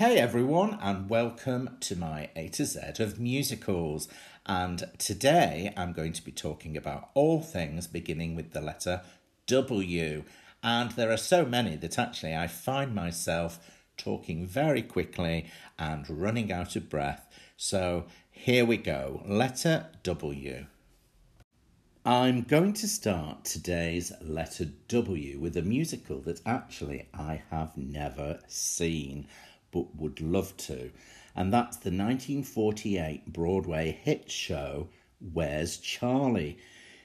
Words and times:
Hey 0.00 0.16
everyone, 0.16 0.78
and 0.80 1.10
welcome 1.10 1.76
to 1.80 1.94
my 1.94 2.30
A 2.34 2.48
to 2.48 2.64
Z 2.64 2.80
of 3.00 3.20
musicals. 3.20 4.08
And 4.46 4.82
today 4.96 5.74
I'm 5.76 5.92
going 5.92 6.14
to 6.14 6.24
be 6.24 6.32
talking 6.32 6.74
about 6.74 7.10
all 7.12 7.42
things 7.42 7.86
beginning 7.86 8.34
with 8.34 8.52
the 8.52 8.62
letter 8.62 9.02
W. 9.46 10.24
And 10.62 10.92
there 10.92 11.12
are 11.12 11.18
so 11.18 11.44
many 11.44 11.76
that 11.76 11.98
actually 11.98 12.34
I 12.34 12.46
find 12.46 12.94
myself 12.94 13.58
talking 13.98 14.46
very 14.46 14.80
quickly 14.80 15.50
and 15.78 16.08
running 16.08 16.50
out 16.50 16.76
of 16.76 16.88
breath. 16.88 17.28
So 17.58 18.06
here 18.30 18.64
we 18.64 18.78
go. 18.78 19.22
Letter 19.26 19.88
W. 20.02 20.64
I'm 22.06 22.40
going 22.40 22.72
to 22.72 22.88
start 22.88 23.44
today's 23.44 24.10
letter 24.22 24.68
W 24.88 25.38
with 25.38 25.58
a 25.58 25.62
musical 25.62 26.20
that 26.20 26.40
actually 26.46 27.06
I 27.12 27.42
have 27.50 27.76
never 27.76 28.40
seen 28.48 29.28
but 29.70 29.96
would 29.96 30.20
love 30.20 30.56
to. 30.58 30.90
And 31.34 31.52
that's 31.52 31.76
the 31.76 31.90
1948 31.90 33.32
Broadway 33.32 33.98
hit 34.02 34.30
show, 34.30 34.88
Where's 35.20 35.76
Charley? 35.78 36.58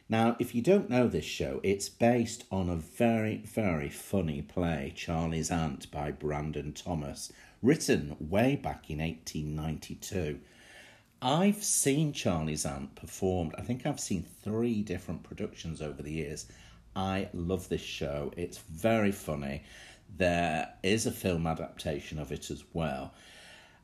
Now, 0.08 0.36
if 0.40 0.54
you 0.54 0.62
don't 0.62 0.90
know 0.90 1.08
this 1.08 1.26
show, 1.26 1.60
it's 1.64 1.90
based 1.90 2.46
on 2.52 2.70
a 2.70 2.76
very, 2.76 3.38
very 3.38 3.90
funny 3.90 4.42
play, 4.42 4.94
Charley's 4.96 5.50
Aunt 5.50 5.90
by 5.90 6.12
Brandon 6.12 6.74
Thomas, 6.74 7.34
written 7.64 8.16
way 8.20 8.56
back 8.56 8.90
in 8.90 9.00
1892. 9.00 10.40
I've 11.22 11.64
seen 11.64 12.14
Charley's 12.14 12.68
Aunt 12.68 12.94
performed, 12.94 13.56
I 13.58 13.62
think 13.64 13.86
I've 13.86 14.00
seen 14.00 14.28
three 14.44 14.84
different 14.84 15.24
productions 15.24 15.82
over 15.82 16.04
the 16.04 16.12
years. 16.12 16.46
I 16.96 17.30
love 17.34 17.68
this 17.68 17.82
show, 17.82 18.32
it's 18.38 18.60
very 18.60 19.12
funny. 19.12 19.64
There 20.10 20.74
is 20.84 21.06
a 21.06 21.12
film 21.12 21.46
adaptation 21.48 22.20
of 22.20 22.32
it 22.32 22.50
as 22.50 22.64
well. 22.74 23.14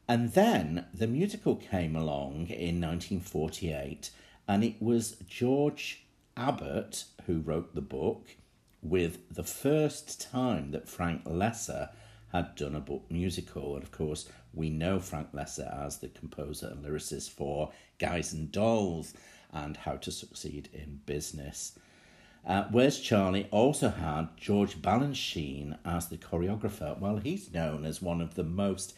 And 0.07 0.33
then 0.33 0.85
the 0.93 1.07
musical 1.07 1.55
came 1.55 1.95
along 1.95 2.47
in 2.47 2.81
1948, 2.81 4.09
and 4.47 4.63
it 4.63 4.81
was 4.81 5.17
George 5.27 6.05
Abbott 6.35 7.05
who 7.25 7.39
wrote 7.39 7.75
the 7.75 7.81
book, 7.81 8.35
with 8.81 9.19
the 9.33 9.43
first 9.43 10.19
time 10.19 10.71
that 10.71 10.89
Frank 10.89 11.23
Loesser 11.25 11.89
had 12.31 12.55
done 12.55 12.75
a 12.75 12.79
book 12.79 13.05
musical. 13.09 13.75
And 13.75 13.83
of 13.83 13.91
course, 13.91 14.27
we 14.53 14.69
know 14.69 14.99
Frank 14.99 15.31
Loesser 15.33 15.85
as 15.85 15.99
the 15.99 16.07
composer 16.09 16.67
and 16.67 16.83
lyricist 16.83 17.29
for 17.29 17.71
Guys 17.99 18.33
and 18.33 18.51
Dolls 18.51 19.13
and 19.53 19.77
How 19.77 19.97
to 19.97 20.11
Succeed 20.11 20.69
in 20.73 21.01
Business. 21.05 21.77
Uh, 22.45 22.65
Where's 22.71 22.99
Charley 22.99 23.47
also 23.51 23.89
had 23.89 24.35
George 24.35 24.81
Balanchine 24.81 25.77
as 25.85 26.07
the 26.07 26.17
choreographer. 26.17 26.97
Well, 26.97 27.17
he's 27.17 27.53
known 27.53 27.85
as 27.85 28.01
one 28.01 28.19
of 28.19 28.33
the 28.33 28.43
most 28.43 28.97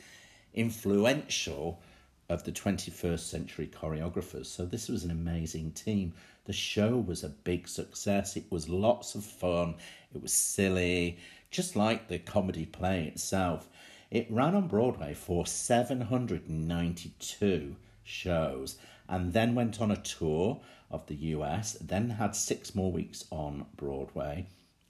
influential 0.53 1.81
of 2.29 2.45
the 2.45 2.53
21st 2.53 3.19
century 3.19 3.67
choreographers. 3.67 4.45
So 4.45 4.65
this 4.65 4.87
was 4.87 5.03
an 5.03 5.11
amazing 5.11 5.71
team. 5.71 6.13
The 6.45 6.53
show 6.53 6.97
was 6.97 7.23
a 7.23 7.29
big 7.29 7.67
success. 7.67 8.37
It 8.37 8.45
was 8.49 8.69
lots 8.69 9.15
of 9.15 9.25
fun. 9.25 9.75
It 10.15 10.21
was 10.21 10.31
silly, 10.31 11.17
just 11.51 11.75
like 11.75 12.07
the 12.07 12.19
comedy 12.19 12.65
play 12.65 13.03
itself. 13.05 13.67
It 14.09 14.31
ran 14.31 14.55
on 14.55 14.67
Broadway 14.67 15.13
for 15.13 15.45
792 15.45 17.75
shows 18.03 18.77
and 19.07 19.33
then 19.33 19.55
went 19.55 19.81
on 19.81 19.91
a 19.91 19.97
tour 19.97 20.61
of 20.89 21.05
the 21.07 21.15
US, 21.15 21.73
then 21.81 22.11
had 22.11 22.35
six 22.35 22.75
more 22.75 22.91
weeks 22.91 23.25
on 23.31 23.65
Broadway. 23.75 24.45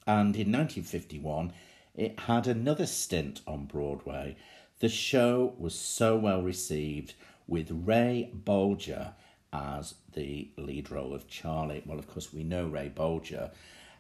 And 0.05 0.35
in 0.35 0.51
1951, 0.51 1.53
it 1.95 2.19
had 2.21 2.47
another 2.47 2.85
stint 2.85 3.41
on 3.47 3.65
Broadway. 3.65 4.35
The 4.79 4.89
show 4.89 5.53
was 5.57 5.75
so 5.75 6.17
well 6.17 6.41
received, 6.41 7.13
with 7.47 7.69
Ray 7.71 8.31
Bolger 8.35 9.13
as 9.51 9.95
the 10.13 10.49
lead 10.57 10.89
role 10.91 11.13
of 11.13 11.27
Charlie. 11.27 11.83
Well, 11.85 11.99
of 11.99 12.07
course, 12.07 12.33
we 12.33 12.43
know 12.43 12.67
Ray 12.67 12.91
Bolger 12.93 13.51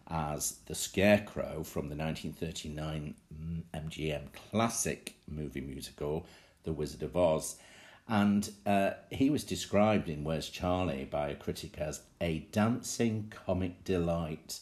as 0.09 0.57
the 0.65 0.75
Scarecrow 0.75 1.63
from 1.63 1.89
the 1.89 1.95
1939 1.95 3.15
MGM 3.73 4.21
classic 4.49 5.15
movie 5.27 5.61
musical, 5.61 6.25
The 6.63 6.73
Wizard 6.73 7.03
of 7.03 7.15
Oz. 7.15 7.57
And 8.07 8.51
uh, 8.65 8.91
he 9.09 9.29
was 9.29 9.43
described 9.43 10.09
in 10.09 10.23
Where's 10.23 10.49
Charley 10.49 11.05
by 11.09 11.29
a 11.29 11.35
critic 11.35 11.77
as 11.77 12.01
a 12.19 12.39
dancing 12.51 13.31
comic 13.45 13.83
delight. 13.83 14.59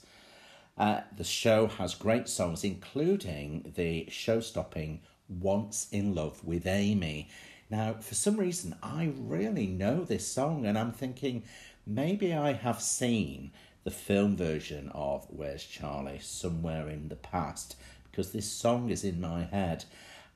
Uh, 0.78 1.02
the 1.16 1.24
show 1.24 1.68
has 1.68 1.96
great 1.96 2.30
songs, 2.30 2.64
including 2.64 3.74
the 3.76 4.08
show 4.10 4.40
stopping 4.40 5.02
Once 5.28 5.88
in 5.92 6.14
Love 6.14 6.44
with 6.44 6.68
Amy. 6.68 7.30
Now, 7.70 7.94
for 7.94 8.16
some 8.16 8.38
reason, 8.38 8.76
I 8.84 9.12
really 9.18 9.68
know 9.68 10.04
this 10.04 10.28
song, 10.28 10.66
and 10.66 10.78
I'm 10.78 10.92
thinking 10.92 11.44
maybe 11.86 12.34
I 12.34 12.54
have 12.54 12.82
seen 12.82 13.52
the 13.84 13.92
film 13.92 14.36
version 14.36 14.90
of 14.94 15.26
Where's 15.30 15.64
Charley 15.64 16.20
somewhere 16.20 16.88
in 16.90 17.10
the 17.10 17.16
past 17.16 17.76
because 18.12 18.32
this 18.32 18.52
song 18.52 18.90
is 18.90 19.04
in 19.04 19.20
my 19.20 19.46
head 19.46 19.86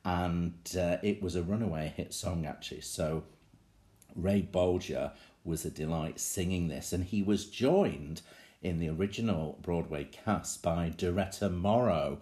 and 0.06 0.76
uh, 0.78 0.98
it 1.02 1.20
was 1.20 1.34
a 1.34 1.42
runaway 1.42 1.92
hit 1.96 2.14
song 2.14 2.46
actually. 2.46 2.80
So 2.80 3.24
Ray 4.14 4.40
Bolger 4.40 5.10
was 5.44 5.64
a 5.64 5.70
delight 5.70 6.20
singing 6.20 6.68
this, 6.68 6.92
and 6.92 7.04
he 7.04 7.22
was 7.22 7.46
joined 7.46 8.22
in 8.62 8.78
the 8.78 8.88
original 8.88 9.58
Broadway 9.62 10.04
cast 10.04 10.62
by 10.62 10.90
Doretta 10.96 11.50
Morrow, 11.50 12.20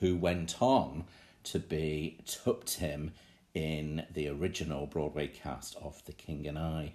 who 0.00 0.16
went 0.16 0.62
on 0.62 1.04
to 1.44 1.58
be 1.58 2.18
Tuptim 2.26 3.10
in 3.52 4.06
the 4.10 4.28
original 4.28 4.86
Broadway 4.86 5.26
cast 5.26 5.76
of 5.76 6.02
The 6.06 6.12
King 6.12 6.46
and 6.46 6.58
I. 6.58 6.94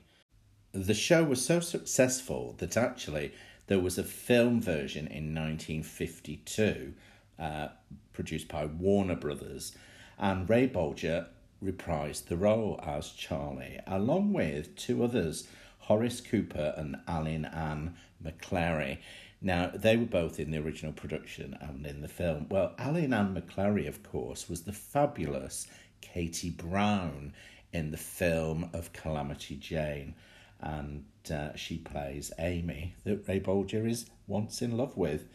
The 0.72 0.96
show 0.96 1.24
was 1.24 1.46
so 1.46 1.59
successful 1.59 2.56
that 2.57 2.75
actually 2.75 3.31
there 3.68 3.80
was 3.80 4.00
a 4.00 4.03
film 4.03 4.59
version 4.59 5.06
in 5.06 5.35
1952 5.35 6.94
uh, 7.38 7.68
produced 8.12 8.47
by 8.47 8.66
Warner 8.66 9.16
Brothers 9.16 9.75
and 10.21 10.47
Ray 10.47 10.67
Bolger 10.67 11.27
reprised 11.63 12.27
the 12.27 12.37
role 12.37 12.79
as 12.83 13.09
Charlie, 13.09 13.79
along 13.87 14.33
with 14.33 14.75
two 14.75 15.03
others, 15.03 15.47
Horace 15.79 16.21
Cooper 16.21 16.73
and 16.77 16.97
Allyn 17.07 17.45
Ann 17.45 17.95
McLerie. 18.23 18.99
Now, 19.41 19.71
they 19.73 19.97
were 19.97 20.05
both 20.05 20.39
in 20.39 20.51
the 20.51 20.59
original 20.59 20.93
production 20.93 21.57
and 21.59 21.85
in 21.87 22.01
the 22.01 22.07
film. 22.07 22.45
Well, 22.49 22.75
Allyn 22.77 23.13
Ann 23.13 23.33
McLerie, 23.33 23.87
of 23.87 24.03
course, 24.03 24.47
was 24.47 24.61
the 24.61 24.73
fabulous 24.73 25.67
Katie 26.01 26.51
Brown 26.51 27.33
in 27.73 27.89
the 27.89 27.97
film 27.97 28.69
of 28.73 28.93
Calamity 28.93 29.55
Jane, 29.55 30.13
and 30.59 31.05
uh, 31.33 31.55
she 31.55 31.77
plays 31.77 32.31
Amy, 32.38 32.93
that 33.05 33.27
Ray 33.27 33.39
Bolger 33.39 33.89
is 33.89 34.05
once 34.27 34.61
in 34.61 34.77
love 34.77 34.95
with. 34.95 35.25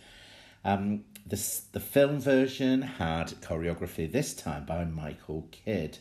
Um, 0.64 1.04
the, 1.26 1.60
the 1.72 1.81
film 1.81 2.20
version 2.20 2.82
had 2.82 3.28
choreography 3.41 4.10
this 4.10 4.32
time 4.32 4.64
by 4.64 4.84
Michael 4.84 5.48
Kidd, 5.50 5.98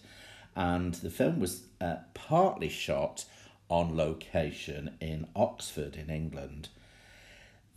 and 0.56 0.94
the 0.96 1.10
film 1.10 1.40
was 1.40 1.64
uh, 1.82 1.98
partly 2.14 2.70
shot 2.70 3.26
on 3.68 3.98
location 3.98 4.96
in 5.02 5.28
Oxford, 5.36 5.96
in 5.96 6.10
England. 6.10 6.70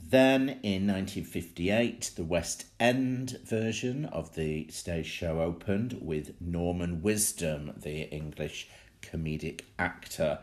Then 0.01 0.61
in 0.63 0.87
1958, 0.87 2.13
the 2.17 2.25
West 2.25 2.67
End 2.79 3.39
version 3.45 4.05
of 4.05 4.35
the 4.35 4.69
stage 4.69 5.07
show 5.07 5.41
opened 5.41 5.99
with 6.01 6.41
Norman 6.41 7.03
Wisdom, 7.03 7.73
the 7.77 8.03
English 8.03 8.69
comedic 9.03 9.63
actor. 9.79 10.39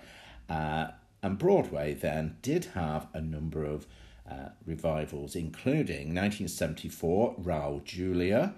Uh, 0.49 0.88
and 1.23 1.38
Broadway 1.38 1.94
then 1.94 2.38
did 2.41 2.65
have 2.73 3.07
a 3.13 3.21
number 3.21 3.63
of 3.63 3.85
uh, 4.30 4.50
revivals, 4.66 5.36
including 5.36 6.13
1974, 6.13 7.36
Raul 7.41 7.84
Julia 7.84 8.53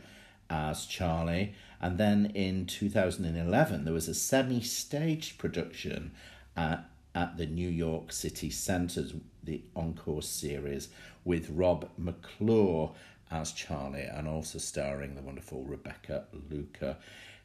as 0.50 0.86
Charlie, 0.86 1.54
and 1.82 1.98
then 1.98 2.32
in 2.34 2.66
2011 2.66 3.84
there 3.84 3.94
was 3.94 4.08
a 4.08 4.14
semi 4.14 4.62
staged 4.62 5.38
production 5.38 6.12
at, 6.56 6.90
at 7.14 7.38
the 7.38 7.46
New 7.46 7.70
York 7.70 8.12
City 8.12 8.50
Centers, 8.50 9.14
the 9.44 9.62
Encore 9.76 10.22
series, 10.22 10.90
with 11.26 11.50
Rob 11.50 11.90
McClure 11.98 12.92
as 13.30 13.52
Charlie 13.52 14.04
and 14.04 14.28
also 14.28 14.58
starring 14.58 15.16
the 15.16 15.22
wonderful 15.22 15.64
Rebecca 15.64 16.26
Luker. 16.50 16.98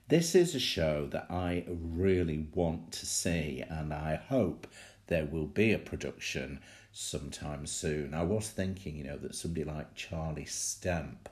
This 0.09 0.35
is 0.35 0.55
a 0.55 0.61
show 0.61 1.07
that 1.07 1.27
I 1.31 1.65
really 1.69 2.47
want 2.55 2.93
to 2.93 3.07
see, 3.07 3.65
and 3.69 3.93
I 3.93 4.17
hope 4.17 4.67
there 5.07 5.25
will 5.25 5.47
be 5.47 5.73
a 5.73 5.79
production 5.79 6.61
sometime 6.93 7.67
soon. 7.67 8.15
I 8.15 8.23
was 8.23 8.49
thinking, 8.51 8.97
you 8.97 9.05
know, 9.05 9.17
that 9.19 9.35
somebody 9.35 9.65
like 9.65 9.95
Charlie 9.95 10.45
Stemp 10.45 11.29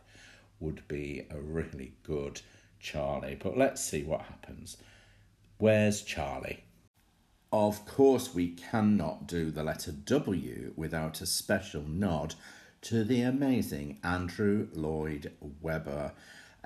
would 0.59 0.87
be 0.89 1.27
a 1.31 1.39
really 1.39 1.93
good 2.03 2.41
Charlie, 2.81 3.39
but 3.41 3.57
let's 3.57 3.85
see 3.85 4.03
what 4.03 4.23
happens. 4.23 4.79
Where's 5.59 6.03
Charley? 6.03 6.65
Of 7.53 7.85
course, 7.85 8.35
we 8.35 8.51
cannot 8.51 9.27
do 9.27 9.51
the 9.51 9.65
letter 9.65 9.93
W 9.93 10.73
without 10.77 11.21
a 11.21 11.27
special 11.27 11.83
nod 11.83 12.35
to 12.83 13.05
the 13.05 13.23
amazing 13.23 13.99
Andrew 14.03 14.69
Lloyd 14.73 15.33
Webber. 15.61 16.12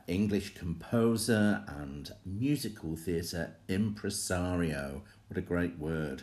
English 0.06 0.54
composer 0.54 1.64
and 1.66 2.12
musical 2.26 2.94
theatre 2.94 3.56
impresario. 3.68 5.02
What 5.28 5.38
a 5.38 5.42
great 5.42 5.78
word. 5.78 6.22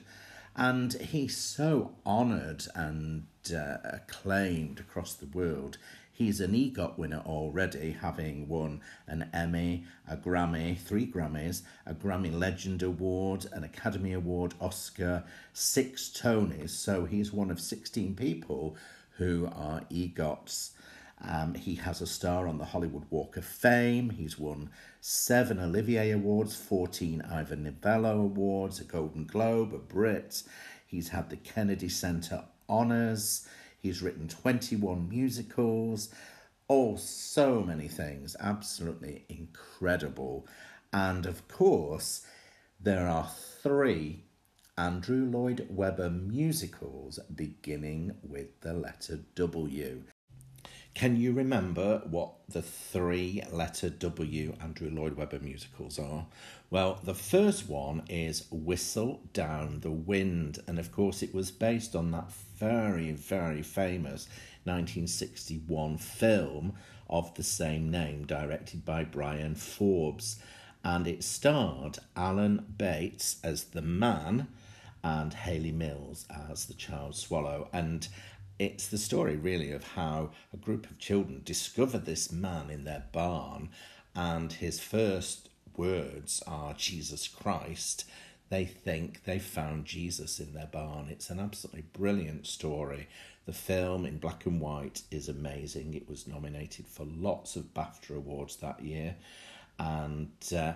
And 0.55 0.93
he's 0.93 1.37
so 1.37 1.95
honoured 2.05 2.65
and 2.75 3.25
uh, 3.55 3.77
acclaimed 3.83 4.79
across 4.79 5.13
the 5.13 5.25
world. 5.27 5.77
He's 6.11 6.39
an 6.39 6.53
EGOT 6.53 6.99
winner 6.99 7.23
already, 7.25 7.93
having 7.99 8.47
won 8.47 8.81
an 9.07 9.29
Emmy, 9.33 9.85
a 10.07 10.17
Grammy, 10.17 10.77
three 10.77 11.07
Grammys, 11.07 11.63
a 11.85 11.95
Grammy 11.95 12.31
Legend 12.31 12.83
Award, 12.83 13.47
an 13.53 13.63
Academy 13.63 14.13
Award, 14.13 14.53
Oscar, 14.59 15.23
six 15.53 16.09
Tonys. 16.09 16.69
So 16.69 17.05
he's 17.05 17.33
one 17.33 17.49
of 17.49 17.59
16 17.59 18.15
people 18.15 18.75
who 19.17 19.49
are 19.55 19.81
EGOTs. 19.89 20.71
Um, 21.27 21.53
he 21.53 21.75
has 21.75 22.01
a 22.01 22.07
star 22.07 22.47
on 22.47 22.57
the 22.57 22.65
Hollywood 22.65 23.05
Walk 23.09 23.37
of 23.37 23.45
Fame. 23.45 24.09
He's 24.09 24.39
won 24.39 24.69
seven 25.01 25.59
Olivier 25.59 26.11
Awards, 26.11 26.55
14 26.55 27.21
Ivor 27.21 27.55
Novello 27.55 28.17
Awards, 28.19 28.79
a 28.79 28.83
Golden 28.83 29.25
Globe, 29.25 29.73
a 29.73 29.77
Brit. 29.77 30.43
He's 30.87 31.09
had 31.09 31.29
the 31.29 31.37
Kennedy 31.37 31.89
Center 31.89 32.43
Honors. 32.67 33.47
He's 33.79 34.01
written 34.01 34.27
21 34.27 35.09
musicals. 35.09 36.09
Oh, 36.69 36.95
so 36.95 37.61
many 37.61 37.87
things. 37.87 38.35
Absolutely 38.39 39.25
incredible. 39.29 40.47
And 40.93 41.25
of 41.25 41.47
course, 41.47 42.25
there 42.79 43.07
are 43.07 43.29
three 43.61 44.23
Andrew 44.77 45.25
Lloyd 45.25 45.67
Webber 45.69 46.09
musicals 46.09 47.19
beginning 47.35 48.15
with 48.23 48.61
the 48.61 48.73
letter 48.73 49.19
W. 49.35 50.03
Can 50.93 51.15
you 51.15 51.31
remember 51.31 52.01
what 52.05 52.33
the 52.49 52.61
three 52.61 53.41
letter 53.51 53.89
W 53.89 54.55
Andrew 54.61 54.89
Lloyd 54.89 55.13
Webber 55.13 55.39
musicals 55.39 55.97
are? 55.97 56.27
Well, 56.69 56.99
the 57.03 57.15
first 57.15 57.67
one 57.69 58.03
is 58.09 58.45
Whistle 58.51 59.21
Down 59.33 59.79
the 59.79 59.91
Wind, 59.91 60.59
and 60.67 60.77
of 60.77 60.91
course, 60.91 61.23
it 61.23 61.33
was 61.33 61.49
based 61.49 61.95
on 61.95 62.11
that 62.11 62.31
very, 62.57 63.11
very 63.11 63.63
famous 63.63 64.27
1961 64.65 65.97
film 65.97 66.73
of 67.09 67.33
the 67.35 67.43
same 67.43 67.89
name, 67.89 68.25
directed 68.25 68.85
by 68.85 69.03
Bryan 69.03 69.55
Forbes. 69.55 70.39
And 70.83 71.07
it 71.07 71.23
starred 71.23 71.99
Alan 72.15 72.65
Bates 72.77 73.37
as 73.43 73.65
the 73.65 73.81
man 73.81 74.47
and 75.03 75.33
Hayley 75.33 75.71
Mills 75.71 76.25
as 76.51 76.65
the 76.65 76.73
child 76.73 77.15
swallow. 77.15 77.69
And 77.73 78.07
it's 78.61 78.89
the 78.89 78.97
story 78.99 79.37
really 79.37 79.71
of 79.71 79.83
how 79.83 80.29
a 80.53 80.57
group 80.57 80.85
of 80.85 80.99
children 80.99 81.41
discover 81.43 81.97
this 81.97 82.31
man 82.31 82.69
in 82.69 82.83
their 82.83 83.05
barn, 83.11 83.69
and 84.15 84.53
his 84.53 84.79
first 84.79 85.49
words 85.75 86.43
are 86.45 86.75
Jesus 86.75 87.27
Christ. 87.27 88.05
They 88.49 88.65
think 88.65 89.23
they 89.23 89.39
found 89.39 89.85
Jesus 89.85 90.39
in 90.39 90.53
their 90.53 90.67
barn. 90.67 91.07
It's 91.09 91.31
an 91.31 91.39
absolutely 91.39 91.85
brilliant 91.93 92.45
story. 92.45 93.07
The 93.47 93.53
film 93.53 94.05
in 94.05 94.19
black 94.19 94.45
and 94.45 94.61
white 94.61 95.01
is 95.09 95.27
amazing. 95.27 95.95
It 95.95 96.07
was 96.07 96.27
nominated 96.27 96.85
for 96.85 97.05
lots 97.05 97.55
of 97.55 97.73
BAFTA 97.73 98.15
awards 98.15 98.57
that 98.57 98.83
year. 98.83 99.15
And 99.79 100.29
uh, 100.55 100.73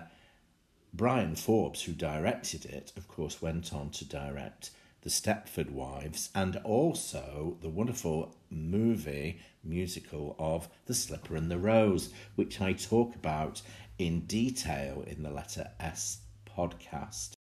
Bryan 0.92 1.36
Forbes, 1.36 1.82
who 1.82 1.92
directed 1.92 2.64
it, 2.64 2.92
of 2.96 3.06
course, 3.06 3.40
went 3.40 3.72
on 3.72 3.90
to 3.90 4.04
direct 4.04 4.70
the 5.06 5.12
Stepford 5.12 5.70
Wives, 5.70 6.30
and 6.34 6.56
also 6.64 7.58
the 7.60 7.68
wonderful 7.68 8.34
movie 8.50 9.38
musical 9.62 10.34
of 10.36 10.68
The 10.86 10.94
Slipper 10.94 11.36
and 11.36 11.48
the 11.48 11.58
Rose, 11.58 12.12
which 12.34 12.60
I 12.60 12.72
talk 12.72 13.14
about 13.14 13.62
in 14.00 14.22
detail 14.22 15.04
in 15.06 15.22
the 15.22 15.30
Letter 15.30 15.70
S 15.78 16.22
podcast. 16.44 17.34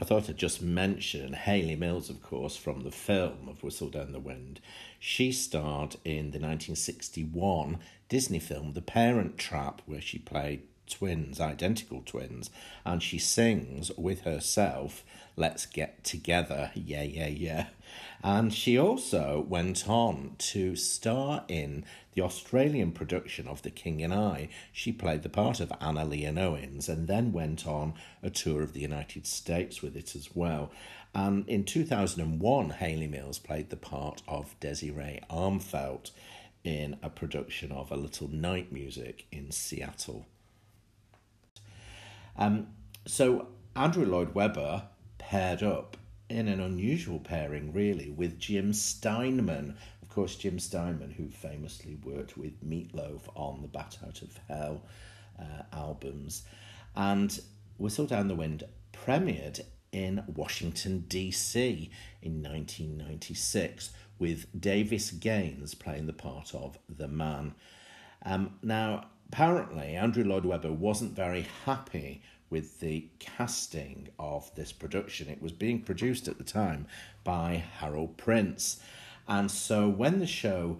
I 0.00 0.04
thought 0.04 0.28
I'd 0.28 0.36
just 0.36 0.60
mention 0.60 1.34
Hayley 1.34 1.76
Mills, 1.76 2.10
of 2.10 2.20
course, 2.20 2.56
from 2.56 2.82
the 2.82 2.90
film 2.90 3.48
of 3.48 3.62
Whistle 3.62 3.88
Down 3.88 4.10
the 4.10 4.18
Wind. 4.18 4.60
She 4.98 5.30
starred 5.30 5.94
in 6.04 6.32
the 6.32 6.40
1961 6.40 7.78
Disney 8.08 8.40
film 8.40 8.72
The 8.72 8.82
Parent 8.82 9.38
Trap, 9.38 9.82
where 9.86 10.00
she 10.00 10.18
played 10.18 10.64
twins, 10.88 11.40
identical 11.40 12.02
twins, 12.04 12.50
and 12.84 13.02
she 13.02 13.18
sings 13.18 13.90
with 13.96 14.22
herself, 14.22 15.04
Let's 15.36 15.66
Get 15.66 16.04
Together, 16.04 16.70
yeah, 16.74 17.02
yeah, 17.02 17.28
yeah. 17.28 17.66
And 18.22 18.52
she 18.52 18.78
also 18.78 19.44
went 19.48 19.88
on 19.88 20.36
to 20.38 20.76
star 20.76 21.44
in 21.48 21.84
the 22.14 22.22
Australian 22.22 22.92
production 22.92 23.48
of 23.48 23.62
The 23.62 23.70
King 23.70 24.02
and 24.02 24.12
I. 24.12 24.48
She 24.72 24.92
played 24.92 25.22
the 25.22 25.28
part 25.28 25.60
of 25.60 25.72
Anna 25.80 26.04
Leonowens 26.04 26.88
and 26.88 27.08
then 27.08 27.32
went 27.32 27.66
on 27.66 27.94
a 28.22 28.30
tour 28.30 28.62
of 28.62 28.74
the 28.74 28.80
United 28.80 29.26
States 29.26 29.82
with 29.82 29.96
it 29.96 30.14
as 30.14 30.34
well. 30.34 30.70
And 31.14 31.48
in 31.48 31.64
2001, 31.64 32.70
Hayley 32.70 33.06
Mills 33.06 33.38
played 33.38 33.70
the 33.70 33.76
part 33.76 34.22
of 34.28 34.58
Desiree 34.60 35.20
Armfeldt 35.30 36.10
in 36.64 36.96
a 37.02 37.10
production 37.10 37.72
of 37.72 37.90
A 37.90 37.96
Little 37.96 38.28
Night 38.28 38.72
Music 38.72 39.26
in 39.32 39.50
Seattle. 39.50 40.26
Um, 42.36 42.68
so 43.06 43.48
Andrew 43.74 44.06
Lloyd 44.06 44.34
Webber 44.34 44.84
paired 45.32 45.62
up 45.62 45.96
in 46.28 46.46
an 46.46 46.60
unusual 46.60 47.18
pairing, 47.18 47.72
really, 47.72 48.10
with 48.10 48.38
Jim 48.38 48.70
Steinman. 48.70 49.74
Of 50.02 50.10
course, 50.10 50.36
Jim 50.36 50.58
Steinman, 50.58 51.10
who 51.10 51.30
famously 51.30 51.96
worked 52.04 52.36
with 52.36 52.62
Meatloaf 52.62 53.22
on 53.34 53.62
the 53.62 53.68
Bat 53.68 53.96
Out 54.06 54.20
of 54.20 54.38
Hell 54.46 54.82
uh, 55.40 55.62
albums. 55.72 56.42
And 56.94 57.40
Whistle 57.78 58.04
Down 58.04 58.28
the 58.28 58.34
Wind 58.34 58.64
premiered 58.92 59.62
in 59.90 60.22
Washington, 60.26 61.06
D.C. 61.08 61.90
in 62.20 62.42
1996, 62.42 63.92
with 64.18 64.60
Davis 64.60 65.12
Gaines 65.12 65.74
playing 65.74 66.08
the 66.08 66.12
part 66.12 66.54
of 66.54 66.78
the 66.90 67.08
man. 67.08 67.54
Um, 68.26 68.58
now, 68.62 69.06
apparently, 69.30 69.96
Andrew 69.96 70.24
Lloyd 70.24 70.44
Webber 70.44 70.74
wasn't 70.74 71.16
very 71.16 71.46
happy 71.64 72.20
with 72.52 72.80
the 72.80 73.08
casting 73.18 74.10
of 74.18 74.54
this 74.54 74.72
production. 74.72 75.28
It 75.30 75.40
was 75.40 75.52
being 75.52 75.80
produced 75.80 76.28
at 76.28 76.36
the 76.36 76.44
time 76.44 76.86
by 77.24 77.64
Harold 77.78 78.18
Prince. 78.18 78.78
And 79.26 79.50
so 79.50 79.88
when 79.88 80.20
the 80.20 80.26
show 80.26 80.76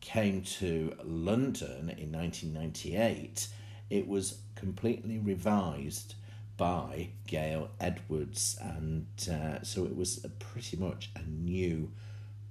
came 0.00 0.42
to 0.42 0.94
London 1.02 1.90
in 1.98 2.12
1998, 2.12 3.48
it 3.90 4.06
was 4.06 4.38
completely 4.54 5.18
revised 5.18 6.14
by 6.56 7.08
Gail 7.26 7.70
Edwards. 7.80 8.56
And 8.62 9.06
uh, 9.28 9.62
so 9.64 9.86
it 9.86 9.96
was 9.96 10.24
pretty 10.38 10.76
much 10.76 11.10
a 11.16 11.22
new 11.28 11.90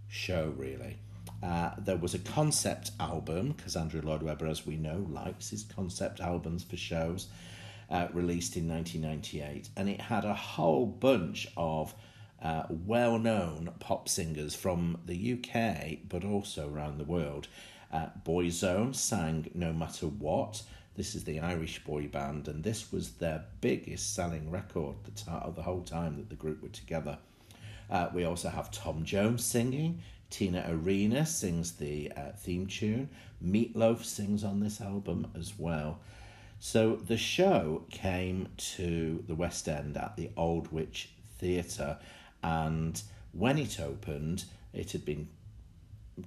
show, 0.09 0.53
really. 0.57 0.97
Uh, 1.41 1.69
there 1.77 1.95
was 1.95 2.13
a 2.13 2.19
concept 2.19 2.91
album, 2.99 3.53
because 3.53 3.77
Andrew 3.77 4.01
Lloyd 4.01 4.23
Webber, 4.23 4.47
as 4.47 4.65
we 4.65 4.75
know, 4.75 5.07
likes 5.09 5.51
his 5.51 5.63
concept 5.63 6.19
albums 6.19 6.63
for 6.63 6.75
shows 6.75 7.27
uh, 7.89 8.07
released 8.13 8.57
in 8.57 8.67
1998, 8.67 9.69
and 9.75 9.89
it 9.89 10.01
had 10.01 10.25
a 10.25 10.33
whole 10.33 10.85
bunch 10.85 11.47
of 11.55 11.93
uh, 12.41 12.63
well 12.69 13.17
known 13.17 13.71
pop 13.79 14.07
singers 14.07 14.53
from 14.53 14.97
the 15.05 15.33
UK 15.33 15.97
but 16.07 16.23
also 16.23 16.69
around 16.69 16.97
the 16.97 17.03
world. 17.03 17.47
Uh, 17.91 18.07
Boyzone 18.25 18.93
sang 18.93 19.49
No 19.53 19.71
Matter 19.73 20.07
What. 20.07 20.61
This 20.95 21.15
is 21.15 21.23
the 21.23 21.39
Irish 21.39 21.83
boy 21.83 22.07
band, 22.07 22.47
and 22.47 22.63
this 22.63 22.91
was 22.91 23.11
their 23.11 23.45
biggest 23.61 24.15
selling 24.15 24.49
record 24.49 24.95
the, 25.03 25.11
t- 25.11 25.51
the 25.55 25.61
whole 25.61 25.83
time 25.83 26.17
that 26.17 26.29
the 26.29 26.35
group 26.35 26.61
were 26.61 26.69
together. 26.69 27.19
Uh, 27.89 28.09
we 28.13 28.25
also 28.25 28.49
have 28.49 28.71
Tom 28.71 29.05
Jones 29.05 29.45
singing. 29.45 30.01
Tina 30.29 30.65
Arena 30.67 31.25
sings 31.25 31.73
the 31.73 32.11
uh, 32.17 32.31
theme 32.35 32.67
tune. 32.67 33.09
Meatloaf 33.43 34.03
sings 34.03 34.43
on 34.43 34.59
this 34.59 34.81
album 34.81 35.27
as 35.37 35.53
well. 35.57 35.99
So 36.59 36.95
the 36.95 37.17
show 37.17 37.83
came 37.91 38.49
to 38.57 39.23
the 39.27 39.35
West 39.35 39.67
End 39.67 39.95
at 39.95 40.15
the 40.15 40.31
Aldwych 40.35 41.09
Theatre, 41.37 41.99
and 42.43 43.01
when 43.31 43.57
it 43.57 43.79
opened, 43.79 44.45
it 44.73 44.91
had 44.91 45.05
been 45.05 45.27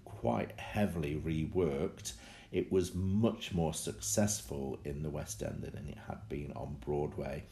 quite 0.04 0.58
heavily 0.58 1.16
reworked. 1.16 2.12
It 2.52 2.70
was 2.70 2.94
much 2.94 3.52
more 3.52 3.74
successful 3.74 4.78
in 4.84 5.02
the 5.02 5.10
West 5.10 5.42
End 5.42 5.62
than 5.62 5.88
it 5.88 5.98
had 6.08 6.28
been 6.28 6.52
on 6.54 6.76
Broadway. 6.84 7.44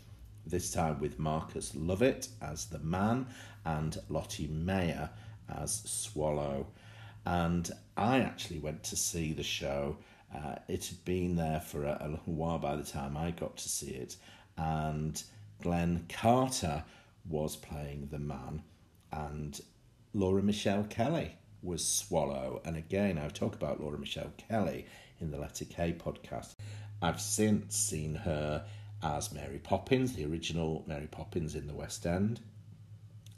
This 0.46 0.72
time 0.72 1.00
with 1.00 1.18
Marcus 1.18 1.74
Lovett 1.74 2.28
as 2.40 2.66
the 2.66 2.78
man 2.78 3.26
and 3.64 3.98
Lottie 4.08 4.46
Mayor 4.46 5.10
as 5.48 5.82
Swallow. 5.84 6.68
And 7.26 7.70
I 7.96 8.20
actually 8.20 8.60
went 8.60 8.84
to 8.84 8.96
see 8.96 9.32
the 9.32 9.42
show 9.42 9.98
uh, 10.34 10.56
it 10.68 10.86
had 10.86 11.04
been 11.04 11.36
there 11.36 11.60
for 11.60 11.84
a, 11.84 11.98
a 12.00 12.08
little 12.08 12.34
while 12.34 12.58
by 12.58 12.76
the 12.76 12.82
time 12.82 13.16
I 13.16 13.30
got 13.30 13.56
to 13.58 13.68
see 13.68 13.90
it, 13.90 14.16
and 14.56 15.22
Glenn 15.62 16.04
Carter 16.08 16.84
was 17.28 17.56
playing 17.56 18.08
the 18.10 18.18
man, 18.18 18.62
and 19.12 19.60
Laura 20.12 20.42
Michelle 20.42 20.84
Kelly 20.84 21.36
was 21.62 21.86
Swallow. 21.86 22.60
And 22.64 22.76
again, 22.76 23.18
I've 23.18 23.34
talked 23.34 23.54
about 23.54 23.80
Laura 23.80 23.98
Michelle 23.98 24.32
Kelly 24.36 24.86
in 25.20 25.30
the 25.30 25.38
Letter 25.38 25.64
K 25.64 25.92
podcast. 25.92 26.54
I've 27.02 27.20
since 27.20 27.76
seen 27.76 28.14
her 28.14 28.64
as 29.02 29.32
Mary 29.32 29.58
Poppins, 29.58 30.14
the 30.14 30.24
original 30.24 30.84
Mary 30.86 31.06
Poppins 31.06 31.54
in 31.54 31.66
the 31.66 31.74
West 31.74 32.06
End. 32.06 32.40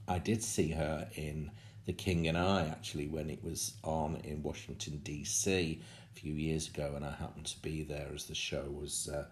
I 0.08 0.18
did 0.18 0.42
see 0.42 0.70
her 0.70 1.08
in 1.14 1.50
The 1.86 1.92
King 1.92 2.26
and 2.26 2.38
I 2.38 2.66
actually 2.66 3.06
when 3.06 3.30
it 3.30 3.44
was 3.44 3.74
on 3.84 4.16
in 4.24 4.42
Washington 4.42 5.00
D.C. 5.04 5.80
few 6.20 6.34
years 6.34 6.68
ago, 6.68 6.92
and 6.94 7.04
I 7.04 7.12
happened 7.12 7.46
to 7.46 7.62
be 7.62 7.82
there 7.82 8.08
as 8.14 8.26
the 8.26 8.34
show 8.34 8.64
was 8.70 9.08
uh, 9.08 9.24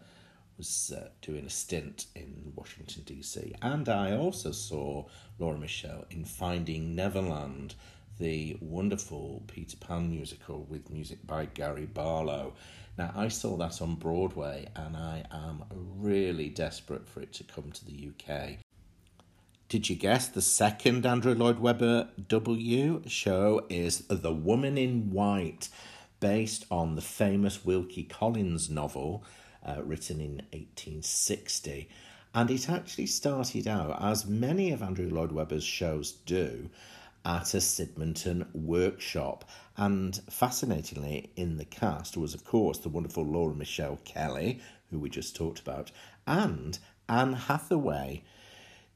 was 0.56 0.92
uh, 0.96 1.08
doing 1.22 1.44
a 1.44 1.50
stint 1.50 2.06
in 2.16 2.52
Washington 2.56 3.02
D.C. 3.04 3.54
And 3.62 3.88
I 3.88 4.16
also 4.16 4.50
saw 4.50 5.04
Laura 5.38 5.58
Michelle 5.58 6.04
in 6.10 6.24
Finding 6.24 6.96
Neverland, 6.96 7.74
the 8.18 8.56
wonderful 8.60 9.44
Peter 9.46 9.76
Pan 9.76 10.10
musical 10.10 10.64
with 10.68 10.90
music 10.90 11.24
by 11.24 11.44
Gary 11.46 11.86
Barlow. 11.86 12.54
Now, 12.96 13.12
I 13.14 13.28
saw 13.28 13.56
that 13.58 13.80
on 13.80 13.94
Broadway 13.94 14.66
and 14.74 14.96
I 14.96 15.22
am 15.30 15.62
really 15.70 16.48
desperate 16.48 17.08
for 17.08 17.20
it 17.20 17.32
to 17.34 17.44
come 17.44 17.70
to 17.70 17.84
the 17.84 18.10
UK. 18.10 18.58
Did 19.68 19.88
you 19.88 19.94
guess 19.94 20.26
the 20.26 20.42
second 20.42 21.06
Andrew 21.06 21.34
Lloyd 21.34 21.60
Webber 21.60 22.08
W 22.26 23.02
show 23.06 23.64
is 23.68 24.00
The 24.08 24.32
Woman 24.32 24.76
in 24.76 25.10
White, 25.10 25.68
based 26.20 26.64
on 26.70 26.94
the 26.94 27.02
famous 27.02 27.64
Wilkie 27.64 28.04
Collins 28.04 28.68
novel 28.68 29.24
uh, 29.64 29.82
written 29.82 30.20
in 30.20 30.36
1860. 30.52 31.88
And 32.34 32.50
it 32.50 32.68
actually 32.68 33.06
started 33.06 33.66
out, 33.66 34.02
as 34.02 34.26
many 34.26 34.70
of 34.70 34.82
Andrew 34.82 35.08
Lloyd 35.08 35.32
Webber's 35.32 35.64
shows 35.64 36.12
do, 36.12 36.70
at 37.24 37.54
a 37.54 37.58
Sydmonton 37.58 38.46
workshop. 38.54 39.48
And 39.76 40.20
fascinatingly, 40.30 41.30
in 41.36 41.56
the 41.56 41.64
cast 41.64 42.16
was, 42.16 42.34
of 42.34 42.44
course, 42.44 42.78
the 42.78 42.88
wonderful 42.88 43.24
Laura 43.24 43.54
Michelle 43.54 43.98
Kelly, 44.04 44.60
who 44.90 44.98
we 44.98 45.10
just 45.10 45.36
talked 45.36 45.58
about, 45.58 45.90
and 46.26 46.78
Anne 47.08 47.32
Hathaway 47.32 48.22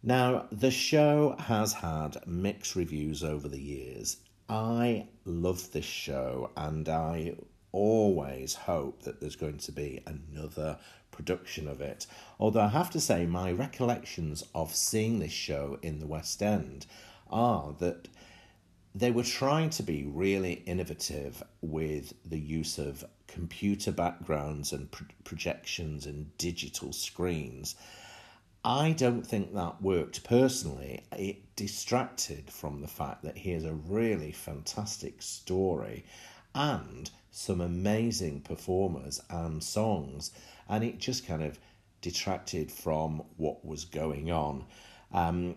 now, 0.04 0.46
the 0.50 0.72
show 0.72 1.36
has 1.38 1.74
had 1.74 2.26
mixed 2.26 2.74
reviews 2.74 3.22
over 3.22 3.46
the 3.46 3.60
years. 3.60 4.16
I 4.52 5.06
love 5.25 5.73
this 5.73 5.87
show 5.87 6.50
and 6.59 6.87
I 6.87 7.37
always 7.73 8.54
hope 8.54 9.02
that 9.04 9.18
there's 9.18 9.35
going 9.35 9.56
to 9.56 9.73
be 9.73 10.02
another 10.06 10.76
production 11.11 11.66
of 11.66 11.80
it. 11.80 12.06
Although 12.38 12.61
I 12.61 12.68
have 12.68 12.90
to 12.90 13.00
say, 13.00 13.25
my 13.25 13.50
recollections 13.50 14.44
of 14.54 14.75
seeing 14.75 15.21
this 15.21 15.32
show 15.32 15.78
in 15.80 16.00
the 16.00 16.06
West 16.06 16.42
End 16.42 16.85
are 17.30 17.75
that 17.78 18.09
they 18.94 19.11
were 19.11 19.23
trying 19.23 19.71
to 19.71 19.82
be 19.82 20.04
really 20.04 20.62
innovative 20.66 21.42
with 21.62 22.12
the 22.23 22.38
use 22.38 22.76
of 22.76 23.06
computer 23.28 23.90
backgrounds 23.90 24.71
and 24.71 24.90
pro- 24.90 25.06
projections 25.25 26.04
and 26.04 26.37
digital 26.37 26.92
screens. 26.92 27.75
I 28.64 28.92
don't 28.92 29.26
think 29.26 29.54
that 29.54 29.83
worked 29.83 30.23
personally. 30.23 31.02
It 31.11 31.57
distracted 31.57 32.49
from 32.49 32.81
the 32.81 32.88
fact 32.88 33.25
that 33.25 33.38
here's 33.38 33.64
a 33.64 33.75
really 33.75 34.31
fantastic 34.31 35.21
story 35.21 36.04
and 36.54 37.11
some 37.33 37.61
amazing 37.61 38.42
performers 38.42 39.21
and 39.28 39.64
songs, 39.64 40.31
and 40.69 40.85
it 40.85 40.99
just 40.99 41.26
kind 41.26 41.42
of 41.42 41.59
detracted 42.02 42.71
from 42.71 43.25
what 43.37 43.64
was 43.64 43.85
going 43.85 44.31
on. 44.31 44.64
Um, 45.12 45.57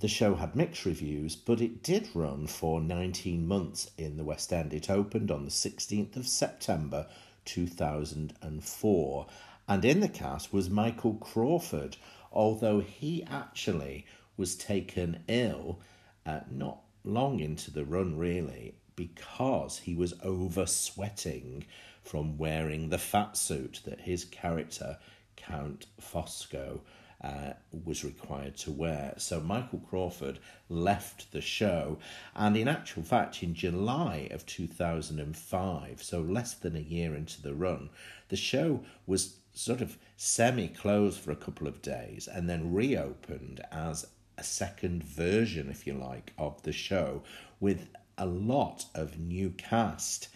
the 0.00 0.08
show 0.08 0.34
had 0.34 0.54
mixed 0.54 0.84
reviews, 0.84 1.36
but 1.36 1.62
it 1.62 1.82
did 1.82 2.08
run 2.12 2.46
for 2.48 2.82
19 2.82 3.46
months 3.48 3.90
in 3.96 4.18
the 4.18 4.24
West 4.24 4.52
End. 4.52 4.74
It 4.74 4.90
opened 4.90 5.30
on 5.30 5.46
the 5.46 5.50
16th 5.50 6.16
of 6.16 6.28
September 6.28 7.06
2004, 7.46 9.26
and 9.68 9.84
in 9.86 10.00
the 10.00 10.08
cast 10.08 10.52
was 10.52 10.68
Michael 10.68 11.14
Crawford 11.14 11.96
although 12.36 12.80
he 12.80 13.24
actually 13.24 14.04
was 14.36 14.54
taken 14.54 15.24
ill 15.26 15.80
uh, 16.26 16.40
not 16.50 16.80
long 17.02 17.40
into 17.40 17.70
the 17.70 17.84
run, 17.84 18.16
really, 18.18 18.74
because 18.94 19.78
he 19.78 19.94
was 19.94 20.14
over 20.22 20.66
sweating 20.66 21.64
from 22.02 22.36
wearing 22.36 22.90
the 22.90 22.98
fat 22.98 23.36
suit 23.36 23.80
that 23.86 24.00
his 24.00 24.24
character, 24.24 24.98
Count 25.36 25.86
Fosco, 26.00 26.80
uh, 27.24 27.54
was 27.84 28.04
required 28.04 28.56
to 28.56 28.70
wear. 28.70 29.14
So 29.16 29.40
Michael 29.40 29.80
Crawford 29.88 30.38
left 30.68 31.32
the 31.32 31.40
show, 31.40 31.98
and 32.34 32.54
in 32.56 32.68
actual 32.68 33.02
fact, 33.02 33.42
in 33.42 33.54
July 33.54 34.28
of 34.30 34.44
2005, 34.44 36.02
so 36.02 36.20
less 36.20 36.52
than 36.52 36.76
a 36.76 36.80
year 36.80 37.14
into 37.14 37.40
the 37.40 37.54
run, 37.54 37.88
the 38.28 38.36
show 38.36 38.84
was 39.06 39.36
sort 39.56 39.80
of 39.80 39.96
semi 40.16 40.68
closed 40.68 41.18
for 41.18 41.30
a 41.30 41.36
couple 41.36 41.66
of 41.66 41.82
days 41.82 42.28
and 42.28 42.48
then 42.48 42.72
reopened 42.72 43.60
as 43.72 44.06
a 44.38 44.44
second 44.44 45.02
version, 45.02 45.70
if 45.70 45.86
you 45.86 45.94
like, 45.94 46.32
of 46.38 46.62
the 46.62 46.72
show 46.72 47.22
with 47.58 47.88
a 48.18 48.26
lot 48.26 48.84
of 48.94 49.18
new 49.18 49.50
cast. 49.50 50.28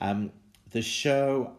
Um, 0.00 0.32
the 0.70 0.82
show 0.82 1.52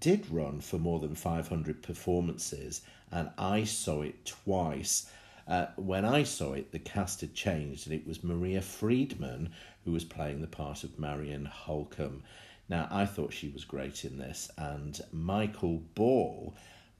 did 0.00 0.28
run 0.30 0.60
for 0.60 0.78
more 0.78 0.98
than 0.98 1.14
500 1.14 1.82
performances, 1.82 2.82
and 3.10 3.30
I 3.38 3.64
saw 3.64 4.02
it 4.02 4.24
twice. 4.24 5.10
Uh, 5.46 5.66
when 5.76 6.04
I 6.04 6.24
saw 6.24 6.54
it, 6.54 6.72
the 6.72 6.78
cast 6.78 7.20
had 7.20 7.34
changed, 7.34 7.86
and 7.86 7.94
it 7.94 8.06
was 8.06 8.24
Maria 8.24 8.62
Friedman 8.62 9.50
who 9.84 9.92
was 9.92 10.04
playing 10.04 10.40
the 10.40 10.46
part 10.46 10.84
of 10.84 10.98
Marian 10.98 11.48
Halcombe. 11.66 12.22
Now, 12.68 12.88
I 12.90 13.06
thought 13.06 13.32
she 13.32 13.48
was 13.48 13.64
great 13.64 14.04
in 14.04 14.18
this, 14.18 14.50
and 14.56 15.00
Michael 15.12 15.82
Ball 15.94 16.54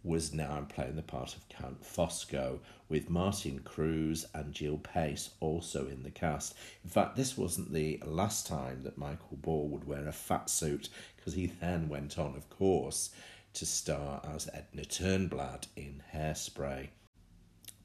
was 0.05 0.35
now 0.35 0.67
playing 0.69 0.97
the 0.97 1.03
part 1.03 1.37
of 1.37 1.49
Count 1.49 1.83
Fosco, 1.85 2.59
with 2.89 3.09
Martin 3.09 3.61
Crewes 3.61 4.27
and 4.35 4.53
Jill 4.53 4.79
Paice 4.79 5.31
also 5.41 5.87
in 5.87 6.03
the 6.03 6.11
cast. 6.11 6.55
In 6.83 6.91
fact, 6.91 7.17
this 7.17 7.39
wasn't 7.39 7.73
the 7.73 8.03
last 8.05 8.47
time 8.47 8.83
that 8.83 8.99
Michael 8.99 9.39
Ball 9.41 9.69
would 9.69 9.85
wear 9.85 10.07
a 10.07 10.13
fat 10.13 10.51
suit, 10.51 10.89
because 11.17 11.35
he 11.35 11.47
then 11.47 11.89
went 11.89 12.19
on, 12.19 12.35
of 12.37 12.51
course, 12.51 13.11
to 13.55 13.65
star 13.65 14.21
as 14.35 14.51
Edna 14.53 14.83
Turnblad 14.83 15.67
in 15.77 16.03
Hairspray. 16.13 16.89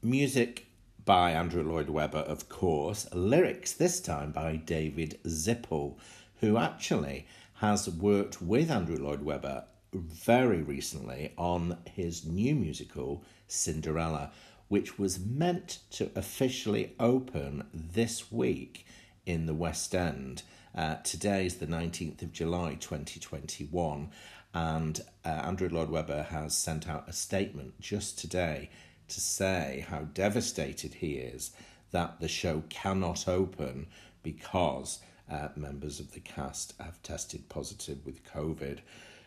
Music 0.02 0.66
by 1.04 1.30
Andrew 1.30 1.62
Lloyd 1.62 1.88
Webber, 1.88 2.18
of 2.18 2.48
course, 2.48 3.06
lyrics 3.14 3.72
this 3.72 4.00
time 4.00 4.32
by 4.32 4.56
David 4.56 5.18
Zippel, 5.24 5.96
who 6.40 6.56
actually 6.56 7.26
has 7.60 7.88
worked 7.88 8.40
with 8.40 8.70
Andrew 8.70 8.96
Lloyd 8.96 9.22
Webber 9.22 9.64
very 9.92 10.62
recently 10.62 11.32
on 11.36 11.78
his 11.92 12.24
new 12.24 12.54
musical, 12.54 13.24
Cinderella, 13.48 14.30
which 14.68 14.98
was 14.98 15.18
meant 15.18 15.78
to 15.90 16.10
officially 16.14 16.94
open 17.00 17.66
this 17.74 18.30
week 18.30 18.86
in 19.26 19.46
the 19.46 19.54
West 19.54 19.92
End. 19.94 20.42
Uh, 20.74 20.96
today 20.96 21.46
is 21.46 21.56
the 21.56 21.66
19th 21.66 22.22
of 22.22 22.32
July 22.32 22.76
2021, 22.78 24.10
and 24.54 25.00
uh, 25.24 25.28
Andrew 25.28 25.68
Lloyd 25.68 25.90
Webber 25.90 26.22
has 26.24 26.56
sent 26.56 26.88
out 26.88 27.08
a 27.08 27.12
statement 27.12 27.80
just 27.80 28.18
today 28.18 28.70
to 29.08 29.20
say 29.20 29.84
how 29.88 30.00
devastated 30.14 30.94
he 30.94 31.14
is 31.14 31.50
that 31.90 32.20
the 32.20 32.28
show 32.28 32.62
cannot 32.68 33.26
open 33.26 33.86
because 34.22 35.00
uh, 35.30 35.48
members 35.56 36.00
of 36.00 36.12
the 36.12 36.20
cast 36.20 36.74
have 36.80 37.02
tested 37.02 37.48
positive 37.48 38.04
with 38.04 38.24
COVID. 38.24 38.78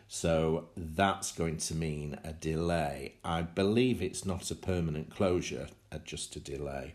So 0.08 0.68
that's 0.76 1.32
going 1.32 1.56
to 1.56 1.74
mean 1.74 2.18
a 2.22 2.32
delay. 2.32 3.14
I 3.24 3.42
believe 3.42 4.02
it's 4.02 4.26
not 4.26 4.50
a 4.50 4.54
permanent 4.54 5.14
closure, 5.14 5.68
uh, 5.90 5.98
just 6.04 6.36
a 6.36 6.40
delay. 6.40 6.94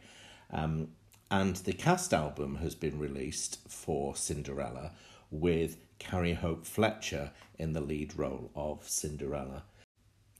Um, 0.51 0.89
and 1.29 1.55
the 1.57 1.73
cast 1.73 2.13
album 2.13 2.57
has 2.57 2.75
been 2.75 2.99
released 2.99 3.59
for 3.67 4.15
Cinderella 4.15 4.91
with 5.31 5.77
Carrie 5.99 6.33
Hope 6.33 6.65
Fletcher 6.65 7.31
in 7.57 7.73
the 7.73 7.81
lead 7.81 8.17
role 8.17 8.51
of 8.55 8.87
Cinderella. 8.87 9.63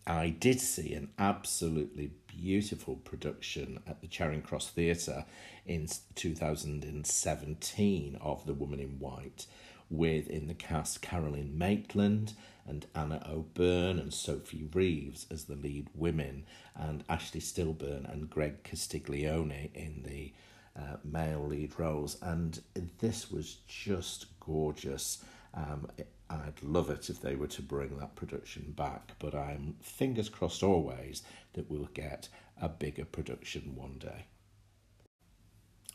I 0.05 0.29
did 0.29 0.61
see 0.61 0.93
an 0.93 1.09
absolutely 1.19 2.11
beautiful 2.37 2.95
production 2.95 3.79
at 3.87 4.01
the 4.01 4.07
Charing 4.07 4.41
Cross 4.41 4.69
Theatre 4.69 5.25
in 5.65 5.87
2017 6.15 8.17
of 8.21 8.45
The 8.45 8.53
Woman 8.53 8.79
in 8.79 8.99
White, 8.99 9.47
with 9.89 10.29
in 10.29 10.47
the 10.47 10.53
cast 10.53 11.01
Carolyn 11.01 11.57
Maitland 11.57 12.33
and 12.65 12.85
Anna 12.93 13.25
O'Byrne 13.27 13.97
and 13.97 14.13
Sophie 14.13 14.69
Reeves 14.73 15.25
as 15.31 15.45
the 15.45 15.55
lead 15.55 15.87
women, 15.95 16.45
and 16.75 17.03
Ashley 17.09 17.41
Stillburn 17.41 18.11
and 18.11 18.29
Greg 18.29 18.63
Castiglioni 18.63 19.73
in 19.73 20.03
the 20.05 20.33
uh, 20.77 20.97
male 21.03 21.47
lead 21.47 21.79
roles. 21.79 22.17
And 22.21 22.61
this 22.99 23.31
was 23.31 23.57
just 23.67 24.39
gorgeous. 24.39 25.23
Um, 25.53 25.87
I'd 26.29 26.61
love 26.61 26.89
it 26.89 27.09
if 27.09 27.21
they 27.21 27.35
were 27.35 27.47
to 27.47 27.61
bring 27.61 27.97
that 27.99 28.15
production 28.15 28.73
back, 28.75 29.13
but 29.19 29.33
I'm 29.33 29.75
fingers 29.81 30.29
crossed 30.29 30.63
always 30.63 31.23
that 31.53 31.69
we'll 31.69 31.89
get 31.93 32.29
a 32.61 32.67
bigger 32.67 33.05
production 33.05 33.75
one 33.75 33.97
day. 33.97 34.25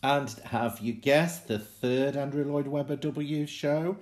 And 0.03 0.31
have 0.47 0.81
you 0.81 0.95
guessed 0.95 1.49
the 1.49 1.59
third 1.59 2.17
Andrew 2.17 2.45
Lloyd 2.45 2.67
Webber 2.67 2.97
W 2.97 3.47
show? 3.47 3.99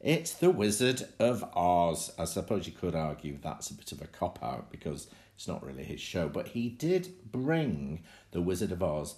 It's 0.00 0.32
The 0.32 0.50
Wizard 0.50 1.06
of 1.18 1.44
Oz. 1.54 2.12
I 2.18 2.24
suppose 2.24 2.66
you 2.66 2.72
could 2.72 2.94
argue 2.94 3.38
that's 3.40 3.70
a 3.70 3.74
bit 3.74 3.92
of 3.92 4.02
a 4.02 4.06
cop 4.06 4.42
out 4.42 4.70
because 4.70 5.06
it's 5.36 5.48
not 5.48 5.64
really 5.64 5.84
his 5.84 6.00
show, 6.00 6.28
but 6.28 6.48
he 6.48 6.68
did 6.68 7.30
bring 7.30 8.02
The 8.32 8.42
Wizard 8.42 8.72
of 8.72 8.82
Oz 8.82 9.14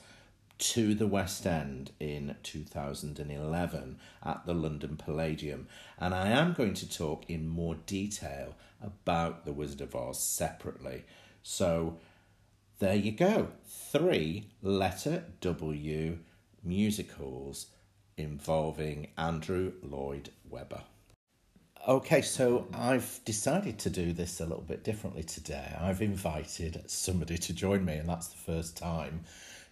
to 0.59 0.95
the 0.95 1.07
West 1.07 1.47
End 1.47 1.93
in 2.01 2.37
2011 2.43 3.99
at 4.25 4.47
the 4.47 4.55
London 4.55 4.97
Palladium. 4.97 5.69
And 5.99 6.15
I 6.15 6.29
am 6.29 6.53
going 6.53 6.75
to 6.75 6.89
talk 6.89 7.29
in 7.29 7.49
more 7.49 7.75
detail 7.87 8.55
about 8.83 9.45
The 9.45 9.53
Wizard 9.53 9.81
of 9.81 9.95
Oz 9.95 10.23
separately. 10.23 11.05
So 11.43 11.99
there 12.79 12.97
you 12.97 13.13
go. 13.13 13.49
Three 13.67 14.49
letter 14.63 15.25
W 15.41 16.19
musicals 16.63 17.67
involving 18.17 19.09
Andrew 19.17 19.73
Lloyd 19.83 20.31
Webber. 20.49 20.83
Okay, 21.87 22.21
so 22.21 22.67
I've 22.75 23.21
decided 23.25 23.79
to 23.79 23.91
do 23.91 24.13
this 24.13 24.41
a 24.41 24.45
little 24.47 24.65
bit 24.65 24.83
differently 24.83 25.23
today. 25.23 25.77
I've 25.81 26.03
invited 26.03 26.83
somebody 26.91 27.39
to 27.39 27.53
join 27.53 27.85
me, 27.85 27.95
and 27.95 28.09
that's 28.09 28.27
the 28.27 28.39
first 28.39 28.77
time. 28.77 29.21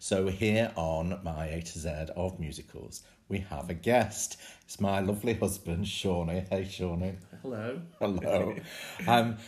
So, 0.06 0.26
here 0.26 0.70
on 0.76 1.18
my 1.25 1.46
A 1.46 1.62
to 1.62 1.78
Z 1.78 1.88
of 2.14 2.38
musicals, 2.38 3.04
we 3.30 3.38
have 3.38 3.70
a 3.70 3.75
guest. 3.75 4.37
It's 4.66 4.78
my 4.78 5.00
lovely 5.00 5.32
husband, 5.32 5.88
Shawnee. 5.88 6.44
Hey, 6.50 6.68
Shawnee. 6.68 7.14
Hello. 7.40 7.80
Hello. 7.99 8.54
um, 9.08 9.38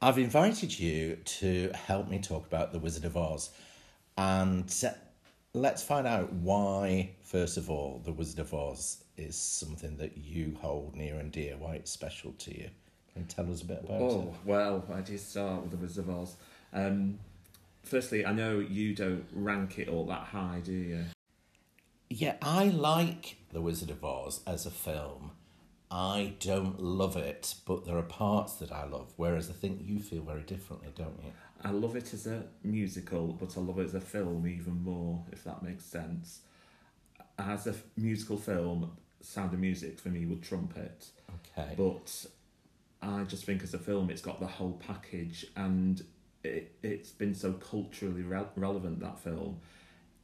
I've 0.00 0.18
invited 0.18 0.76
you 0.76 1.18
to 1.24 1.70
help 1.86 2.08
me 2.08 2.18
talk 2.18 2.48
about 2.48 2.72
The 2.72 2.80
Wizard 2.80 3.04
of 3.04 3.16
Oz. 3.16 3.50
And 4.18 4.74
let's 5.54 5.84
find 5.84 6.08
out 6.08 6.32
why, 6.32 7.12
first 7.22 7.56
of 7.56 7.70
all, 7.70 8.02
The 8.04 8.10
Wizard 8.10 8.40
of 8.40 8.52
Oz 8.52 9.04
is 9.16 9.36
something 9.36 9.96
that 9.98 10.18
you 10.18 10.58
hold 10.60 10.96
near 10.96 11.20
and 11.20 11.30
dear, 11.30 11.56
why 11.56 11.76
it's 11.76 11.92
special 11.92 12.32
to 12.38 12.50
you. 12.50 12.68
Can 13.12 13.22
you 13.22 13.28
tell 13.28 13.48
us 13.52 13.62
a 13.62 13.66
bit 13.66 13.84
about 13.84 14.00
oh, 14.00 14.06
it? 14.06 14.10
Oh, 14.10 14.34
well, 14.46 14.84
where 14.88 15.02
do 15.02 15.12
you 15.12 15.18
start 15.18 15.62
with 15.62 15.70
The 15.70 15.76
Wizard 15.76 16.08
of 16.08 16.10
Oz? 16.10 16.34
Um, 16.72 17.20
firstly, 17.82 18.24
I 18.24 18.32
know 18.32 18.58
you 18.58 18.94
don't 18.94 19.26
rank 19.32 19.78
it 19.78 19.88
all 19.88 20.06
that 20.06 20.24
high, 20.24 20.60
do 20.64 20.72
you? 20.72 21.04
Yeah, 22.10 22.36
I 22.42 22.66
like 22.66 23.36
The 23.52 23.62
Wizard 23.62 23.90
of 23.90 24.04
Oz 24.04 24.40
as 24.46 24.66
a 24.66 24.70
film. 24.70 25.32
I 25.90 26.34
don't 26.40 26.80
love 26.80 27.16
it, 27.16 27.54
but 27.66 27.84
there 27.84 27.98
are 27.98 28.02
parts 28.02 28.54
that 28.54 28.72
I 28.72 28.86
love, 28.86 29.12
whereas 29.16 29.50
I 29.50 29.52
think 29.52 29.80
you 29.84 29.98
feel 29.98 30.22
very 30.22 30.42
differently, 30.42 30.88
don't 30.94 31.20
you? 31.22 31.32
I 31.62 31.70
love 31.70 31.96
it 31.96 32.12
as 32.14 32.26
a 32.26 32.44
musical, 32.64 33.28
but 33.28 33.56
I 33.56 33.60
love 33.60 33.78
it 33.78 33.84
as 33.84 33.94
a 33.94 34.00
film 34.00 34.46
even 34.46 34.82
more, 34.82 35.22
if 35.32 35.44
that 35.44 35.62
makes 35.62 35.84
sense. 35.84 36.40
As 37.38 37.66
a 37.66 37.70
f- 37.70 37.82
musical 37.96 38.36
film, 38.36 38.90
Sound 39.20 39.52
of 39.52 39.60
Music 39.60 39.98
for 40.00 40.08
me 40.08 40.26
would 40.26 40.42
trump 40.42 40.76
it. 40.76 41.08
Okay. 41.56 41.74
But 41.76 42.26
I 43.02 43.24
just 43.24 43.44
think 43.44 43.62
as 43.62 43.74
a 43.74 43.78
film, 43.78 44.10
it's 44.10 44.22
got 44.22 44.40
the 44.40 44.46
whole 44.46 44.80
package, 44.86 45.46
and 45.56 46.02
it 46.44 46.74
it's 46.82 47.10
been 47.10 47.34
so 47.34 47.52
culturally 47.52 48.22
re- 48.22 48.44
relevant 48.56 49.00
that 49.00 49.18
film. 49.18 49.60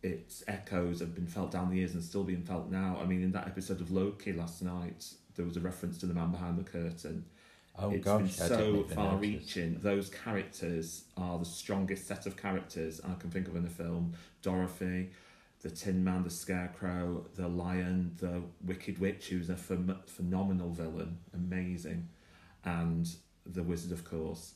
Its 0.02 0.44
echoes 0.46 1.00
have 1.00 1.14
been 1.14 1.26
felt 1.26 1.50
down 1.50 1.70
the 1.70 1.76
years 1.76 1.94
and 1.94 2.02
still 2.02 2.22
being 2.24 2.42
felt 2.42 2.70
now. 2.70 2.98
I 3.02 3.04
mean, 3.06 3.22
in 3.22 3.32
that 3.32 3.46
episode 3.48 3.80
of 3.80 3.90
Loki 3.90 4.32
last 4.32 4.62
night, 4.62 5.06
there 5.34 5.44
was 5.44 5.56
a 5.56 5.60
reference 5.60 5.98
to 5.98 6.06
the 6.06 6.14
man 6.14 6.30
behind 6.30 6.56
the 6.56 6.62
curtain. 6.62 7.24
oh, 7.76 7.90
It's 7.90 8.04
gosh, 8.04 8.20
been 8.20 8.28
so 8.30 8.84
far-reaching. 8.84 9.78
Those 9.80 10.08
characters 10.08 11.04
are 11.16 11.38
the 11.38 11.44
strongest 11.44 12.06
set 12.06 12.26
of 12.26 12.36
characters 12.36 13.00
I 13.04 13.14
can 13.14 13.30
think 13.30 13.48
of 13.48 13.56
in 13.56 13.64
the 13.64 13.68
film. 13.70 14.12
Dorothy, 14.40 15.10
the 15.62 15.70
Tin 15.70 16.04
Man, 16.04 16.22
the 16.22 16.30
Scarecrow, 16.30 17.26
the 17.34 17.48
Lion, 17.48 18.12
the 18.18 18.42
Wicked 18.64 18.98
Witch, 19.00 19.28
who's 19.28 19.50
a 19.50 19.56
phem- 19.56 19.98
phenomenal 20.06 20.70
villain, 20.70 21.18
amazing, 21.34 22.08
and 22.64 23.08
the 23.44 23.64
Wizard, 23.64 23.90
of 23.90 24.04
course. 24.04 24.54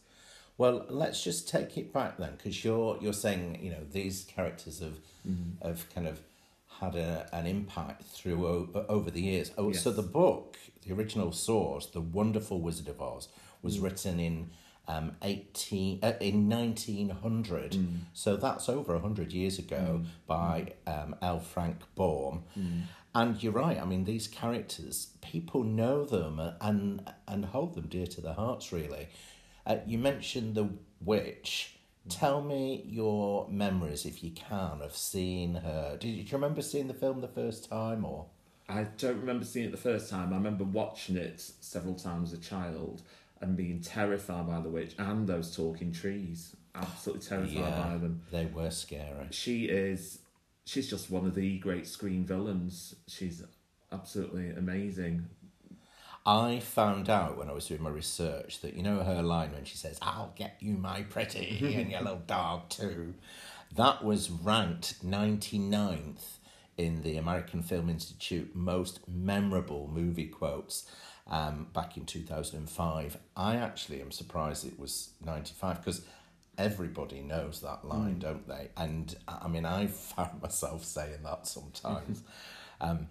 Well, 0.59 0.85
let's 0.89 1.23
just 1.25 1.49
take 1.49 1.77
it 1.79 1.93
back 1.93 2.19
then, 2.19 2.33
because 2.37 2.65
you're 2.65 2.99
you're 3.01 3.13
saying 3.13 3.59
you 3.63 3.71
know 3.71 3.85
these 3.91 4.25
characters 4.25 4.81
have 4.81 4.99
Mm-hmm. 5.29 5.65
have 5.69 5.89
kind 5.95 6.09
of 6.09 6.19
had 6.81 6.97
a, 6.97 7.29
an 7.33 7.47
impact 7.47 8.03
through 8.03 8.45
o- 8.45 8.85
over 8.89 9.09
the 9.09 9.21
years. 9.21 9.53
Oh, 9.57 9.71
so 9.71 9.93
the 9.93 10.03
book, 10.03 10.57
the 10.85 10.93
original 10.93 11.31
source, 11.31 11.87
the 11.87 12.01
Wonderful 12.01 12.61
Wizard 12.61 12.89
of 12.89 13.01
Oz, 13.01 13.29
was 13.63 13.79
Mm. 13.79 13.83
written 13.85 14.19
in 14.21 14.51
um 14.89 15.13
eighteen 15.23 16.01
uh, 16.03 16.15
in 16.21 16.49
nineteen 16.49 17.11
hundred. 17.11 17.73
Mm. 17.73 17.99
So 18.15 18.37
that's 18.37 18.69
over 18.69 18.99
hundred 18.99 19.33
years 19.33 19.61
ago 19.61 20.03
by 20.27 20.73
um, 20.89 21.15
L. 21.23 21.39
Frank 21.39 21.77
Baum. 21.95 22.43
Mm. 22.59 22.83
And 23.15 23.41
you're 23.43 23.53
right. 23.53 23.79
I 23.81 23.85
mean, 23.85 24.05
these 24.05 24.27
characters, 24.27 25.09
people 25.21 25.63
know 25.63 26.05
them 26.05 26.41
and 26.61 27.09
and 27.29 27.45
hold 27.45 27.75
them 27.77 27.87
dear 27.87 28.07
to 28.09 28.21
their 28.21 28.35
hearts. 28.35 28.73
Really, 28.73 29.07
uh, 29.67 29.77
you 29.87 29.99
mentioned 29.99 30.55
the 30.55 30.69
witch. 31.01 31.77
Tell 32.09 32.43
me 32.43 32.85
your 32.87 33.47
memories, 33.49 34.05
if 34.05 34.25
you 34.25 34.33
can, 34.33 34.81
of 34.83 34.97
seeing 34.97 35.55
her. 35.55 35.97
Did 36.01 36.09
you, 36.09 36.23
do 36.25 36.31
you 36.31 36.37
remember 36.37 36.61
seeing 36.63 36.89
the 36.89 36.95
film 36.95 37.21
the 37.21 37.29
first 37.29 37.69
time, 37.71 38.05
or? 38.05 38.27
I 38.69 38.85
don't 38.99 39.21
remember 39.21 39.45
seeing 39.45 39.67
it 39.67 39.71
the 39.71 39.77
first 39.77 40.11
time. 40.11 40.33
I 40.33 40.37
remember 40.37 40.65
watching 40.65 41.17
it 41.17 41.41
several 41.61 41.95
times 41.95 42.33
as 42.33 42.39
a 42.39 42.43
child 42.43 43.03
and 43.41 43.57
being 43.57 43.81
terrified 43.81 44.47
by 44.49 44.61
the 44.61 44.69
witch 44.69 44.95
and 44.99 45.27
those 45.29 45.55
talking 45.55 45.93
trees. 45.93 46.57
Absolutely 46.75 47.23
terrified 47.29 47.77
by 47.77 47.99
them. 47.99 48.23
they 48.31 48.47
were 48.47 48.71
scary. 48.71 49.27
she 49.31 49.67
is 49.67 50.21
she's 50.65 50.89
just 50.89 51.11
one 51.11 51.27
of 51.27 51.35
the 51.35 51.59
great 51.59 51.87
screen 51.89 52.25
villains 52.25 52.95
she's 53.09 53.43
absolutely 53.91 54.51
amazing 54.51 55.27
I 56.25 56.61
found 56.61 57.11
out 57.11 57.37
when 57.37 57.49
I 57.49 57.53
was 57.53 57.67
doing 57.67 57.83
my 57.83 57.91
research 57.91 58.61
that 58.61 58.75
you 58.75 58.83
know 58.83 59.03
her 59.03 59.23
line 59.23 59.53
when 59.53 59.65
she 59.65 59.77
says, 59.77 59.99
"I'll 60.01 60.33
get 60.37 60.57
you, 60.61 60.75
my 60.77 61.03
pretty, 61.03 61.75
and 61.75 61.91
your 61.91 62.03
little 62.03 62.23
dog 62.27 62.69
too." 62.69 63.15
That 63.75 64.05
was 64.05 64.31
ranked 64.31 65.05
99th 65.05 66.39
in 66.77 67.03
the 67.03 67.17
American 67.17 67.63
Film 67.63 67.89
Institute 67.89 68.55
most 68.55 69.01
memorable 69.09 69.89
movie 69.93 70.27
quotes 70.27 70.91
um, 71.27 71.69
back 71.73 71.97
in 71.97 72.05
2005. 72.05 73.19
I 73.37 73.57
actually 73.57 74.01
am 74.01 74.11
surprised 74.11 74.67
it 74.67 74.79
was 74.79 75.11
95 75.25 75.79
because 75.79 76.03
everybody 76.59 77.21
knows 77.21 77.61
that 77.61 77.85
line, 77.85 78.19
don't 78.19 78.47
they? 78.47 78.69
And 78.77 79.15
I 79.27 79.49
mean, 79.49 79.65
I've 79.65 79.95
found 79.95 80.43
myself 80.43 80.85
saying 80.85 81.23
that 81.25 81.47
sometimes. 81.47 82.23
um, 82.81 83.09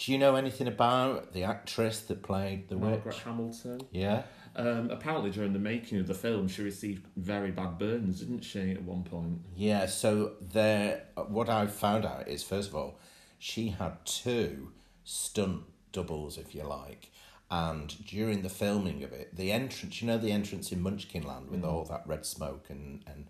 do 0.00 0.12
you 0.12 0.18
know 0.18 0.34
anything 0.34 0.66
about 0.66 1.32
the 1.34 1.44
actress 1.44 2.00
that 2.08 2.22
played 2.22 2.68
the 2.68 2.76
margaret 2.76 3.04
witch? 3.04 3.22
hamilton 3.22 3.80
Yeah. 3.92 4.22
um, 4.56 4.90
apparently 4.90 5.30
during 5.30 5.52
the 5.52 5.58
making 5.72 5.98
of 6.00 6.06
the 6.06 6.14
film 6.14 6.48
she 6.48 6.62
received 6.62 7.06
very 7.16 7.50
bad 7.50 7.78
burns 7.78 8.20
didn't 8.20 8.40
she 8.42 8.72
at 8.72 8.82
one 8.82 9.02
point 9.04 9.38
Yeah, 9.54 9.86
so 9.86 10.32
there 10.40 11.04
what 11.28 11.48
I 11.48 11.66
found 11.66 12.04
out 12.06 12.26
is 12.28 12.42
first 12.42 12.68
of 12.70 12.74
all, 12.74 12.98
she 13.38 13.68
had 13.68 13.94
two 14.04 14.72
stunt 15.04 15.62
doubles, 15.92 16.36
if 16.38 16.54
you 16.54 16.62
like. 16.64 17.10
And 17.50 17.88
during 18.06 18.42
the 18.42 18.48
filming 18.48 19.02
of 19.02 19.12
it, 19.12 19.34
the 19.36 19.50
entrance 19.52 20.00
you 20.00 20.06
know 20.08 20.18
the 20.18 20.32
entrance 20.32 20.70
in 20.72 20.82
Munchkinland 20.84 21.48
with 21.50 21.64
all 21.64 21.84
that 21.86 22.04
red 22.06 22.24
smoke 22.24 22.66
and, 22.70 23.02
and 23.06 23.26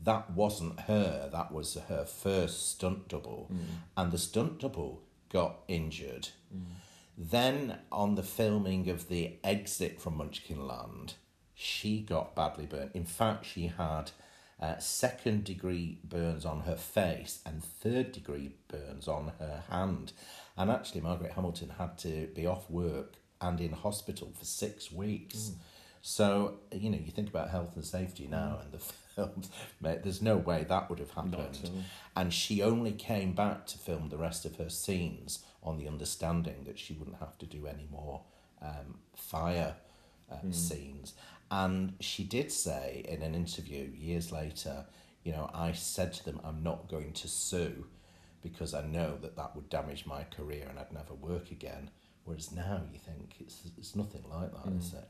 that 0.00 0.30
wasn't 0.32 0.80
her, 0.80 1.28
that 1.32 1.52
was 1.52 1.76
her 1.88 2.04
first 2.04 2.70
stunt 2.72 3.08
double. 3.08 3.50
And 3.96 4.10
the 4.10 4.18
stunt 4.18 4.58
double 4.58 5.02
got 5.32 5.60
injured. 5.68 6.28
Then 7.16 7.78
on 7.90 8.14
the 8.14 8.22
filming 8.22 8.88
of 8.88 9.08
the 9.08 9.38
exit 9.42 10.00
from 10.00 10.18
Munchkinland, 10.18 11.14
she 11.54 12.00
got 12.00 12.34
badly 12.34 12.66
burnt. 12.66 12.92
In 12.94 13.04
fact, 13.04 13.46
she 13.46 13.68
had 13.68 14.10
uh, 14.60 14.78
second 14.78 15.44
degree 15.44 15.98
burns 16.04 16.44
on 16.44 16.60
her 16.60 16.76
face 16.76 17.40
and 17.44 17.62
third 17.62 18.12
degree 18.12 18.52
burns 18.68 19.08
on 19.08 19.32
her 19.38 19.62
hand. 19.70 20.12
And 20.56 20.70
actually, 20.70 21.00
Margaret 21.00 21.32
Hamilton 21.32 21.72
had 21.78 21.98
to 21.98 22.28
be 22.34 22.46
off 22.46 22.70
work 22.70 23.14
and 23.40 23.60
in 23.60 23.72
hospital 23.72 24.32
for 24.38 24.44
six 24.44 24.92
weeks. 24.92 25.52
So, 26.00 26.58
you 26.72 26.90
know, 26.90 26.98
you 26.98 27.10
think 27.12 27.28
about 27.28 27.50
health 27.50 27.76
and 27.76 27.84
safety 27.84 28.26
now 28.26 28.58
and 28.62 28.72
the 28.72 28.78
films, 29.14 29.50
mate, 29.80 30.02
there's 30.02 30.22
no 30.22 30.36
way 30.36 30.64
that 30.68 30.88
would 30.88 30.98
have 30.98 31.10
happened. 31.12 31.70
And 32.16 32.32
she 32.32 32.62
only 32.62 32.92
came 32.92 33.32
back 33.34 33.66
to 33.66 33.78
film 33.78 34.08
the 34.08 34.16
rest 34.16 34.44
of 34.44 34.56
her 34.56 34.68
scenes 34.68 35.44
on 35.62 35.78
the 35.78 35.88
understanding 35.88 36.64
that 36.64 36.78
she 36.78 36.94
wouldn't 36.94 37.18
have 37.18 37.38
to 37.38 37.46
do 37.46 37.66
any 37.66 37.86
more 37.90 38.22
um, 38.60 38.98
fire 39.14 39.74
uh, 40.30 40.36
scenes. 40.50 41.14
And 41.50 41.94
she 42.00 42.24
did 42.24 42.50
say 42.50 43.04
in 43.08 43.22
an 43.22 43.34
interview 43.34 43.90
years 43.94 44.32
later, 44.32 44.86
you 45.22 45.32
know, 45.32 45.50
I 45.54 45.72
said 45.72 46.12
to 46.14 46.24
them, 46.24 46.40
I'm 46.42 46.62
not 46.62 46.88
going 46.88 47.12
to 47.12 47.28
sue 47.28 47.86
because 48.42 48.74
I 48.74 48.82
know 48.86 49.16
that 49.22 49.36
that 49.36 49.54
would 49.54 49.68
damage 49.68 50.04
my 50.06 50.24
career 50.24 50.66
and 50.68 50.78
I'd 50.78 50.92
never 50.92 51.14
work 51.14 51.50
again. 51.50 51.90
Whereas 52.24 52.52
now 52.52 52.80
you 52.92 52.98
think 52.98 53.34
it's, 53.40 53.60
it's 53.78 53.94
nothing 53.94 54.24
like 54.30 54.52
that, 54.52 54.72
is 54.78 54.94
it? 54.94 55.08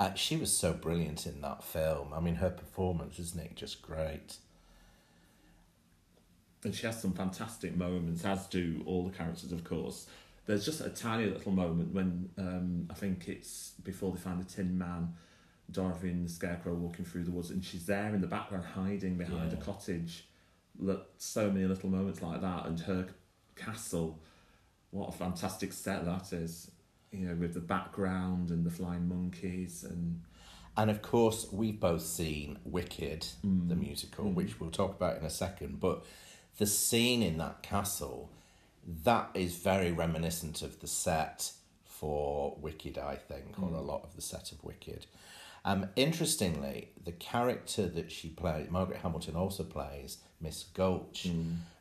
Uh, 0.00 0.14
she 0.14 0.34
was 0.38 0.50
so 0.56 0.72
brilliant 0.72 1.26
in 1.26 1.42
that 1.42 1.62
film. 1.62 2.14
I 2.14 2.20
mean, 2.20 2.36
her 2.36 2.48
performance, 2.48 3.18
isn't 3.18 3.38
it, 3.40 3.54
just 3.54 3.82
great? 3.82 4.38
and 6.62 6.74
she 6.74 6.86
has 6.86 7.00
some 7.00 7.12
fantastic 7.12 7.74
moments, 7.74 8.22
as 8.24 8.46
do 8.46 8.82
all 8.86 9.04
the 9.06 9.16
characters, 9.16 9.50
of 9.52 9.64
course. 9.64 10.06
There's 10.46 10.64
just 10.64 10.80
a 10.82 10.90
tiny 10.90 11.24
little 11.26 11.52
moment 11.52 11.94
when 11.94 12.28
um, 12.36 12.86
I 12.90 12.94
think 12.94 13.28
it's 13.28 13.72
before 13.82 14.12
they 14.12 14.18
find 14.18 14.40
the 14.40 14.44
Tin 14.44 14.76
Man, 14.76 15.14
Dorothy 15.70 16.10
and 16.10 16.26
the 16.26 16.30
Scarecrow 16.32 16.74
walking 16.74 17.04
through 17.06 17.24
the 17.24 17.30
woods, 17.30 17.50
and 17.50 17.64
she's 17.64 17.86
there 17.86 18.14
in 18.14 18.20
the 18.20 18.26
background 18.26 18.64
hiding 18.74 19.16
behind 19.16 19.52
Yeah. 19.52 19.58
a 19.58 19.62
cottage. 19.62 20.26
Look, 20.78 21.08
so 21.16 21.50
many 21.50 21.64
little 21.66 21.88
moments 21.88 22.20
like 22.22 22.40
that, 22.42 22.66
and 22.66 22.78
her 22.80 23.06
castle. 23.56 24.18
What 24.90 25.08
a 25.08 25.12
fantastic 25.12 25.72
set 25.72 26.04
that 26.04 26.32
is! 26.32 26.70
You 27.12 27.26
know, 27.26 27.34
with 27.34 27.54
the 27.54 27.60
background 27.60 28.50
and 28.50 28.64
the 28.64 28.70
flying 28.70 29.08
monkeys, 29.08 29.84
and 29.84 30.22
And 30.76 30.90
of 30.90 31.02
course, 31.02 31.48
we've 31.52 31.80
both 31.80 32.02
seen 32.02 32.58
Wicked, 32.64 33.26
the 33.68 33.76
musical, 33.76 34.30
which 34.30 34.60
we'll 34.60 34.70
talk 34.70 34.94
about 34.96 35.18
in 35.18 35.24
a 35.24 35.30
second. 35.30 35.80
But 35.80 36.04
the 36.58 36.66
scene 36.66 37.22
in 37.22 37.38
that 37.38 37.62
castle, 37.62 38.30
that 39.04 39.30
is 39.34 39.56
very 39.56 39.92
reminiscent 39.92 40.62
of 40.62 40.80
the 40.80 40.86
set 40.86 41.52
for 41.84 42.56
Wicked, 42.60 42.96
I 42.98 43.16
think, 43.16 43.60
or 43.60 43.74
a 43.74 43.80
lot 43.80 44.04
of 44.04 44.14
the 44.16 44.22
set 44.22 44.52
of 44.52 44.62
Wicked. 44.64 45.06
Um, 45.64 45.86
interestingly, 45.96 46.88
the 47.04 47.12
character 47.12 47.86
that 47.86 48.10
she 48.10 48.28
plays, 48.28 48.70
Margaret 48.70 49.00
Hamilton 49.02 49.36
also 49.36 49.64
plays 49.64 50.18
Miss 50.40 50.64
Gulch 50.74 51.26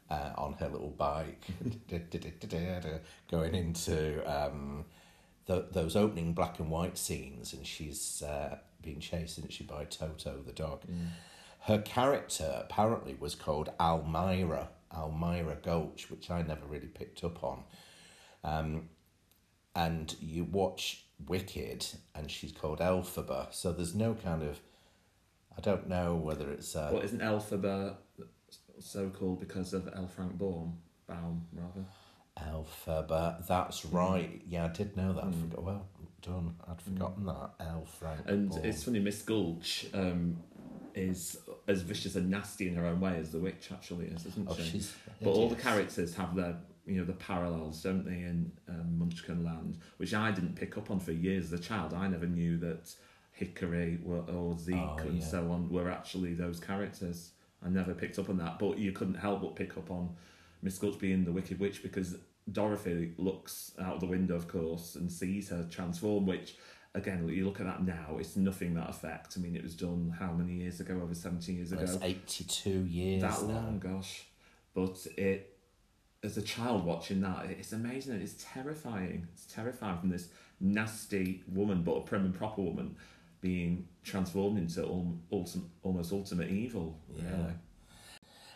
uh, 0.09 0.31
on 0.37 0.53
her 0.53 0.67
little 0.67 0.89
bike, 0.89 1.45
going 3.31 3.55
into 3.55 4.21
um, 4.29 4.85
the, 5.49 5.65
those 5.71 5.95
opening 5.95 6.33
black 6.33 6.59
and 6.59 6.69
white 6.69 6.95
scenes, 6.95 7.53
and 7.53 7.65
she's 7.65 8.21
uh, 8.21 8.59
being 8.83 8.99
chased, 8.99 9.39
isn't 9.39 9.51
she, 9.51 9.63
by 9.63 9.83
Toto 9.85 10.43
the 10.45 10.53
dog. 10.53 10.83
Her 11.61 11.79
character 11.79 12.61
apparently 12.61 13.15
was 13.19 13.33
called 13.33 13.69
Almira, 13.79 14.69
Almira 14.93 15.55
Gulch, 15.55 16.11
which 16.11 16.29
I 16.29 16.43
never 16.43 16.65
really 16.67 16.87
picked 16.87 17.23
up 17.23 17.43
on. 17.43 17.63
Um, 18.43 18.89
and 19.75 20.15
you 20.21 20.43
watch 20.43 21.03
Wicked, 21.27 21.85
and 22.13 22.29
she's 22.29 22.51
called 22.51 22.79
Elphaba, 22.79 23.47
so 23.51 23.71
there's 23.73 23.95
no 23.95 24.13
kind 24.13 24.43
of. 24.43 24.59
I 25.57 25.61
don't 25.61 25.89
know 25.89 26.15
whether 26.15 26.49
it's. 26.51 26.75
Uh, 26.75 26.91
Well, 26.93 27.01
isn't 27.01 27.21
Elphaba 27.21 27.95
so 28.79 29.09
called 29.09 29.39
because 29.39 29.73
of 29.73 29.89
L. 29.95 30.07
Frank 30.07 30.37
Baum? 30.37 30.77
Baum, 31.07 31.47
rather. 31.51 31.85
Elphaba, 32.37 33.45
that's 33.47 33.85
right. 33.85 34.41
Yeah, 34.47 34.65
I 34.65 34.67
did 34.69 34.95
know 34.95 35.13
that. 35.13 35.23
I 35.25 35.31
forgot. 35.31 35.63
Well 35.63 35.87
done. 36.21 36.55
I'd 36.69 36.81
forgotten 36.81 37.25
that. 37.25 37.51
El 37.59 37.85
Frank. 37.85 38.21
And 38.25 38.49
Baum. 38.49 38.65
it's 38.65 38.83
funny, 38.83 38.99
Miss 38.99 39.21
Gulch 39.21 39.87
um, 39.93 40.37
is 40.95 41.37
as 41.67 41.81
vicious 41.81 42.15
and 42.15 42.29
nasty 42.29 42.67
in 42.67 42.75
her 42.75 42.85
own 42.85 42.99
way 42.99 43.17
as 43.17 43.31
the 43.31 43.39
witch 43.39 43.69
actually 43.71 44.07
is, 44.07 44.25
isn't 44.25 44.47
Oh, 44.49 44.55
she? 44.55 44.81
But 45.21 45.29
all 45.31 45.49
the 45.49 45.55
characters 45.55 46.15
have 46.15 46.35
their, 46.35 46.55
you 46.85 46.97
know, 46.99 47.05
the 47.05 47.13
parallels, 47.13 47.81
don't 47.83 48.03
they, 48.05 48.11
in 48.21 48.51
um, 48.67 48.97
Munchkin 48.99 49.43
Land, 49.45 49.77
which 49.97 50.13
I 50.13 50.31
didn't 50.31 50.55
pick 50.55 50.77
up 50.77 50.91
on 50.91 50.99
for 50.99 51.11
years 51.13 51.53
as 51.53 51.59
a 51.59 51.63
child. 51.63 51.93
I 51.93 52.07
never 52.07 52.25
knew 52.25 52.57
that 52.57 52.93
Hickory 53.31 53.99
were, 54.03 54.19
or 54.21 54.57
Zeke 54.57 54.75
Oh, 54.75 54.97
and 54.99 55.19
yeah. 55.19 55.25
so 55.25 55.51
on 55.51 55.69
were 55.69 55.89
actually 55.89 56.33
those 56.33 56.59
characters. 56.59 57.31
I 57.65 57.69
never 57.69 57.93
picked 57.93 58.19
up 58.19 58.29
on 58.29 58.37
that, 58.39 58.59
but 58.59 58.77
you 58.77 58.91
couldn't 58.91 59.15
help 59.15 59.41
but 59.41 59.55
pick 59.55 59.77
up 59.77 59.89
on 59.91 60.09
Miss 60.61 60.77
Gulch 60.77 60.99
being 60.99 61.23
the 61.25 61.31
Wicked 61.31 61.59
Witch 61.59 61.81
because 61.83 62.15
Dorothy 62.51 63.13
looks 63.17 63.71
out 63.81 63.99
the 63.99 64.05
window, 64.05 64.35
of 64.35 64.47
course, 64.47 64.95
and 64.95 65.11
sees 65.11 65.49
her 65.49 65.65
transform, 65.69 66.25
which. 66.25 66.55
Again, 66.95 67.29
you 67.29 67.45
look 67.45 67.59
at 67.59 67.67
that 67.67 67.83
now, 67.85 68.17
it's 68.19 68.35
nothing 68.35 68.73
that 68.73 68.89
effect. 68.89 69.35
I 69.37 69.39
mean, 69.41 69.55
it 69.55 69.61
was 69.61 69.75
done 69.75 70.11
how 70.19 70.31
many 70.31 70.53
years 70.53 70.79
ago? 70.79 70.99
Over 71.03 71.13
17 71.13 71.55
years 71.55 71.71
ago 71.71 71.83
it's 71.83 71.99
82 72.01 72.67
years 72.85 73.21
that 73.21 73.43
now. 73.43 73.47
long, 73.53 73.77
gosh. 73.77 74.23
But 74.73 75.05
it, 75.15 75.55
as 76.23 76.35
a 76.37 76.41
child 76.41 76.85
watching 76.85 77.21
that, 77.21 77.45
it's 77.45 77.73
amazing. 77.73 78.19
It's 78.19 78.43
terrifying. 78.43 79.27
It's 79.33 79.45
terrifying 79.45 79.99
from 79.99 80.09
this 80.09 80.29
nasty 80.59 81.43
woman, 81.47 81.83
but 81.83 81.91
a 81.91 82.01
prim 82.01 82.25
and 82.25 82.33
proper 82.33 82.63
woman, 82.63 82.95
being 83.39 83.87
transformed 84.03 84.57
into 84.57 84.81
al- 84.81 85.19
almost 85.83 86.11
ultimate 86.11 86.49
evil. 86.49 86.99
Yeah. 87.15 87.23
Really. 87.31 87.53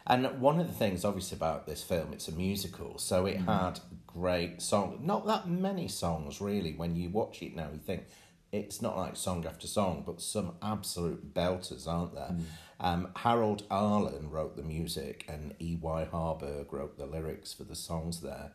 And 0.05 0.39
one 0.41 0.59
of 0.59 0.67
the 0.67 0.73
things, 0.73 1.05
obviously, 1.05 1.37
about 1.37 1.65
this 1.65 1.81
film, 1.81 2.11
it's 2.11 2.27
a 2.27 2.33
musical, 2.33 2.97
so 2.97 3.25
it 3.25 3.37
had 3.37 3.79
great 4.05 4.61
songs. 4.61 4.99
Not 5.01 5.25
that 5.27 5.47
many 5.47 5.87
songs, 5.87 6.41
really. 6.41 6.73
When 6.73 6.95
you 6.95 7.09
watch 7.09 7.41
it 7.41 7.55
now, 7.55 7.69
you 7.71 7.79
think 7.79 8.05
it's 8.51 8.81
not 8.81 8.97
like 8.97 9.15
song 9.15 9.45
after 9.45 9.65
song, 9.65 10.03
but 10.05 10.21
some 10.21 10.55
absolute 10.61 11.33
belters, 11.33 11.87
aren't 11.87 12.13
there? 12.15 12.35
Um, 12.81 13.09
Harold 13.15 13.63
Arlen 13.71 14.29
wrote 14.29 14.57
the 14.57 14.63
music, 14.63 15.25
and 15.29 15.55
E.Y. 15.59 16.07
Harburg 16.11 16.73
wrote 16.73 16.97
the 16.97 17.05
lyrics 17.05 17.53
for 17.53 17.63
the 17.63 17.75
songs 17.75 18.19
there. 18.19 18.51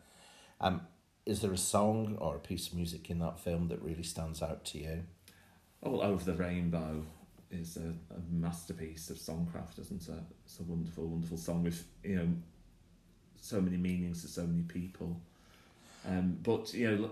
Um, 0.61 0.83
is 1.25 1.41
there 1.41 1.53
a 1.53 1.59
song 1.59 2.17
or 2.21 2.37
a 2.37 2.41
piece 2.41 2.69
of 2.69 2.75
music 2.75 3.11
in 3.11 3.19
that 3.21 3.41
film 3.41 3.69
that 3.69 3.83
really 3.83 4.03
stands 4.03 4.43
out 4.43 4.65
to 4.67 4.79
you? 4.79 5.05
All 5.83 6.03
Over 6.03 6.25
the 6.25 6.35
Rainbow 6.37 7.05
is 7.51 7.77
a, 7.77 7.95
a 8.15 8.21
masterpiece 8.31 9.11
of 9.11 9.17
songcraft, 9.17 9.79
isn't 9.81 10.09
it? 10.09 10.23
It's 10.45 10.61
a 10.61 10.63
wonderful, 10.65 11.07
wonderful 11.07 11.39
song 11.39 11.65
with, 11.65 11.85
you 12.03 12.17
know, 12.17 12.29
so 13.41 13.61
many 13.61 13.77
meanings 13.77 14.23
to 14.23 14.29
so 14.29 14.43
many 14.43 14.63
people. 14.63 15.21
Um, 16.07 16.39
but, 16.43 16.73
you 16.75 16.91
know, 16.91 17.11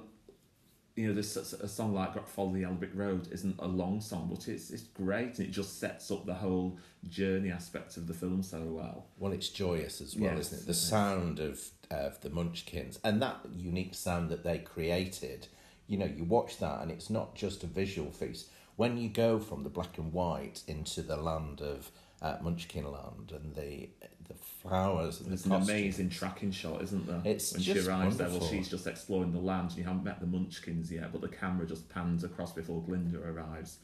you 0.96 1.08
know, 1.08 1.14
there's 1.14 1.36
a, 1.36 1.64
a 1.64 1.68
song 1.68 1.92
like 1.94 2.26
Follow 2.26 2.52
the 2.52 2.60
Yellow 2.60 2.78
Road 2.94 3.28
isn't 3.30 3.56
a 3.58 3.66
long 3.66 4.00
song, 4.00 4.28
but 4.32 4.48
it's, 4.48 4.70
it's 4.70 4.84
great 4.84 5.38
and 5.38 5.46
it 5.46 5.50
just 5.50 5.78
sets 5.78 6.10
up 6.10 6.24
the 6.24 6.34
whole 6.34 6.78
journey 7.08 7.50
aspect 7.50 7.98
of 7.98 8.06
the 8.06 8.14
film 8.14 8.42
so 8.42 8.62
well. 8.62 9.06
Well, 9.18 9.32
it's 9.32 9.50
joyous 9.50 10.00
as 10.00 10.16
well, 10.16 10.34
Yes, 10.34 10.52
isn't 10.52 10.62
it? 10.62 10.66
The 10.66 10.74
sound 10.74 11.38
of 11.38 11.60
of 11.88 12.20
the 12.20 12.30
Munchkins 12.30 12.98
and 13.04 13.22
that 13.22 13.38
unique 13.54 13.94
sound 13.94 14.30
that 14.30 14.42
they 14.42 14.58
created. 14.58 15.46
You 15.86 15.98
know, 15.98 16.06
you 16.06 16.24
watch 16.24 16.58
that 16.58 16.80
and 16.80 16.90
it's 16.90 17.10
not 17.10 17.34
just 17.34 17.62
a 17.62 17.66
visual 17.66 18.10
feast. 18.10 18.48
When 18.76 18.96
you 18.98 19.08
go 19.08 19.38
from 19.38 19.62
the 19.62 19.70
black 19.70 19.98
and 19.98 20.12
white 20.12 20.62
into 20.66 21.02
the 21.02 21.16
land 21.16 21.60
of 21.60 21.90
uh, 22.22 22.36
Munchkin 22.42 22.90
Land 22.90 23.32
and 23.32 23.54
the 23.54 23.88
the 24.28 24.34
flowers 24.34 25.20
and 25.20 25.30
There's 25.30 25.44
the 25.44 25.54
an 25.54 25.62
amazing 25.62 26.10
tracking 26.10 26.50
shot, 26.50 26.82
isn't 26.82 27.06
there? 27.06 27.20
It's 27.24 27.52
when 27.52 27.62
she 27.62 27.78
arrives 27.78 28.16
there, 28.16 28.28
well, 28.28 28.40
she's 28.40 28.68
just 28.68 28.86
exploring 28.86 29.32
the 29.32 29.38
land. 29.38 29.70
and 29.70 29.78
You 29.78 29.84
haven't 29.84 30.04
met 30.04 30.20
the 30.20 30.26
Munchkins 30.26 30.90
yet, 30.90 31.12
but 31.12 31.20
the 31.20 31.28
camera 31.28 31.66
just 31.66 31.88
pans 31.88 32.24
across 32.24 32.52
before 32.52 32.82
Glinda 32.82 33.20
arrives. 33.20 33.78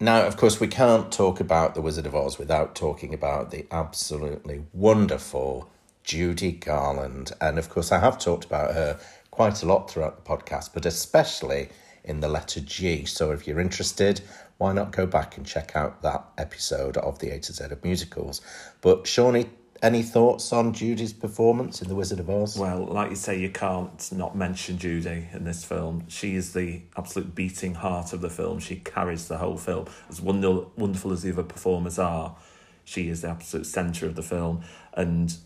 Now, 0.00 0.26
of 0.26 0.36
course, 0.36 0.58
we 0.58 0.66
can't 0.66 1.12
talk 1.12 1.38
about 1.38 1.74
The 1.76 1.80
Wizard 1.80 2.06
of 2.06 2.14
Oz 2.16 2.38
without 2.38 2.74
talking 2.74 3.14
about 3.14 3.52
the 3.52 3.66
absolutely 3.70 4.64
wonderful 4.72 5.70
Judy 6.02 6.52
Garland. 6.52 7.32
And 7.40 7.58
of 7.58 7.68
course, 7.68 7.92
I 7.92 8.00
have 8.00 8.18
talked 8.18 8.44
about 8.44 8.74
her 8.74 8.98
quite 9.30 9.62
a 9.62 9.66
lot 9.66 9.88
throughout 9.88 10.16
the 10.16 10.28
podcast, 10.28 10.70
but 10.74 10.84
especially 10.84 11.68
in 12.04 12.20
the 12.20 12.28
letter 12.28 12.60
G. 12.60 13.04
So 13.04 13.30
if 13.32 13.46
you're 13.46 13.60
interested, 13.60 14.20
why 14.58 14.72
not 14.72 14.92
go 14.92 15.06
back 15.06 15.36
and 15.36 15.46
check 15.46 15.74
out 15.74 16.02
that 16.02 16.24
episode 16.38 16.96
of 16.96 17.18
the 17.18 17.30
A 17.30 17.38
to 17.40 17.52
Z 17.52 17.64
of 17.64 17.82
musicals? 17.82 18.40
But 18.80 19.06
Shawnee, 19.06 19.48
any 19.82 20.02
thoughts 20.02 20.52
on 20.52 20.72
Judy's 20.72 21.12
performance 21.12 21.82
in 21.82 21.88
The 21.88 21.94
Wizard 21.94 22.20
of 22.20 22.30
Oz? 22.30 22.56
Well, 22.56 22.86
like 22.86 23.10
you 23.10 23.16
say, 23.16 23.38
you 23.38 23.50
can't 23.50 24.08
not 24.12 24.36
mention 24.36 24.78
Judy 24.78 25.28
in 25.32 25.44
this 25.44 25.64
film. 25.64 26.04
She 26.08 26.36
is 26.36 26.52
the 26.52 26.82
absolute 26.96 27.34
beating 27.34 27.74
heart 27.74 28.12
of 28.12 28.20
the 28.20 28.30
film. 28.30 28.60
She 28.60 28.76
carries 28.76 29.28
the 29.28 29.38
whole 29.38 29.58
film. 29.58 29.86
As 30.08 30.20
wonderful, 30.20 31.12
as 31.12 31.22
the 31.22 31.32
other 31.32 31.42
performers 31.42 31.98
are, 31.98 32.36
she 32.84 33.08
is 33.08 33.22
the 33.22 33.28
absolute 33.28 33.66
centre 33.66 34.06
of 34.06 34.14
the 34.14 34.22
film. 34.22 34.62
And 34.94 35.36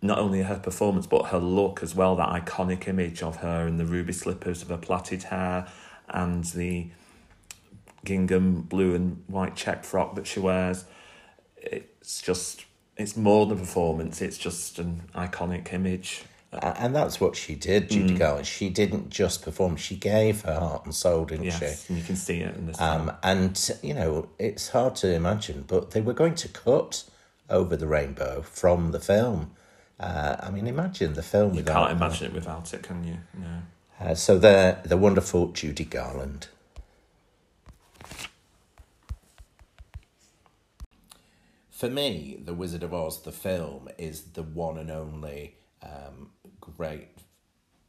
not 0.00 0.18
only 0.18 0.42
her 0.42 0.58
performance, 0.58 1.06
but 1.06 1.26
her 1.26 1.38
look 1.38 1.82
as 1.82 1.94
well, 1.94 2.16
that 2.16 2.28
iconic 2.28 2.88
image 2.88 3.22
of 3.22 3.36
her 3.36 3.66
in 3.66 3.76
the 3.76 3.86
ruby 3.86 4.12
slippers 4.12 4.62
of 4.62 4.68
her 4.68 4.78
plaited 4.78 5.24
hair 5.24 5.66
and 6.08 6.44
the 6.44 6.88
gingham 8.04 8.62
blue 8.62 8.94
and 8.94 9.22
white 9.26 9.56
check 9.56 9.84
frock 9.84 10.14
that 10.14 10.26
she 10.26 10.40
wears. 10.40 10.84
It's 11.56 12.20
just, 12.20 12.64
it's 12.96 13.16
more 13.16 13.46
than 13.46 13.58
performance, 13.58 14.20
it's 14.20 14.38
just 14.38 14.78
an 14.78 15.02
iconic 15.14 15.72
image. 15.72 16.24
And 16.62 16.94
that's 16.94 17.20
what 17.20 17.34
she 17.34 17.56
did, 17.56 17.90
Judy 17.90 18.14
Garland. 18.14 18.46
She 18.46 18.70
didn't 18.70 19.10
just 19.10 19.42
perform, 19.42 19.74
she 19.76 19.96
gave 19.96 20.42
her 20.42 20.54
heart 20.54 20.84
and 20.84 20.94
soul, 20.94 21.24
didn't 21.24 21.50
she? 21.50 21.64
And 21.64 21.98
you 21.98 22.04
can 22.04 22.14
see 22.14 22.40
it 22.40 22.54
in 22.54 22.66
this. 22.66 22.80
Um, 22.80 23.10
and, 23.24 23.72
you 23.82 23.92
know, 23.92 24.28
it's 24.38 24.68
hard 24.68 24.94
to 24.96 25.12
imagine, 25.12 25.64
but 25.66 25.90
they 25.90 26.00
were 26.00 26.12
going 26.12 26.36
to 26.36 26.48
cut 26.48 27.02
over 27.50 27.76
the 27.76 27.88
rainbow 27.88 28.42
from 28.42 28.92
the 28.92 29.00
film. 29.00 29.50
Uh, 29.98 30.36
I 30.40 30.50
mean, 30.50 30.66
imagine 30.68 31.14
the 31.14 31.22
film 31.22 31.54
you 31.54 31.56
without. 31.56 31.88
can't 31.88 31.96
imagine 31.96 32.26
it 32.28 32.34
without 32.34 32.72
it, 32.72 32.82
can 32.84 33.02
you? 33.04 33.16
No. 33.36 33.62
Uh, 34.00 34.14
so 34.14 34.38
they're 34.38 34.80
the 34.84 34.96
wonderful 34.96 35.48
Judy 35.48 35.84
Garland. 35.84 36.48
For 41.70 41.90
me, 41.90 42.38
The 42.42 42.54
Wizard 42.54 42.82
of 42.82 42.94
Oz, 42.94 43.22
the 43.22 43.32
film, 43.32 43.88
is 43.98 44.22
the 44.32 44.42
one 44.42 44.78
and 44.78 44.90
only 44.90 45.56
um, 45.82 46.30
great 46.60 47.08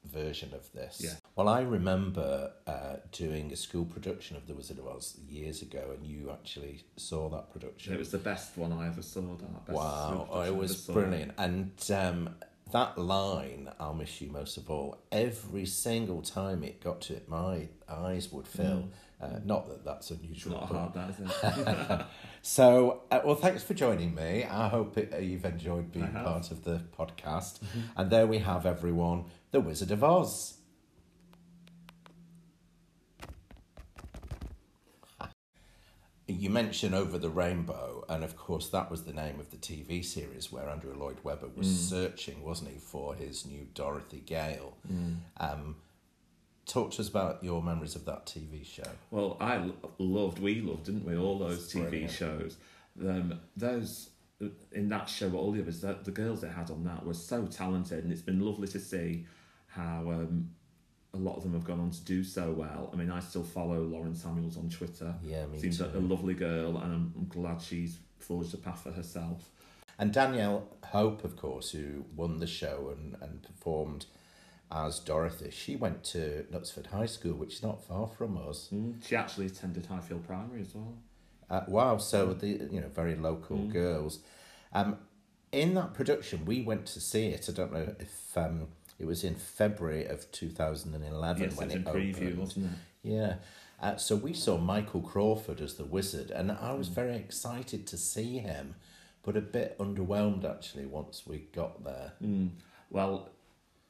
version 0.03 0.53
of 0.53 0.71
this. 0.73 1.01
Yeah. 1.03 1.11
Well, 1.35 1.47
I 1.47 1.61
remember 1.61 2.51
uh, 2.67 2.95
doing 3.11 3.51
a 3.51 3.55
school 3.55 3.85
production 3.85 4.37
of 4.37 4.47
The 4.47 4.53
Wizard 4.53 4.79
of 4.79 4.87
Oz 4.87 5.17
years 5.27 5.61
ago, 5.61 5.93
and 5.95 6.05
you 6.05 6.31
actually 6.31 6.83
saw 6.97 7.29
that 7.29 7.51
production. 7.51 7.93
It 7.93 7.99
was 7.99 8.11
the 8.11 8.17
best 8.17 8.57
one 8.57 8.73
I 8.73 8.87
ever 8.87 9.01
saw. 9.01 9.21
That 9.21 9.65
best 9.65 9.77
Wow, 9.77 10.27
oh, 10.31 10.41
it 10.41 10.55
was 10.55 10.75
brilliant. 10.87 11.33
And 11.37 11.71
um, 11.91 12.35
that 12.71 12.97
line, 12.97 13.69
I'll 13.79 13.93
miss 13.93 14.21
you 14.21 14.29
most 14.31 14.57
of 14.57 14.69
all, 14.69 14.97
every 15.11 15.65
single 15.65 16.21
time 16.21 16.63
it 16.63 16.83
got 16.83 17.01
to 17.01 17.13
it, 17.13 17.29
my 17.29 17.67
eyes 17.87 18.31
would 18.31 18.47
fill. 18.47 18.89
Uh, 19.21 19.39
not 19.45 19.67
that 19.69 19.85
that's 19.85 20.11
unusual. 20.11 20.57
Mm. 20.57 20.73
Not 20.73 20.93
but- 20.93 21.01
hard, 21.03 21.15
that? 21.87 22.07
So, 22.41 23.01
uh, 23.09 23.21
well, 23.25 23.35
thanks 23.35 23.63
for 23.63 23.73
joining 23.73 24.13
me. 24.13 24.43
I 24.43 24.67
hope 24.67 24.97
it, 24.99 25.11
uh, 25.13 25.17
you've 25.17 25.45
enjoyed 25.45 25.91
being 25.91 26.11
part 26.11 26.51
of 26.51 26.63
the 26.63 26.81
podcast. 26.95 27.59
And 27.97 28.11
there 28.11 28.27
we 28.27 28.37
have 28.39 28.67
everyone, 28.67 29.25
The 29.51 29.61
Wizard 29.61 29.89
of 29.89 30.03
Oz. 30.03 30.57
You 36.27 36.49
mentioned 36.49 36.95
Over 36.95 37.19
the 37.19 37.29
Rainbow, 37.29 38.03
and 38.09 38.23
of 38.23 38.35
course, 38.35 38.69
that 38.69 38.89
was 38.89 39.03
the 39.03 39.13
name 39.13 39.39
of 39.39 39.51
the 39.51 39.57
TV 39.57 40.03
series 40.03 40.51
where 40.51 40.67
Andrew 40.67 40.95
Lloyd 40.97 41.17
Webber 41.23 41.49
was 41.55 41.67
searching, 41.67 42.43
wasn't 42.43 42.71
he, 42.71 42.79
for 42.79 43.13
his 43.13 43.45
new 43.45 43.67
Dorothy 43.75 44.23
Gale. 44.25 44.75
Um, 45.37 45.75
talk 46.65 46.91
to 46.91 47.01
us 47.01 47.09
about 47.09 47.43
your 47.43 47.61
memories 47.61 47.95
of 47.95 48.05
that 48.05 48.25
TV 48.25 48.65
show. 48.65 48.89
Well, 49.11 49.37
I 49.39 49.69
loved, 49.99 50.39
we 50.39 50.61
loved, 50.61 50.85
didn't 50.85 51.05
we? 51.05 51.15
All 51.15 51.37
those 51.37 51.71
TV 51.71 51.89
Brilliant. 51.89 52.11
shows. 52.11 52.57
Um, 52.99 53.39
those 53.55 54.09
in 54.71 54.89
that 54.89 55.07
show, 55.07 55.31
all 55.33 55.51
the 55.51 55.61
others, 55.61 55.81
the, 55.81 55.97
the 56.03 56.11
girls 56.11 56.41
they 56.41 56.49
had 56.49 56.69
on 56.69 56.83
that 56.85 57.05
were 57.05 57.13
so 57.13 57.45
talented, 57.45 58.03
and 58.03 58.11
it's 58.11 58.21
been 58.21 58.39
lovely 58.39 58.67
to 58.69 58.79
see 58.79 59.25
how 59.67 60.09
um, 60.09 60.49
a 61.15 61.17
lot 61.17 61.37
of 61.37 61.43
them 61.43 61.53
have 61.53 61.63
gone 61.63 61.79
on 61.79 61.91
to 61.91 62.01
do 62.01 62.23
so 62.23 62.51
well. 62.51 62.89
I 62.93 62.95
mean, 62.95 63.09
I 63.09 63.19
still 63.19 63.43
follow 63.43 63.81
Lauren 63.81 64.15
Samuels 64.15 64.57
on 64.57 64.69
Twitter. 64.69 65.13
Yeah, 65.23 65.45
me 65.45 65.59
Seems 65.59 65.77
too. 65.77 65.85
like 65.85 65.95
a 65.95 65.99
lovely 65.99 66.33
girl, 66.33 66.77
and 66.77 66.93
I'm, 66.93 67.13
I'm 67.17 67.27
glad 67.27 67.61
she's 67.61 67.97
forged 68.19 68.53
a 68.53 68.57
path 68.57 68.83
for 68.83 68.91
herself. 68.91 69.49
And 69.97 70.11
Danielle 70.11 70.67
Hope, 70.83 71.23
of 71.23 71.37
course, 71.37 71.71
who 71.71 72.05
won 72.15 72.39
the 72.39 72.47
show 72.47 72.93
and, 72.95 73.15
and 73.21 73.41
performed 73.43 74.05
as 74.71 74.99
Dorothy, 74.99 75.51
she 75.51 75.75
went 75.75 76.03
to 76.05 76.45
Knutsford 76.51 76.87
High 76.87 77.05
School, 77.05 77.33
which 77.33 77.55
is 77.55 77.63
not 77.63 77.83
far 77.85 78.07
from 78.07 78.37
us. 78.37 78.69
Mm. 78.73 79.05
She 79.05 79.15
actually 79.15 79.45
attended 79.45 79.85
Highfield 79.85 80.25
Primary 80.25 80.61
as 80.61 80.75
well. 80.75 80.95
Uh, 81.49 81.61
wow, 81.67 81.97
so 81.97 82.33
the 82.33 82.47
you 82.47 82.81
know 82.81 82.89
very 82.93 83.15
local 83.15 83.57
girls. 83.67 84.19
Um, 84.73 84.97
in 85.51 85.75
that 85.75 85.93
production, 85.93 86.43
we 86.43 86.61
went 86.63 86.85
to 86.87 86.99
see 86.99 87.27
it. 87.27 87.47
I 87.47 87.53
don't 87.53 87.71
know 87.71 87.95
if 87.99 88.37
um, 88.37 88.67
it 88.99 89.05
was 89.05 89.23
in 89.23 89.35
February 89.35 90.05
of 90.05 90.31
two 90.31 90.49
thousand 90.49 90.93
and 90.95 91.03
eleven 91.05 91.43
Yes, 91.43 91.53
it 91.53 91.57
when 91.57 91.67
was 91.67 91.75
it 91.75 91.79
in 91.79 91.83
preview, 91.85 92.15
opened. 92.27 92.39
wasn't 92.39 92.65
it? 92.65 92.71
Yeah. 93.03 93.35
Uh, 93.81 93.97
so 93.97 94.15
we 94.15 94.33
saw 94.33 94.57
Michael 94.57 95.01
Crawford 95.01 95.59
as 95.61 95.75
the 95.75 95.83
wizard, 95.83 96.31
and 96.31 96.51
I 96.51 96.73
was 96.73 96.87
very 96.87 97.15
excited 97.15 97.85
to 97.87 97.97
see 97.97 98.37
him, 98.39 98.75
but 99.21 99.35
a 99.35 99.41
bit 99.41 99.77
underwhelmed 99.79 100.45
actually 100.49 100.85
once 100.85 101.23
we 101.27 101.39
got 101.53 101.83
there. 101.83 102.13
Mm. 102.23 102.51
Well, 102.89 103.29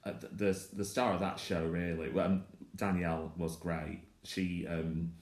uh, 0.03 0.13
the 0.31 0.59
the 0.73 0.85
star 0.85 1.13
of 1.13 1.19
that 1.19 1.39
show 1.39 1.65
really, 1.65 2.09
well, 2.09 2.25
um, 2.25 2.43
Danielle 2.75 3.31
was 3.37 3.55
great. 3.55 4.01
She 4.23 4.65
um, 4.67 5.13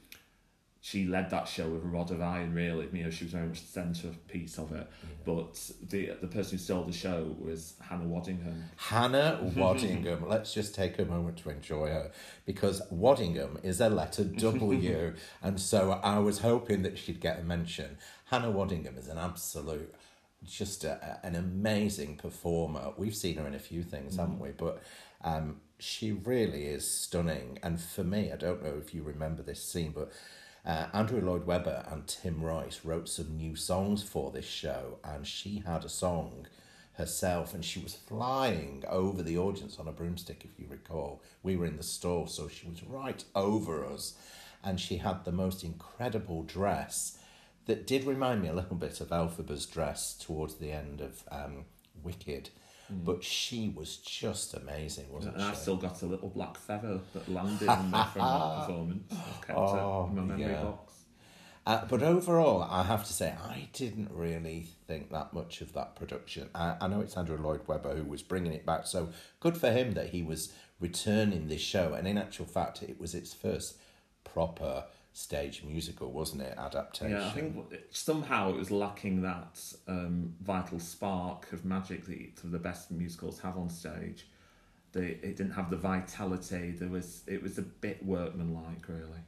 she 0.85 1.05
led 1.05 1.29
that 1.29 1.47
show 1.47 1.69
with 1.69 1.81
a 1.81 1.87
rod 1.87 2.11
of 2.11 2.21
iron. 2.21 2.53
Really, 2.53 2.89
you 2.91 3.05
know, 3.05 3.09
she 3.09 3.23
was 3.23 3.31
very 3.31 3.47
much 3.47 3.61
the 3.61 3.67
centrepiece 3.71 4.57
of 4.57 4.73
it. 4.73 4.85
But 5.23 5.57
the 5.81 6.11
the 6.19 6.27
person 6.27 6.57
who 6.57 6.61
stole 6.61 6.83
the 6.83 6.91
show 6.91 7.33
was 7.39 7.75
Hannah 7.79 8.03
Waddingham. 8.03 8.63
Hannah 8.75 9.39
Waddingham. 9.55 10.27
Let's 10.27 10.53
just 10.53 10.75
take 10.75 10.99
a 10.99 11.05
moment 11.05 11.37
to 11.37 11.49
enjoy 11.51 11.87
her 11.87 12.11
because 12.45 12.81
Waddingham 12.91 13.63
is 13.63 13.79
a 13.79 13.87
letter 13.87 14.23
W, 14.51 15.13
and 15.41 15.57
so 15.57 15.91
I 16.03 16.19
was 16.19 16.39
hoping 16.39 16.81
that 16.81 16.97
she'd 16.97 17.21
get 17.21 17.39
a 17.39 17.43
mention. 17.43 17.97
Hannah 18.25 18.51
Waddingham 18.51 18.97
is 18.99 19.07
an 19.07 19.17
absolute, 19.17 19.95
just 20.43 20.83
a, 20.83 21.19
a- 21.23 21.25
an 21.25 21.35
amazing 21.35 22.17
performer. 22.17 22.91
We've 22.97 23.15
seen 23.15 23.37
her 23.37 23.47
in 23.47 23.53
a 23.55 23.59
few 23.59 23.83
things, 23.83 24.17
haven't 24.17 24.39
we? 24.39 24.49
But 24.49 24.83
um, 25.23 25.61
she 25.79 26.11
really 26.11 26.65
is 26.65 26.85
stunning. 26.85 27.57
And 27.63 27.79
for 27.79 28.03
me, 28.03 28.33
I 28.33 28.35
don't 28.35 28.61
know 28.61 28.75
if 28.85 28.93
you 28.93 29.01
remember 29.01 29.43
this 29.43 29.63
scene, 29.63 29.93
but. 29.95 30.11
Uh, 30.65 30.87
Andrew 30.93 31.19
Lloyd 31.19 31.45
Webber 31.45 31.85
and 31.91 32.07
Tim 32.07 32.41
Rice 32.41 32.81
wrote 32.83 33.09
some 33.09 33.35
new 33.35 33.55
songs 33.55 34.01
for 34.01 34.31
this 34.31 34.45
show, 34.45 34.99
and 35.03 35.27
she 35.27 35.63
had 35.65 35.83
a 35.83 35.89
song 35.89 36.47
herself 36.93 37.53
and 37.53 37.65
she 37.65 37.79
was 37.79 37.95
flying 37.95 38.83
over 38.87 39.23
the 39.23 39.37
audience 39.37 39.79
on 39.79 39.87
a 39.87 39.91
broomstick 39.91 40.45
if 40.45 40.59
you 40.59 40.67
recall. 40.69 41.21
We 41.41 41.55
were 41.55 41.65
in 41.65 41.77
the 41.77 41.83
store 41.83 42.27
so 42.27 42.47
she 42.47 42.67
was 42.67 42.83
right 42.83 43.23
over 43.35 43.85
us 43.85 44.13
and 44.63 44.79
she 44.79 44.97
had 44.97 45.25
the 45.25 45.31
most 45.31 45.63
incredible 45.63 46.43
dress 46.43 47.17
that 47.65 47.87
did 47.87 48.03
remind 48.03 48.41
me 48.41 48.49
a 48.49 48.53
little 48.53 48.75
bit 48.75 49.01
of 49.01 49.09
Elphaba's 49.09 49.65
dress 49.65 50.13
towards 50.13 50.55
the 50.55 50.71
end 50.71 51.01
of 51.01 51.23
um, 51.31 51.65
Wicked 52.03 52.49
but 52.89 53.23
she 53.23 53.69
was 53.75 53.97
just 53.97 54.53
amazing 54.53 55.05
wasn't 55.11 55.35
And 55.35 55.43
I've 55.43 55.55
she 55.55 55.61
still 55.61 55.77
got 55.77 56.01
a 56.01 56.05
little 56.05 56.29
black 56.29 56.57
feather 56.57 56.99
that 57.13 57.29
landed 57.29 57.61
in 57.61 57.91
there 57.91 58.05
from 58.05 58.21
that 58.21 58.59
performance. 58.67 59.13
I've 59.13 59.41
kept 59.47 59.57
Oh, 59.59 60.05
it 60.05 60.09
in 60.09 60.15
my 60.15 60.21
memory 60.35 60.51
yeah. 60.51 60.63
box. 60.63 60.93
Uh, 61.65 61.85
but 61.85 62.03
overall, 62.03 62.61
I 62.63 62.83
have 62.83 63.05
to 63.07 63.13
say, 63.13 63.29
I 63.41 63.69
didn't 63.71 64.11
really 64.11 64.67
think 64.85 65.11
that 65.11 65.31
much 65.33 65.61
of 65.61 65.71
that 65.73 65.95
production. 65.95 66.49
I, 66.53 66.75
I 66.81 66.87
know 66.87 66.99
it's 66.99 67.15
Andrew 67.15 67.37
Lloyd 67.37 67.61
Webber 67.67 67.95
who 67.95 68.03
was 68.03 68.21
bringing 68.21 68.51
it 68.51 68.65
back, 68.65 68.85
so 68.85 69.09
good 69.39 69.55
for 69.57 69.71
him 69.71 69.93
that 69.93 70.09
he 70.09 70.23
was 70.23 70.51
returning 70.81 71.47
this 71.47 71.61
show. 71.61 71.93
And 71.93 72.05
in 72.05 72.17
actual 72.17 72.45
fact, 72.45 72.83
it 72.83 72.99
was 72.99 73.15
its 73.15 73.33
first 73.33 73.77
proper 74.25 74.83
stage 75.13 75.63
musical, 75.63 76.11
wasn't 76.11 76.41
it? 76.41 76.57
Adaptation. 76.57 77.15
Yeah, 77.15 77.27
I 77.27 77.31
think 77.31 77.55
somehow 77.91 78.49
it 78.49 78.57
was 78.57 78.71
lacking 78.71 79.21
that 79.21 79.59
um, 79.87 80.33
vital 80.41 80.79
spark 80.79 81.51
of 81.53 81.63
magic 81.63 82.05
that 82.07 82.39
some 82.39 82.47
of 82.47 82.51
the 82.51 82.59
best 82.59 82.91
musicals 82.91 83.39
have 83.39 83.55
on 83.55 83.69
stage. 83.69 84.27
They, 84.91 85.19
it 85.23 85.37
didn't 85.37 85.51
have 85.51 85.69
the 85.69 85.77
vitality. 85.77 86.71
There 86.71 86.89
was 86.89 87.23
it 87.27 87.41
was 87.41 87.57
a 87.57 87.61
bit 87.61 88.03
workmanlike, 88.03 88.87
really. 88.87 89.21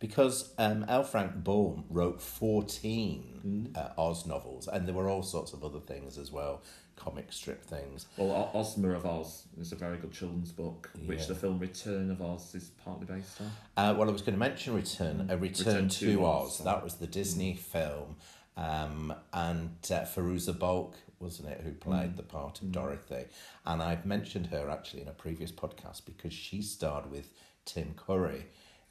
Because 0.00 0.54
um, 0.56 0.84
L. 0.88 1.04
Frank 1.04 1.44
Baum 1.44 1.84
wrote 1.90 2.22
14 2.22 3.74
uh, 3.76 3.88
Oz 3.98 4.26
novels, 4.26 4.66
and 4.66 4.86
there 4.86 4.94
were 4.94 5.10
all 5.10 5.22
sorts 5.22 5.52
of 5.52 5.62
other 5.62 5.80
things 5.80 6.16
as 6.16 6.32
well, 6.32 6.62
comic 6.96 7.32
strip 7.32 7.64
things. 7.64 8.06
Well, 8.16 8.30
O- 8.54 8.58
Ozma 8.58 8.90
of 8.90 9.06
Oz 9.06 9.44
is 9.60 9.72
a 9.72 9.76
very 9.76 9.96
good 9.96 10.12
children's 10.12 10.52
book, 10.52 10.90
which 11.06 11.26
the 11.26 11.34
film 11.34 11.58
Return 11.58 12.10
of 12.10 12.20
Oz 12.20 12.54
is 12.54 12.70
partly 12.84 13.06
based 13.06 13.40
on. 13.40 13.46
Uh, 13.76 13.94
well, 13.96 14.08
I 14.08 14.12
was 14.12 14.22
going 14.22 14.34
to 14.34 14.38
mention 14.38 14.74
Return, 14.74 15.26
a 15.30 15.36
Return, 15.36 15.66
Return 15.66 15.88
to, 15.88 16.12
to 16.12 16.24
Oz. 16.26 16.60
Oz. 16.60 16.64
That 16.64 16.82
was 16.84 16.94
the 16.94 17.06
Disney 17.06 17.54
film, 17.54 18.16
um, 18.56 19.14
and 19.32 19.76
uh, 19.90 20.04
Fairuza 20.04 20.58
Balk, 20.58 20.96
wasn't 21.18 21.48
it, 21.48 21.60
who 21.62 21.72
played 21.72 22.16
the 22.16 22.22
part 22.22 22.60
of 22.62 22.72
Dorothy? 22.72 23.24
And 23.64 23.82
I've 23.82 24.04
mentioned 24.06 24.46
her 24.48 24.70
actually 24.70 25.02
in 25.02 25.08
a 25.08 25.12
previous 25.12 25.52
podcast 25.52 26.04
because 26.04 26.32
she 26.32 26.62
starred 26.62 27.10
with 27.10 27.32
Tim 27.64 27.94
Curry 27.96 28.46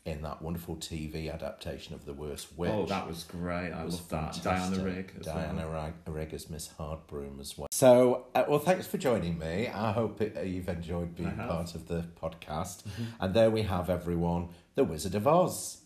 in 0.06 0.22
that 0.22 0.42
wonderful 0.42 0.76
TV 0.76 1.32
adaptation 1.32 1.94
of 1.94 2.06
The 2.06 2.14
Worst 2.14 2.48
Witch. 2.58 2.72
Oh, 2.74 2.86
that 2.86 3.08
was 3.08 3.24
great! 3.24 3.72
I 3.72 3.84
love 3.84 4.10
that. 4.10 4.40
Diana 4.44 4.84
Rigg. 4.84 5.14
As 5.20 5.26
Diana 5.26 5.68
well. 5.68 5.94
Rigg 6.08 6.34
as 6.34 6.50
Miss 6.50 6.70
Hardbroom 6.80 7.40
as 7.40 7.58
well. 7.58 7.68
So, 7.72 8.26
uh, 8.34 8.46
well, 8.48 8.60
thanks 8.60 8.88
for 8.88 8.98
joining 8.98 9.38
me. 9.38 9.68
I 9.68 9.92
hope 9.92 10.22
it, 10.22 10.36
uh, 10.38 10.42
you've 10.42 10.70
enjoyed 10.70 11.16
being 11.16 11.32
part 11.36 11.76
of 11.76 11.88
the 11.88 12.06
podcast. 12.22 12.84
And 13.20 13.34
there 13.34 13.52
we 13.52 13.64
have 13.64 13.90
everyone, 13.90 14.50
The 14.76 14.84
Wizard 14.84 15.16
of 15.16 15.28
Oz. 15.28 15.78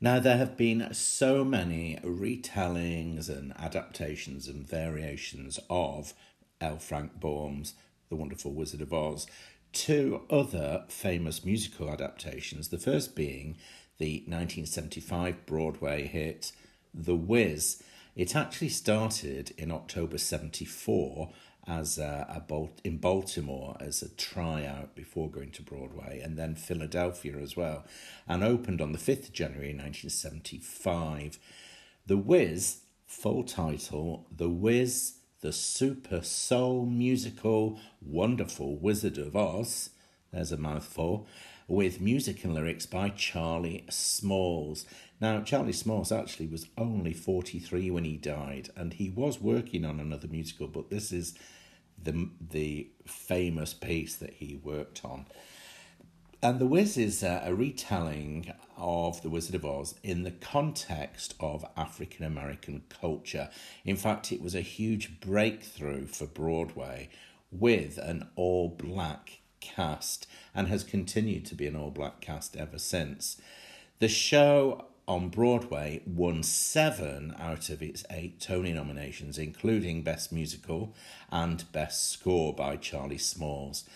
Now, 0.00 0.18
there 0.18 0.36
have 0.36 0.56
been 0.56 0.92
so 0.92 1.44
many 1.44 1.98
retellings 2.04 3.28
and 3.28 3.52
adaptations 3.58 4.48
and 4.48 4.66
variations 4.66 5.58
of 5.70 6.12
L. 6.60 6.78
Frank 6.78 7.20
Baum's 7.20 7.74
The 8.08 8.16
Wonderful 8.16 8.52
Wizard 8.52 8.80
of 8.80 8.92
Oz. 8.92 9.26
Two 9.74 10.22
other 10.30 10.84
famous 10.86 11.44
musical 11.44 11.90
adaptations, 11.90 12.68
the 12.68 12.78
first 12.78 13.16
being 13.16 13.56
the 13.98 14.20
1975 14.20 15.44
Broadway 15.46 16.06
hit 16.06 16.52
The 16.94 17.16
Wiz. 17.16 17.82
It 18.14 18.36
actually 18.36 18.68
started 18.68 19.52
in 19.58 19.72
October 19.72 20.16
74 20.16 21.30
as 21.66 21.98
a, 21.98 22.46
a 22.48 22.66
in 22.84 22.98
Baltimore 22.98 23.76
as 23.80 24.00
a 24.00 24.08
tryout 24.10 24.94
before 24.94 25.28
going 25.28 25.50
to 25.50 25.62
Broadway, 25.62 26.20
and 26.22 26.38
then 26.38 26.54
Philadelphia 26.54 27.36
as 27.38 27.56
well, 27.56 27.84
and 28.28 28.44
opened 28.44 28.80
on 28.80 28.92
the 28.92 28.98
5th 28.98 29.26
of 29.26 29.32
January 29.32 29.74
1975. 29.74 31.40
The 32.06 32.16
Wiz, 32.16 32.82
full 33.06 33.42
title 33.42 34.28
The 34.30 34.48
Wiz, 34.48 35.14
the 35.44 35.52
Super 35.52 36.22
Soul 36.22 36.86
Musical 36.86 37.78
Wonderful 38.00 38.78
Wizard 38.78 39.18
of 39.18 39.36
Oz, 39.36 39.90
there's 40.32 40.52
a 40.52 40.56
mouthful, 40.56 41.26
with 41.68 42.00
music 42.00 42.44
and 42.44 42.54
lyrics 42.54 42.86
by 42.86 43.10
Charlie 43.10 43.84
Smalls. 43.90 44.86
Now, 45.20 45.42
Charlie 45.42 45.74
Smalls 45.74 46.10
actually 46.10 46.46
was 46.46 46.68
only 46.78 47.12
43 47.12 47.90
when 47.90 48.04
he 48.04 48.16
died, 48.16 48.70
and 48.74 48.94
he 48.94 49.10
was 49.10 49.38
working 49.38 49.84
on 49.84 50.00
another 50.00 50.28
musical, 50.28 50.66
but 50.66 50.88
this 50.88 51.12
is 51.12 51.34
the, 52.02 52.30
the 52.40 52.88
famous 53.04 53.74
piece 53.74 54.16
that 54.16 54.32
he 54.32 54.58
worked 54.64 55.04
on. 55.04 55.26
And 56.44 56.58
The 56.58 56.66
Wiz 56.66 56.98
is 56.98 57.22
a, 57.22 57.40
a 57.46 57.54
retelling 57.54 58.52
of 58.76 59.22
The 59.22 59.30
Wizard 59.30 59.54
of 59.54 59.64
Oz 59.64 59.94
in 60.02 60.24
the 60.24 60.30
context 60.30 61.34
of 61.40 61.64
African 61.74 62.26
American 62.26 62.82
culture. 62.90 63.48
In 63.86 63.96
fact, 63.96 64.30
it 64.30 64.42
was 64.42 64.54
a 64.54 64.60
huge 64.60 65.22
breakthrough 65.22 66.04
for 66.04 66.26
Broadway 66.26 67.08
with 67.50 67.96
an 67.96 68.28
all 68.36 68.68
black 68.68 69.38
cast 69.60 70.26
and 70.54 70.68
has 70.68 70.84
continued 70.84 71.46
to 71.46 71.54
be 71.54 71.66
an 71.66 71.76
all 71.76 71.90
black 71.90 72.20
cast 72.20 72.58
ever 72.58 72.78
since. 72.78 73.40
The 73.98 74.08
show 74.08 74.88
on 75.08 75.30
Broadway 75.30 76.02
won 76.04 76.42
seven 76.42 77.34
out 77.38 77.70
of 77.70 77.80
its 77.80 78.04
eight 78.10 78.38
Tony 78.38 78.74
nominations, 78.74 79.38
including 79.38 80.02
Best 80.02 80.30
Musical 80.30 80.94
and 81.32 81.64
Best 81.72 82.10
Score 82.10 82.52
by 82.52 82.76
Charlie 82.76 83.16
Smalls. 83.16 83.88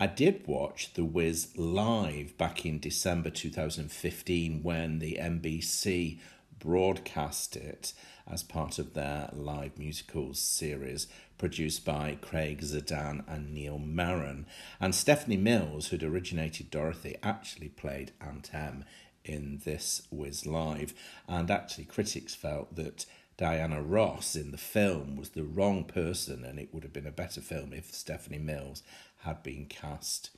I 0.00 0.06
did 0.06 0.46
watch 0.46 0.94
The 0.94 1.04
Wiz 1.04 1.56
live 1.56 2.36
back 2.38 2.64
in 2.64 2.78
December 2.78 3.30
2015 3.30 4.62
when 4.62 4.98
the 4.98 5.18
NBC 5.20 6.18
broadcast 6.58 7.56
it 7.56 7.92
as 8.26 8.42
part 8.42 8.78
of 8.78 8.94
their 8.94 9.28
live 9.32 9.78
musicals 9.78 10.38
series 10.38 11.06
produced 11.38 11.84
by 11.84 12.16
Craig 12.20 12.60
Zadan 12.62 13.24
and 13.28 13.52
Neil 13.52 13.78
Meron. 13.78 14.46
And 14.80 14.94
Stephanie 14.94 15.36
Mills, 15.36 15.88
who'd 15.88 16.02
originated 16.02 16.70
Dorothy, 16.70 17.16
actually 17.22 17.68
played 17.68 18.12
Aunt 18.20 18.54
Em 18.54 18.84
in 19.26 19.60
this 19.64 20.06
Wiz 20.10 20.46
Live. 20.46 20.94
And 21.28 21.50
actually, 21.50 21.84
critics 21.84 22.34
felt 22.34 22.74
that 22.76 23.04
Diana 23.36 23.82
Ross 23.82 24.34
in 24.34 24.50
the 24.50 24.58
film 24.58 25.16
was 25.16 25.30
the 25.30 25.44
wrong 25.44 25.84
person, 25.84 26.44
and 26.44 26.58
it 26.58 26.72
would 26.72 26.82
have 26.84 26.92
been 26.92 27.06
a 27.06 27.12
better 27.12 27.40
film 27.40 27.72
if 27.72 27.92
Stephanie 27.92 28.38
Mills 28.38 28.82
had 29.18 29.42
been 29.42 29.66
cast. 29.66 30.30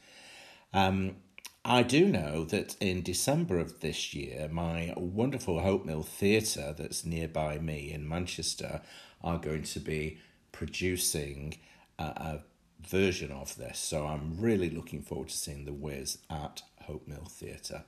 Um, 0.73 1.17
I 1.65 1.83
do 1.83 2.07
know 2.07 2.45
that 2.47 2.77
in 2.81 3.03
December 3.03 3.59
of 3.59 3.81
this 3.81 4.15
year, 4.15 4.49
my 4.51 4.95
wonderful 4.97 5.61
Hope 5.61 5.85
Mill 5.85 6.03
Theatre, 6.03 6.75
that's 6.77 7.05
nearby 7.05 7.59
me 7.59 7.93
in 7.93 8.09
Manchester, 8.09 8.81
are 9.23 9.39
going 9.39 9.65
to 9.65 9.81
be 9.81 10.19
producing 10.51 11.59
a, 11.99 12.05
a 12.05 12.45
version 12.81 13.31
of 13.31 13.57
this. 13.57 13.79
So 13.79 14.07
I'm 14.07 14.41
really 14.41 14.71
looking 14.71 15.03
forward 15.03 15.29
to 15.29 15.37
seeing 15.37 15.65
The 15.67 15.73
Wiz 15.73 16.19
at 16.31 16.63
Hope 16.83 17.07
Mill 17.07 17.27
Theatre. 17.29 17.85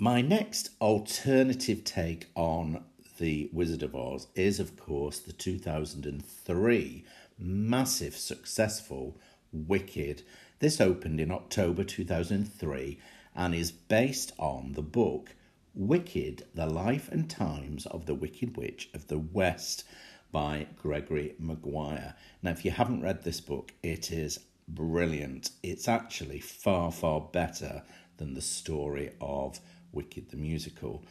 My 0.00 0.20
next 0.20 0.70
alternative 0.80 1.82
take 1.82 2.28
on 2.36 2.84
The 3.18 3.50
Wizard 3.52 3.82
of 3.82 3.96
Oz 3.96 4.28
is, 4.36 4.60
of 4.60 4.76
course, 4.76 5.18
the 5.18 5.32
2003 5.32 7.04
massive, 7.36 8.16
successful 8.16 9.18
Wicked. 9.52 10.22
This 10.60 10.80
opened 10.80 11.18
in 11.18 11.32
October 11.32 11.82
2003 11.82 12.96
and 13.34 13.54
is 13.56 13.72
based 13.72 14.30
on 14.38 14.74
the 14.74 14.82
book 14.82 15.34
Wicked 15.74 16.46
The 16.54 16.66
Life 16.66 17.08
and 17.10 17.28
Times 17.28 17.84
of 17.86 18.06
the 18.06 18.14
Wicked 18.14 18.56
Witch 18.56 18.90
of 18.94 19.08
the 19.08 19.18
West 19.18 19.82
by 20.30 20.68
Gregory 20.76 21.34
Maguire. 21.40 22.14
Now, 22.40 22.52
if 22.52 22.64
you 22.64 22.70
haven't 22.70 23.02
read 23.02 23.24
this 23.24 23.40
book, 23.40 23.72
it 23.82 24.12
is 24.12 24.38
brilliant. 24.68 25.50
It's 25.64 25.88
actually 25.88 26.38
far, 26.38 26.92
far 26.92 27.20
better 27.20 27.82
than 28.18 28.34
the 28.34 28.42
story 28.42 29.10
of 29.20 29.58
Wicked 29.92 30.30
the 30.30 30.36
Musical. 30.36 31.04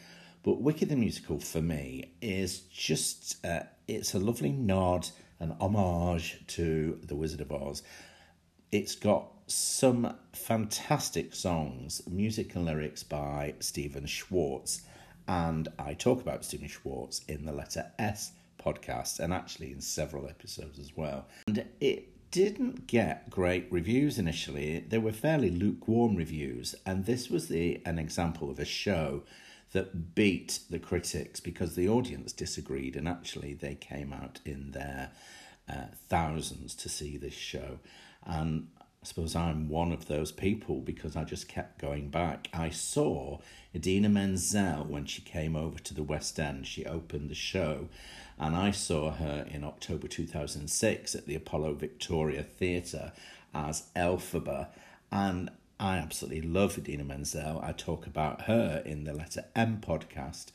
But 0.44 0.62
Wicked 0.62 0.90
the 0.90 0.96
Musical 0.96 1.40
for 1.40 1.62
me 1.62 2.14
is 2.22 2.60
just, 2.60 3.46
uh, 3.46 3.64
it's 3.88 4.14
a 4.14 4.20
lovely 4.20 4.52
nod, 4.52 5.10
an 5.40 5.56
homage 5.60 6.44
to 6.48 7.00
The 7.04 7.16
Wizard 7.16 7.42
of 7.42 7.52
Oz. 7.52 7.84
It's 8.72 8.96
got 8.96 9.28
some 9.48 10.16
fantastic 10.34 11.34
songs, 11.34 12.02
music 12.08 12.56
and 12.56 12.66
lyrics 12.66 13.04
by 13.04 13.56
Stephen 13.60 14.06
Schwartz. 14.06 14.82
And 15.28 15.68
I 15.78 15.94
talk 15.94 16.22
about 16.22 16.46
Stephen 16.46 16.68
Schwartz 16.68 17.22
in 17.28 17.46
the 17.46 17.52
letter 17.52 17.92
S 18.00 18.32
podcast 18.64 19.20
and 19.20 19.34
actually 19.34 19.72
in 19.72 19.82
several 19.82 20.28
episodes 20.28 20.80
as 20.80 20.96
well. 20.96 21.28
And 21.48 21.66
it 21.80 22.10
didn't 22.38 22.86
get 22.86 23.32
great 23.32 23.66
reviews 23.72 24.20
initially. 24.20 24.86
They 24.88 25.00
were 25.00 25.12
fairly 25.12 25.50
lukewarm 25.50 26.16
reviews, 26.16 26.76
and 26.86 27.06
this 27.06 27.32
was 27.32 27.48
the 27.48 27.82
an 27.84 27.98
example 27.98 28.52
of 28.52 28.60
a 28.60 28.66
show 28.66 29.24
that 29.72 30.14
beat 30.14 30.60
the 30.70 30.78
critics 30.78 31.40
because 31.40 31.74
the 31.74 31.90
audience 31.90 32.32
disagreed, 32.32 32.96
and 32.96 33.08
actually 33.08 33.56
they 33.56 33.74
came 33.74 34.14
out 34.14 34.40
in 34.46 34.70
their 34.72 35.10
uh, 35.68 35.88
thousands 36.10 36.76
to 36.76 36.90
see 36.90 37.18
this 37.18 37.34
show. 37.34 37.80
And 38.24 38.68
I 38.78 39.06
suppose 39.08 39.36
I'm 39.36 39.68
one 39.68 39.92
of 39.92 40.08
those 40.08 40.32
people 40.32 40.82
because 40.82 41.16
I 41.16 41.24
just 41.24 41.48
kept 41.48 41.80
going 41.80 42.10
back. 42.12 42.50
I 42.54 42.70
saw 42.70 43.40
Idina 43.78 44.10
Menzel 44.10 44.86
when 44.86 45.06
she 45.06 45.22
came 45.22 45.56
over 45.56 45.78
to 45.78 45.94
the 45.94 46.02
West 46.02 46.40
End. 46.40 46.66
She 46.66 46.84
opened 46.84 47.30
the 47.30 47.36
show, 47.36 47.90
and 48.40 48.56
I 48.56 48.72
saw 48.72 49.12
her 49.12 49.46
in 49.52 49.64
October 49.64 50.08
2006 50.08 51.14
at 51.14 51.28
the 51.28 51.36
Apollo 51.36 51.76
Victoria 51.76 52.42
Theatre 52.42 53.12
as 53.54 53.84
Elphaba. 53.96 54.70
And 55.12 55.52
I 55.80 55.98
absolutely 55.98 56.42
love 56.42 56.80
Idina 56.80 57.04
Menzel. 57.04 57.62
I 57.62 57.72
talk 57.72 58.08
about 58.08 58.42
her 58.46 58.82
in 58.84 59.04
the 59.04 59.14
Letter 59.14 59.46
M 59.56 59.80
podcast. 59.80 60.48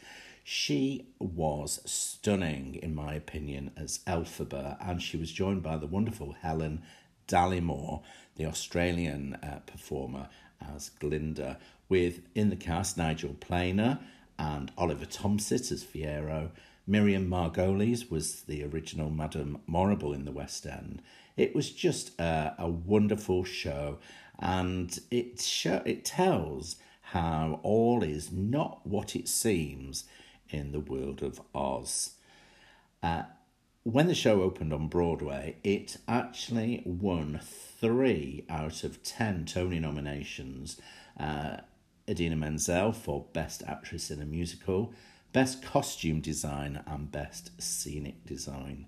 She 0.43 1.07
was 1.21 1.79
stunning, 1.89 2.75
in 2.75 2.93
my 2.93 3.15
opinion, 3.15 3.71
as 3.77 4.01
Elphaba, 4.05 4.79
and 4.81 5.01
she 5.01 5.17
was 5.17 5.31
joined 5.31 5.63
by 5.63 5.77
the 5.77 5.87
wonderful 5.87 6.33
Helen 6.33 6.83
Dallimore, 7.29 8.03
the 8.35 8.47
Australian 8.47 9.35
uh, 9.35 9.61
performer, 9.65 10.29
as 10.75 10.91
Glinda, 10.91 11.59
with 11.93 12.23
in 12.35 12.49
the 12.49 12.57
cast 12.57 12.97
Nigel 12.97 13.35
Planer 13.35 13.99
and 14.39 14.73
Oliver 14.79 15.05
Tompsett 15.05 15.71
as 15.71 15.85
Fiyero. 15.85 16.51
Miriam 16.87 17.29
Margolyes 17.29 18.11
was 18.11 18.45
the 18.45 18.65
original 18.65 19.11
Madame 19.11 19.61
Morrible 19.67 20.15
in 20.15 20.25
the 20.25 20.33
West 20.33 20.65
End. 20.65 21.03
It 21.37 21.55
was 21.55 21.71
just 21.71 22.19
a, 22.19 22.55
a 22.59 22.67
wonderful 22.67 23.45
show, 23.45 23.99
and 24.39 24.99
it 25.11 25.39
show, 25.43 25.83
it 25.85 26.07
tells 26.07 26.77
how 27.03 27.61
all 27.63 28.03
is 28.03 28.33
not 28.33 28.87
what 28.87 29.15
it 29.15 29.29
seems 29.29 30.05
in 30.49 30.73
the 30.73 30.81
world 30.81 31.23
of 31.23 31.43
Oz. 31.55 32.15
Uh, 33.03 33.25
when 33.83 34.07
the 34.07 34.15
show 34.15 34.41
opened 34.41 34.73
on 34.73 34.89
Broadway, 34.89 35.57
it 35.63 35.99
actually 36.09 36.83
won 36.87 37.39
three 37.79 38.47
out 38.49 38.83
of 38.83 39.03
ten 39.03 39.45
Tony 39.45 39.79
nominations. 39.79 40.81
Uh, 41.21 41.59
Idina 42.09 42.37
Menzel 42.37 42.93
for 42.93 43.27
Best 43.33 43.63
Actress 43.67 44.11
in 44.11 44.21
a 44.21 44.27
Musical, 44.27 44.93
Best 45.33 45.63
Costume 45.63 46.21
Design, 46.21 46.83
and 46.87 47.11
Best 47.13 47.51
Scenic 47.63 48.27
Design. 48.27 48.87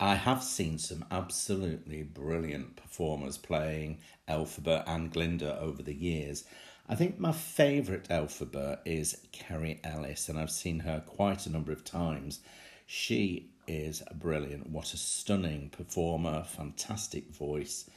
I 0.00 0.14
have 0.14 0.44
seen 0.44 0.78
some 0.78 1.04
absolutely 1.10 2.04
brilliant 2.04 2.76
performers 2.76 3.36
playing 3.36 3.98
Elphaba 4.28 4.84
and 4.86 5.10
Glinda 5.10 5.58
over 5.58 5.82
the 5.82 5.94
years. 5.94 6.44
I 6.88 6.94
think 6.94 7.18
my 7.18 7.32
favourite 7.32 8.08
Elphaba 8.08 8.78
is 8.84 9.26
Kerry 9.32 9.80
Ellis, 9.82 10.28
and 10.28 10.38
I've 10.38 10.52
seen 10.52 10.80
her 10.80 11.02
quite 11.04 11.46
a 11.46 11.50
number 11.50 11.72
of 11.72 11.82
times. 11.82 12.38
She 12.86 13.50
is 13.66 14.02
brilliant. 14.14 14.70
What 14.70 14.94
a 14.94 14.96
stunning 14.96 15.68
performer, 15.70 16.44
fantastic 16.44 17.34
voice, 17.34 17.90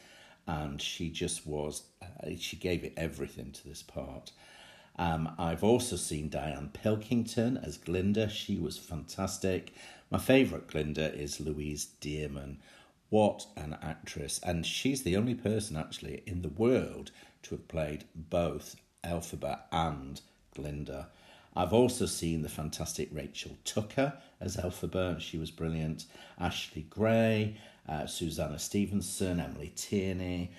and 0.47 0.81
she 0.81 1.09
just 1.11 1.45
was, 1.45 1.83
she 2.37 2.55
gave 2.55 2.83
it 2.83 2.93
everything 2.97 3.51
to 3.51 3.67
this 3.67 3.83
part. 3.83 4.31
Um, 4.97 5.33
I've 5.39 5.63
also 5.63 5.95
seen 5.95 6.29
Diane 6.29 6.69
Pilkington 6.73 7.57
as 7.57 7.77
Glinda. 7.77 8.29
She 8.29 8.57
was 8.57 8.77
fantastic. 8.77 9.73
My 10.09 10.19
favourite 10.19 10.67
Glinda 10.67 11.13
is 11.13 11.39
Louise 11.39 11.87
Dearman. 12.01 12.57
What 13.09 13.45
an 13.55 13.77
actress. 13.81 14.39
And 14.43 14.65
she's 14.65 15.03
the 15.03 15.17
only 15.17 15.35
person 15.35 15.75
actually 15.75 16.23
in 16.25 16.41
the 16.41 16.49
world 16.49 17.11
to 17.43 17.55
have 17.55 17.67
played 17.67 18.05
both 18.15 18.75
Elphaba 19.03 19.61
and 19.71 20.21
Glinda. 20.55 21.09
I've 21.55 21.73
also 21.73 22.05
seen 22.05 22.41
the 22.41 22.49
fantastic 22.49 23.09
Rachel 23.11 23.57
Tucker 23.65 24.13
as 24.39 24.55
Elphaba. 24.57 25.19
She 25.19 25.37
was 25.37 25.51
brilliant. 25.51 26.05
Ashleigh 26.39 26.89
Gray, 26.89 27.57
uh, 27.87 28.05
Susanna 28.05 28.59
Stevenson, 28.59 29.39
Emily 29.39 29.73
Tierney, 29.75 30.51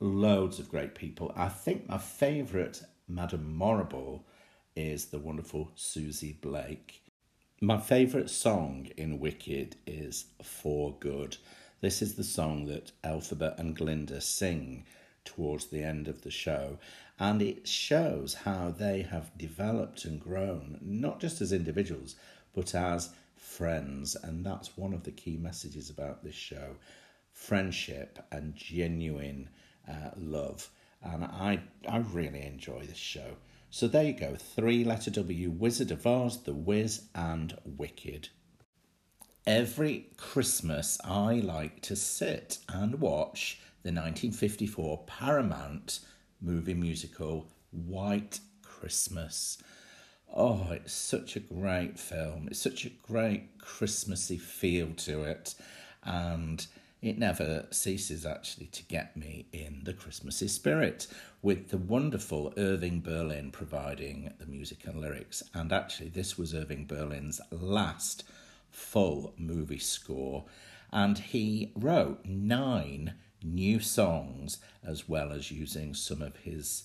loads 0.00 0.58
of 0.58 0.68
great 0.68 0.94
people. 0.94 1.32
I 1.34 1.48
think 1.48 1.88
my 1.88 1.98
favourite 1.98 2.82
Madame 3.08 3.54
Morrible 3.54 4.26
is 4.74 5.06
the 5.06 5.18
wonderful 5.18 5.70
Susie 5.74 6.36
Blake. 6.40 7.02
My 7.60 7.78
favourite 7.78 8.28
song 8.28 8.88
in 8.98 9.18
Wicked 9.18 9.76
is 9.86 10.26
For 10.42 10.94
Good. 11.00 11.38
This 11.80 12.02
is 12.02 12.14
the 12.14 12.24
song 12.24 12.66
that 12.66 12.92
Elphaba 13.02 13.58
and 13.58 13.74
Glinda 13.74 14.20
sing 14.20 14.84
towards 15.24 15.66
the 15.66 15.82
end 15.82 16.08
of 16.08 16.22
the 16.22 16.30
show, 16.30 16.78
and 17.18 17.40
it 17.40 17.66
shows 17.66 18.34
how 18.34 18.70
they 18.70 19.02
have 19.02 19.36
developed 19.38 20.04
and 20.04 20.20
grown, 20.20 20.78
not 20.82 21.20
just 21.20 21.40
as 21.40 21.52
individuals, 21.52 22.16
but 22.54 22.74
as 22.74 23.10
friends. 23.36 24.14
And 24.14 24.44
that's 24.44 24.76
one 24.76 24.92
of 24.92 25.04
the 25.04 25.10
key 25.10 25.36
messages 25.36 25.88
about 25.88 26.22
this 26.22 26.34
show 26.34 26.76
friendship 27.32 28.18
and 28.32 28.56
genuine 28.56 29.48
uh, 29.88 30.10
love. 30.16 30.70
And 31.02 31.24
I, 31.24 31.60
I 31.88 31.98
really 31.98 32.42
enjoy 32.42 32.84
this 32.84 32.96
show. 32.96 33.36
So 33.70 33.88
there 33.88 34.04
you 34.04 34.12
go 34.12 34.36
three 34.36 34.84
letter 34.84 35.10
W 35.10 35.50
Wizard 35.50 35.90
of 35.90 36.06
Oz, 36.06 36.42
The 36.42 36.54
Wiz, 36.54 37.02
and 37.14 37.56
Wicked. 37.64 38.28
Every 39.46 40.06
Christmas, 40.16 40.98
I 41.04 41.34
like 41.34 41.80
to 41.82 41.94
sit 41.94 42.58
and 42.68 43.00
watch 43.00 43.60
the 43.82 43.90
1954 43.90 45.04
Paramount 45.06 46.00
movie 46.40 46.74
musical 46.74 47.46
White 47.70 48.40
Christmas. 48.62 49.58
Oh, 50.34 50.68
it's 50.72 50.92
such 50.92 51.36
a 51.36 51.40
great 51.40 51.98
film. 51.98 52.48
It's 52.50 52.60
such 52.60 52.84
a 52.84 52.90
great 52.90 53.58
Christmassy 53.58 54.38
feel 54.38 54.88
to 54.96 55.22
it. 55.22 55.54
And 56.02 56.66
it 57.02 57.18
never 57.18 57.66
ceases 57.70 58.24
actually 58.24 58.66
to 58.66 58.82
get 58.84 59.16
me 59.16 59.46
in 59.52 59.82
the 59.84 59.92
Christmassy 59.92 60.48
spirit, 60.48 61.06
with 61.42 61.68
the 61.68 61.78
wonderful 61.78 62.52
Irving 62.56 63.00
Berlin 63.00 63.50
providing 63.50 64.32
the 64.38 64.46
music 64.46 64.84
and 64.86 65.00
lyrics. 65.00 65.42
And 65.54 65.72
actually, 65.72 66.08
this 66.08 66.38
was 66.38 66.54
Irving 66.54 66.86
Berlin's 66.86 67.40
last 67.50 68.24
full 68.70 69.34
movie 69.36 69.78
score, 69.78 70.44
and 70.90 71.18
he 71.18 71.72
wrote 71.76 72.24
nine 72.24 73.14
new 73.42 73.78
songs 73.78 74.58
as 74.84 75.08
well 75.08 75.32
as 75.32 75.50
using 75.50 75.94
some 75.94 76.22
of 76.22 76.36
his 76.38 76.84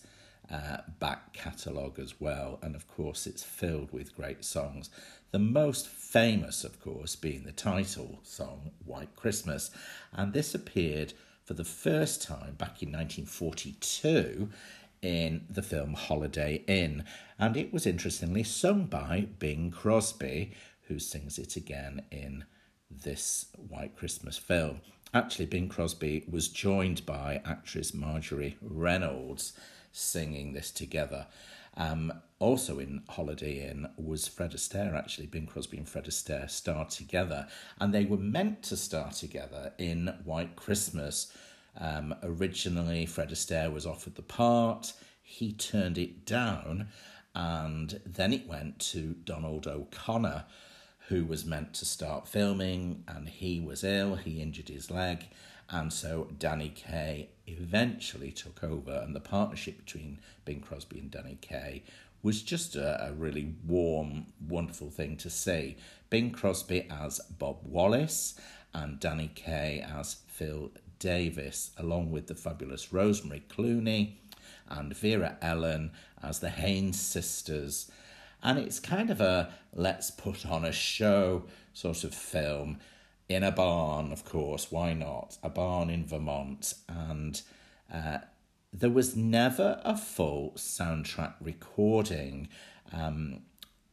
uh, 0.51 0.78
back 0.99 1.34
catalogue 1.34 1.97
as 1.99 2.20
well. 2.20 2.59
And 2.62 2.76
of 2.76 2.88
course, 2.88 3.26
it's 3.26 3.43
filled 3.43 3.91
with 3.91 4.16
great 4.16 4.43
songs. 4.43 4.89
The 5.32 5.39
most 5.39 5.88
famous, 5.88 6.65
of 6.65 6.82
course, 6.82 7.15
being 7.15 7.43
the 7.43 7.53
title 7.53 8.19
song, 8.21 8.71
White 8.84 9.15
Christmas. 9.15 9.71
And 10.11 10.34
this 10.34 10.53
appeared 10.53 11.13
for 11.45 11.53
the 11.53 11.63
first 11.63 12.21
time 12.21 12.55
back 12.55 12.84
in 12.84 12.91
1942 12.91 14.49
in 15.01 15.45
the 15.49 15.61
film 15.61 15.93
Holiday 15.93 16.63
Inn. 16.67 17.05
And 17.39 17.55
it 17.55 17.71
was 17.71 17.88
interestingly 17.88 18.43
sung 18.43 18.88
by 18.88 19.27
Bing 19.39 19.71
Crosby, 19.71 20.51
who 20.89 20.99
sings 20.99 21.39
it 21.39 21.55
again 21.55 22.03
in 22.11 22.43
this 22.89 23.45
White 23.55 23.95
Christmas 23.95 24.38
film. 24.38 24.82
Actually, 25.13 25.45
Bing 25.45 25.69
Crosby 25.69 26.25
was 26.29 26.49
joined 26.49 27.05
by 27.05 27.41
actress 27.45 27.93
Marjorie 27.93 28.57
Reynolds 28.61 29.53
singing 29.93 30.51
this 30.51 30.71
together. 30.71 31.27
Um, 31.78 32.13
also 32.39 32.80
in 32.80 33.03
Holiday 33.09 33.69
Inn 33.69 33.88
was 33.97 34.28
Fred 34.28 34.51
Astaire, 34.51 34.95
actually. 34.97 35.28
Bing 35.28 35.45
Crosby 35.45 35.78
and 35.78 35.88
Fred 35.88 36.05
Astaire 36.05 36.49
star 36.49 36.86
together, 36.86 37.47
and 37.80 37.93
they 37.93 38.05
were 38.05 38.17
meant 38.17 38.63
to 38.63 38.78
star 38.78 39.11
together 39.11 39.74
in 39.78 40.07
White 40.24 40.55
Christmas. 40.55 41.32
Um, 41.80 42.15
originally, 42.24 43.05
Fred 43.05 43.30
Astaire 43.30 43.72
was 43.72 43.86
offered 43.86 44.15
the 44.15 44.22
part, 44.22 44.93
he 45.22 45.53
turned 45.53 45.97
it 45.97 46.26
down, 46.26 46.89
and 47.34 48.01
then 48.05 48.34
it 48.34 48.47
went 48.47 48.80
to 48.80 49.15
Donald 49.24 49.67
O'Connor 49.67 50.45
who 51.11 51.26
was 51.26 51.45
meant 51.45 51.74
to 51.74 51.84
start 51.84 52.26
filming 52.26 53.03
and 53.05 53.28
he 53.28 53.59
was 53.59 53.84
ill, 53.84 54.15
he 54.15 54.41
injured 54.41 54.69
his 54.69 54.89
leg, 54.89 55.26
and 55.72 55.91
so 55.91 56.28
Danny 56.38 56.69
Kaye 56.69 57.30
eventually 57.47 58.32
took 58.32 58.63
over, 58.63 58.91
and 58.91 59.15
the 59.15 59.19
partnership 59.19 59.78
between 59.86 60.19
Bing 60.45 60.59
Crosby 60.59 60.99
and 60.99 61.09
Danny 61.09 61.38
Kaye 61.41 61.84
was 62.22 62.43
just 62.43 62.76
a, 62.76 63.07
a 63.07 63.13
really 63.13 63.55
warm, 63.65 64.28
wonderful 64.47 64.91
thing 64.91 65.17
to 65.17 65.30
see. 65.30 65.78
Bing 66.09 66.32
Crosby 66.32 66.88
as 66.91 67.19
Bob 67.39 67.57
Wallace 67.63 68.39
and 68.74 68.99
Danny 68.99 69.32
Kaye 69.34 69.84
as 69.97 70.17
Phil 70.28 70.72
Davis, 70.99 71.72
along 71.78 72.11
with 72.11 72.28
the 72.28 72.36
fabulous 72.36 72.93
Rosemary 72.93 73.43
Clooney 73.49 74.15
and 74.69 74.95
Vera 74.95 75.38
Ellen 75.41 75.91
as 76.22 76.39
the 76.39 76.49
Haynes 76.49 76.99
sisters 76.99 77.89
and 78.43 78.57
it's 78.57 78.80
kind 78.80 79.09
of 79.09 79.22
a 79.22 79.51
let's 79.74 80.11
put 80.11 80.45
on 80.45 80.65
a 80.65 80.72
show 80.72 81.43
sort 81.74 82.03
of 82.03 82.13
film 82.13 82.78
in 83.34 83.43
a 83.43 83.51
barn, 83.51 84.11
of 84.11 84.25
course. 84.25 84.71
Why 84.71 84.93
not? 84.93 85.38
A 85.43 85.49
barn 85.49 85.89
in 85.89 86.05
Vermont. 86.05 86.73
And 86.88 87.41
uh, 87.93 88.19
there 88.73 88.89
was 88.89 89.15
never 89.15 89.82
a 89.84 89.97
full 89.97 90.53
soundtrack 90.55 91.36
recording. 91.41 92.49
Um, 92.93 93.41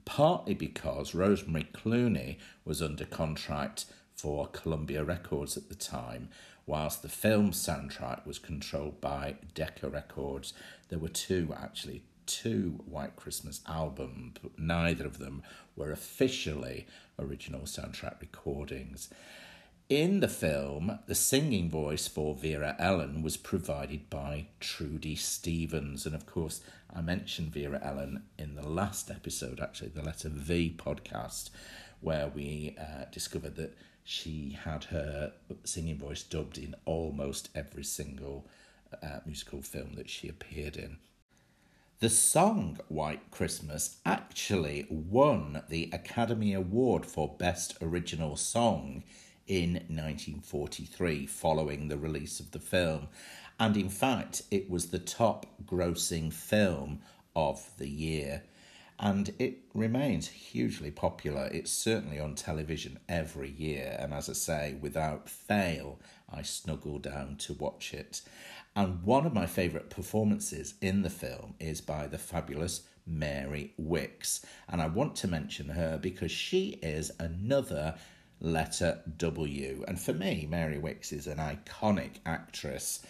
partly 0.08 0.54
because 0.54 1.14
Rosemary 1.14 1.68
Clooney 1.74 2.38
was 2.64 2.80
under 2.80 3.04
contract 3.04 3.84
for 4.14 4.48
Columbia 4.48 5.04
Records 5.04 5.54
at 5.56 5.68
the 5.68 5.74
time, 5.74 6.30
whilst 6.64 7.02
the 7.02 7.10
film 7.10 7.50
soundtrack 7.50 8.26
was 8.26 8.38
controlled 8.38 9.02
by 9.02 9.36
Decca 9.54 9.90
Records. 9.90 10.54
There 10.88 10.98
were 10.98 11.08
two 11.08 11.54
actually 11.54 12.04
two 12.24 12.80
White 12.86 13.16
Christmas 13.16 13.60
albums, 13.66 14.36
but 14.42 14.58
neither 14.58 15.06
of 15.06 15.18
them 15.18 15.42
were 15.76 15.92
officially 15.92 16.86
original 17.18 17.62
soundtrack 17.62 18.20
recordings. 18.20 19.08
In 19.88 20.20
the 20.20 20.28
film, 20.28 20.98
the 21.06 21.14
singing 21.14 21.70
voice 21.70 22.06
for 22.06 22.34
Vera 22.34 22.76
Ellen 22.78 23.22
was 23.22 23.38
provided 23.38 24.10
by 24.10 24.48
Trudy 24.60 25.16
Stevens. 25.16 26.04
And 26.04 26.14
of 26.14 26.26
course, 26.26 26.60
I 26.94 27.00
mentioned 27.00 27.52
Vera 27.52 27.80
Ellen 27.82 28.24
in 28.38 28.54
the 28.54 28.68
last 28.68 29.10
episode, 29.10 29.60
actually, 29.60 29.88
the 29.88 30.02
Letter 30.02 30.28
V 30.28 30.74
podcast, 30.76 31.48
where 32.00 32.28
we 32.28 32.76
uh, 32.78 33.04
discovered 33.10 33.56
that 33.56 33.78
she 34.04 34.58
had 34.64 34.84
her 34.84 35.32
singing 35.64 35.98
voice 35.98 36.22
dubbed 36.22 36.58
in 36.58 36.74
almost 36.84 37.48
every 37.54 37.84
single 37.84 38.46
uh, 39.02 39.20
musical 39.26 39.62
film 39.62 39.94
that 39.94 40.10
she 40.10 40.28
appeared 40.28 40.76
in. 40.76 40.98
The 42.00 42.08
song 42.08 42.78
White 42.86 43.32
Christmas 43.32 43.96
actually 44.06 44.86
won 44.88 45.64
the 45.68 45.90
Academy 45.92 46.54
Award 46.54 47.04
for 47.04 47.34
Best 47.36 47.76
Original 47.82 48.36
Song 48.36 49.02
in 49.48 49.72
1943 49.88 51.26
following 51.26 51.88
the 51.88 51.98
release 51.98 52.38
of 52.38 52.52
the 52.52 52.60
film. 52.60 53.08
And 53.58 53.76
in 53.76 53.88
fact, 53.88 54.42
it 54.48 54.70
was 54.70 54.90
the 54.90 55.00
top 55.00 55.46
grossing 55.66 56.32
film 56.32 57.00
of 57.34 57.68
the 57.78 57.88
year. 57.88 58.44
And 59.00 59.34
it 59.40 59.58
remains 59.74 60.28
hugely 60.28 60.92
popular. 60.92 61.46
It's 61.46 61.72
certainly 61.72 62.20
on 62.20 62.36
television 62.36 63.00
every 63.08 63.50
year. 63.50 63.96
And 63.98 64.14
as 64.14 64.28
I 64.28 64.34
say, 64.34 64.76
without 64.80 65.28
fail, 65.28 65.98
I 66.32 66.42
snuggle 66.42 67.00
down 67.00 67.36
to 67.38 67.54
watch 67.54 67.92
it. 67.92 68.22
And 68.78 69.02
one 69.02 69.26
of 69.26 69.34
my 69.34 69.46
favourite 69.46 69.90
performances 69.90 70.74
in 70.80 71.02
the 71.02 71.10
film 71.10 71.54
is 71.58 71.80
by 71.80 72.06
the 72.06 72.16
fabulous 72.16 72.82
Mary 73.04 73.72
Wickes. 73.76 74.44
And 74.68 74.80
I 74.80 74.86
want 74.86 75.16
to 75.16 75.26
mention 75.26 75.70
her 75.70 75.98
because 76.00 76.30
she 76.30 76.78
is 76.80 77.10
another 77.18 77.96
letter 78.40 79.00
W. 79.16 79.84
And 79.88 80.00
for 80.00 80.12
me, 80.12 80.46
Mary 80.48 80.76
Wickes 80.76 81.12
is 81.12 81.26
an 81.26 81.38
iconic 81.38 82.18
actress 82.24 83.04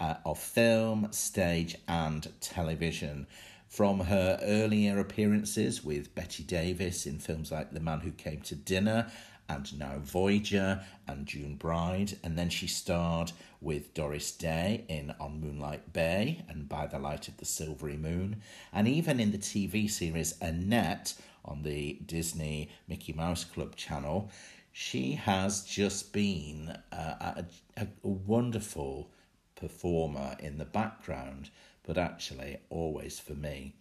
uh, 0.00 0.14
of 0.24 0.38
film, 0.38 1.08
stage, 1.10 1.76
and 1.86 2.26
television. 2.40 3.26
From 3.68 4.00
her 4.00 4.38
earlier 4.40 4.98
appearances 4.98 5.84
with 5.84 6.14
Bette 6.14 6.44
Davis 6.44 7.04
in 7.04 7.18
films 7.18 7.52
like 7.52 7.72
The 7.72 7.80
Man 7.80 8.00
Who 8.00 8.10
Came 8.12 8.40
to 8.40 8.54
Dinner 8.54 9.12
and 9.50 9.78
now 9.78 9.98
Voyager 9.98 10.80
and 11.08 11.26
June 11.26 11.56
Bride. 11.56 12.16
And 12.22 12.38
then 12.38 12.48
she 12.48 12.68
starred 12.68 13.32
with 13.60 13.92
Doris 13.94 14.30
Day 14.30 14.84
in 14.88 15.12
On 15.20 15.40
Moonlight 15.40 15.92
Bay 15.92 16.44
and 16.48 16.68
By 16.68 16.86
the 16.86 17.00
Light 17.00 17.26
of 17.26 17.36
the 17.38 17.44
Silvery 17.44 17.96
Moon. 17.96 18.42
And 18.72 18.86
even 18.86 19.18
in 19.18 19.32
the 19.32 19.38
TV 19.38 19.90
series 19.90 20.36
Annette 20.40 21.14
on 21.44 21.62
the 21.62 21.98
Disney 22.06 22.70
Mickey 22.86 23.12
Mouse 23.12 23.44
Club 23.44 23.74
channel, 23.74 24.30
she 24.72 25.12
has 25.12 25.64
just 25.64 26.12
been 26.12 26.78
uh, 26.92 27.34
a, 27.36 27.44
a, 27.76 27.88
a 28.04 28.08
wonderful 28.08 29.10
performer 29.56 30.36
in 30.38 30.58
the 30.58 30.64
background, 30.64 31.50
but 31.82 31.98
actually, 31.98 32.58
always 32.70 33.18
for 33.18 33.34
me, 33.34 33.74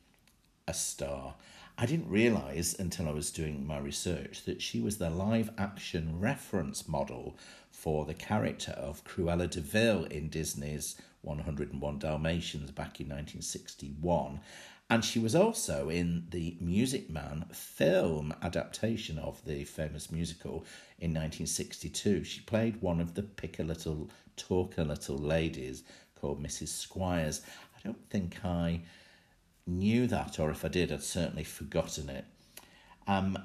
a 0.68 0.74
star. 0.74 1.36
I 1.82 1.86
didn't 1.86 2.10
realise 2.10 2.78
until 2.78 3.08
I 3.08 3.14
was 3.14 3.32
doing 3.32 3.66
my 3.66 3.78
research 3.78 4.44
that 4.44 4.62
she 4.62 4.82
was 4.82 4.98
the 4.98 5.10
live 5.10 5.50
action 5.58 6.20
reference 6.20 6.90
model 6.90 7.38
for 7.72 8.04
the 8.04 8.14
character 8.14 8.74
of 8.74 9.06
Cruella 9.06 9.50
de 9.50 9.62
Vil 9.62 10.04
in 10.04 10.28
Disney's 10.28 10.98
101 11.22 12.00
Dalmatians 12.00 12.72
back 12.72 13.00
in 13.00 13.08
1961. 13.08 14.42
And 14.90 15.06
she 15.06 15.20
was 15.20 15.34
also 15.36 15.88
in 15.88 16.26
the 16.32 16.58
Music 16.60 17.10
Man 17.10 17.46
film 17.54 18.34
adaptation 18.42 19.18
of 19.18 19.46
the 19.46 19.64
famous 19.64 20.12
musical 20.12 20.66
in 21.00 21.12
1962. 21.12 22.26
She 22.26 22.42
played 22.42 22.82
one 22.82 23.00
of 23.00 23.14
the 23.14 23.24
pick 23.24 23.58
a 23.58 23.64
little, 23.64 24.10
talk 24.36 24.78
a 24.78 24.84
little 24.84 25.18
ladies 25.18 25.84
called 26.20 26.44
Mrs. 26.44 26.68
Squires. 26.68 27.42
I 27.74 27.80
don't 27.88 28.10
think 28.10 28.44
I 28.44 28.82
knew 29.70 30.08
that, 30.08 30.40
or 30.40 30.50
if 30.50 30.66
I 30.66 30.68
did, 30.68 30.92
I'd 30.92 31.04
certainly 31.04 31.44
forgotten 31.44 32.10
it. 32.10 32.26
Um, 33.08 33.38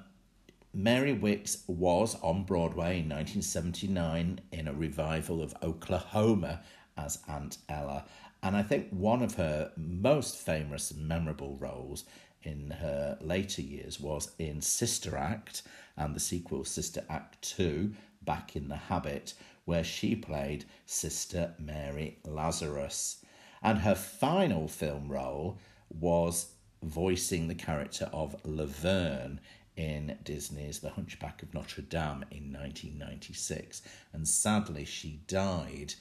Mary 0.73 1.15
Wickes 1.15 1.63
was 1.69 2.17
on 2.21 2.45
Broadway 2.45 2.99
in 2.99 3.09
1979 3.09 4.41
in 4.51 4.67
a 4.67 4.73
revival 4.73 5.41
of 5.41 5.55
Oklahoma 5.63 6.63
as 6.97 7.21
Aunt 7.29 7.59
Ella. 7.69 8.05
And 8.43 8.57
I 8.57 8.63
think 8.63 8.89
one 8.91 9.23
of 9.23 9.37
her 9.37 9.71
most 9.77 10.37
famous 10.37 10.91
and 10.91 11.07
memorable 11.07 11.57
roles 11.57 12.05
in 12.43 12.71
her 12.73 13.17
later 13.21 13.63
years 13.63 14.01
was 14.01 14.33
in 14.39 14.61
Sister 14.61 15.17
Act 15.17 15.63
and 15.97 16.15
the 16.15 16.21
sequel 16.21 16.65
Sister 16.65 17.05
Act 17.09 17.41
2, 17.43 17.95
Back 18.23 18.57
in 18.57 18.69
the 18.69 18.77
Habit, 18.77 19.35
where 19.65 19.85
she 19.85 20.15
played 20.15 20.65
Sister 20.87 21.55
Mary 21.59 22.19
Lazarus. 22.25 23.25
And 23.63 23.79
her 23.79 23.95
final 23.95 24.69
film 24.69 25.09
role 25.09 25.59
was 25.89 26.53
voicing 26.83 27.49
the 27.49 27.55
character 27.55 28.09
of 28.13 28.37
Laverne 28.45 29.41
in 29.77 30.17
Disney's 30.23 30.79
The 30.79 30.91
Hunchback 30.91 31.43
of 31.43 31.53
Notre 31.53 31.83
Dame 31.83 32.25
in 32.31 32.53
1996. 32.53 33.83
And 34.13 34.27
sadly, 34.27 34.85
she 34.85 35.21
died 35.27 35.95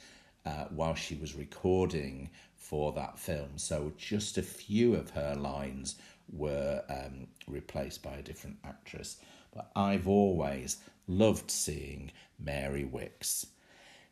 uh, 0.46 0.66
while 0.70 0.96
she 0.96 1.16
was 1.16 1.36
recording 1.36 2.30
for 2.56 2.92
that 2.94 3.18
film. 3.18 3.58
So 3.58 3.94
just 3.98 4.38
a 4.38 4.44
few 4.44 4.96
of 4.96 5.12
her 5.12 5.36
lines 5.36 5.96
were 6.32 6.84
um, 6.90 7.28
replaced 7.48 8.04
by 8.04 8.16
a 8.16 8.22
different 8.22 8.58
actress. 8.64 9.18
But 9.54 9.72
I've 9.76 10.08
always 10.08 10.78
loved 11.08 11.50
seeing 11.52 12.12
Mary 12.40 12.84
Wickes. 12.84 13.46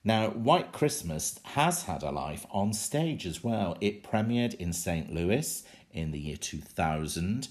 Now, 0.04 0.30
White 0.30 0.72
Christmas 0.72 1.39
has 1.43 1.84
had 1.84 2.02
a 2.02 2.12
life 2.12 2.47
on 2.49 2.74
stage 2.74 3.28
as 3.28 3.43
well. 3.43 3.78
It 3.82 4.04
premiered 4.04 4.56
in 4.56 4.74
St. 4.74 5.14
Louis 5.14 5.64
in 5.91 6.10
the 6.10 6.20
year 6.20 6.38
2000 6.38 7.47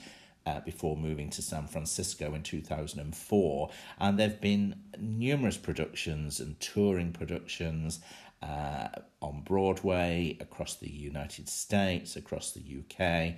uh, 0.46 0.61
before 0.61 0.96
moving 0.96 1.30
to 1.30 1.42
San 1.42 1.68
Francisco 1.68 2.34
in 2.34 2.42
2004. 2.42 3.70
And 4.01 4.18
there 4.18 4.28
have 4.28 4.40
been 4.40 4.82
numerous 4.98 5.57
productions 5.57 6.40
and 6.40 6.59
touring 6.59 7.12
productions 7.12 8.01
uh, 8.42 8.88
on 9.22 9.42
Broadway, 9.42 10.36
across 10.40 10.76
the 10.76 10.90
United 10.90 11.48
States, 11.48 12.16
across 12.16 12.53
the 12.53 12.80
UK. 12.80 13.34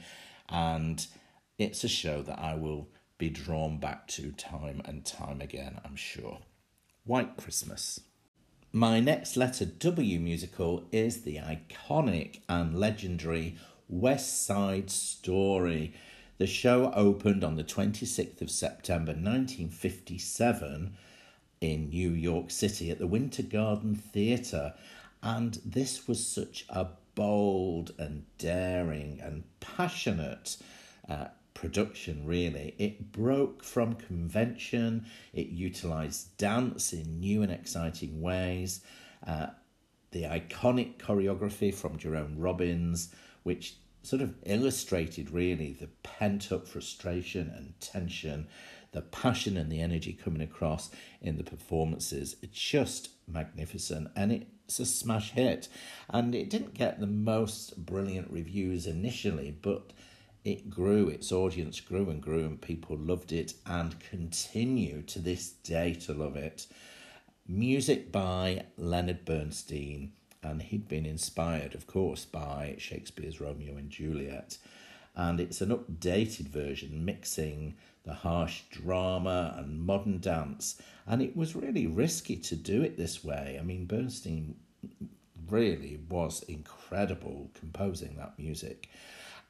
And 0.48 1.06
it's 1.58 1.84
a 1.84 1.88
show 1.88 2.22
that 2.22 2.38
I 2.38 2.54
will 2.54 2.88
be 3.18 3.28
drawn 3.28 3.78
back 3.78 4.06
to 4.08 4.32
time 4.32 4.80
and 4.86 5.04
time 5.04 5.42
again, 5.42 5.80
I'm 5.84 5.96
sure. 5.96 6.38
White 7.04 7.36
Christmas. 7.36 8.00
My 8.74 9.00
next 9.00 9.36
letter 9.36 9.66
W 9.66 10.18
musical 10.18 10.84
is 10.90 11.24
the 11.24 11.36
iconic 11.36 12.40
and 12.48 12.80
legendary 12.80 13.56
West 13.86 14.46
Side 14.46 14.90
Story. 14.90 15.92
The 16.38 16.46
show 16.46 16.90
opened 16.94 17.44
on 17.44 17.56
the 17.56 17.64
26th 17.64 18.40
of 18.40 18.50
September 18.50 19.12
1957 19.12 20.96
in 21.60 21.90
New 21.90 22.12
York 22.12 22.50
City 22.50 22.90
at 22.90 22.98
the 22.98 23.06
Winter 23.06 23.42
Garden 23.42 23.94
Theatre, 23.94 24.72
and 25.22 25.60
this 25.66 26.08
was 26.08 26.26
such 26.26 26.64
a 26.70 26.86
bold 27.14 27.92
and 27.98 28.24
daring 28.38 29.20
and 29.20 29.44
passionate 29.60 30.56
uh, 31.10 31.26
production, 31.54 32.24
really. 32.24 32.74
It 32.78 33.12
broke 33.12 33.64
from 33.64 33.94
convention, 33.94 35.06
it 35.32 35.48
utilized 35.48 36.36
dance 36.36 36.92
in 36.92 37.20
new 37.20 37.42
and 37.42 37.52
exciting 37.52 38.20
ways. 38.20 38.80
Uh, 39.26 39.48
the 40.10 40.24
iconic 40.24 40.98
choreography 40.98 41.74
from 41.74 41.98
Jerome 41.98 42.38
Robbins, 42.38 43.14
which 43.42 43.76
sort 44.02 44.22
of 44.22 44.34
illustrated 44.44 45.30
really 45.30 45.72
the 45.72 45.88
pent 46.02 46.50
up 46.52 46.66
frustration 46.66 47.52
and 47.56 47.78
tension, 47.80 48.48
the 48.92 49.02
passion 49.02 49.56
and 49.56 49.70
the 49.70 49.80
energy 49.80 50.12
coming 50.12 50.42
across 50.42 50.90
in 51.20 51.38
the 51.38 51.44
performances. 51.44 52.36
It's 52.42 52.58
just 52.58 53.10
magnificent 53.26 54.10
and 54.14 54.32
it's 54.32 54.78
a 54.78 54.86
smash 54.86 55.30
hit. 55.30 55.68
And 56.10 56.34
it 56.34 56.50
didn't 56.50 56.74
get 56.74 57.00
the 57.00 57.06
most 57.06 57.86
brilliant 57.86 58.30
reviews 58.30 58.86
initially, 58.86 59.56
but 59.62 59.92
it 60.44 60.68
grew, 60.68 61.08
its 61.08 61.30
audience 61.30 61.80
grew 61.80 62.10
and 62.10 62.20
grew, 62.20 62.40
and 62.40 62.60
people 62.60 62.96
loved 62.96 63.32
it 63.32 63.54
and 63.66 63.98
continue 64.00 65.02
to 65.02 65.18
this 65.18 65.50
day 65.50 65.94
to 65.94 66.12
love 66.12 66.36
it. 66.36 66.66
Music 67.46 68.10
by 68.10 68.64
Leonard 68.76 69.24
Bernstein, 69.24 70.12
and 70.42 70.62
he'd 70.62 70.88
been 70.88 71.06
inspired, 71.06 71.74
of 71.74 71.86
course, 71.86 72.24
by 72.24 72.74
Shakespeare's 72.78 73.40
Romeo 73.40 73.76
and 73.76 73.90
Juliet. 73.90 74.58
And 75.14 75.38
it's 75.38 75.60
an 75.60 75.70
updated 75.70 76.48
version 76.48 77.04
mixing 77.04 77.74
the 78.04 78.14
harsh 78.14 78.62
drama 78.70 79.54
and 79.56 79.80
modern 79.80 80.18
dance. 80.18 80.80
And 81.06 81.22
it 81.22 81.36
was 81.36 81.54
really 81.54 81.86
risky 81.86 82.36
to 82.36 82.56
do 82.56 82.82
it 82.82 82.96
this 82.96 83.22
way. 83.22 83.58
I 83.60 83.62
mean, 83.62 83.86
Bernstein 83.86 84.56
really 85.48 86.00
was 86.08 86.42
incredible 86.44 87.50
composing 87.54 88.16
that 88.16 88.38
music. 88.38 88.88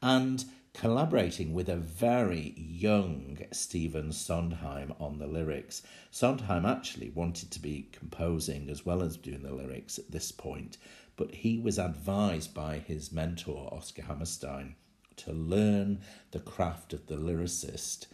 And 0.02 0.44
collaborating 0.74 1.52
with 1.52 1.68
a 1.68 1.76
very 1.76 2.54
young 2.56 3.38
Stephen 3.52 4.10
Sondheim 4.10 4.94
on 4.98 5.18
the 5.18 5.26
lyrics. 5.26 5.82
Sondheim 6.10 6.64
actually 6.64 7.10
wanted 7.10 7.50
to 7.50 7.60
be 7.60 7.88
composing 7.92 8.70
as 8.70 8.86
well 8.86 9.02
as 9.02 9.16
doing 9.16 9.42
the 9.42 9.54
lyrics 9.54 9.98
at 9.98 10.10
this 10.10 10.32
point, 10.32 10.78
but 11.16 11.34
he 11.34 11.58
was 11.58 11.78
advised 11.78 12.54
by 12.54 12.78
his 12.78 13.12
mentor, 13.12 13.68
Oscar 13.72 14.02
Hammerstein, 14.02 14.74
to 15.16 15.32
learn 15.32 16.00
the 16.30 16.40
craft 16.40 16.92
of 16.92 17.06
the 17.06 17.16
lyricist. 17.16 18.06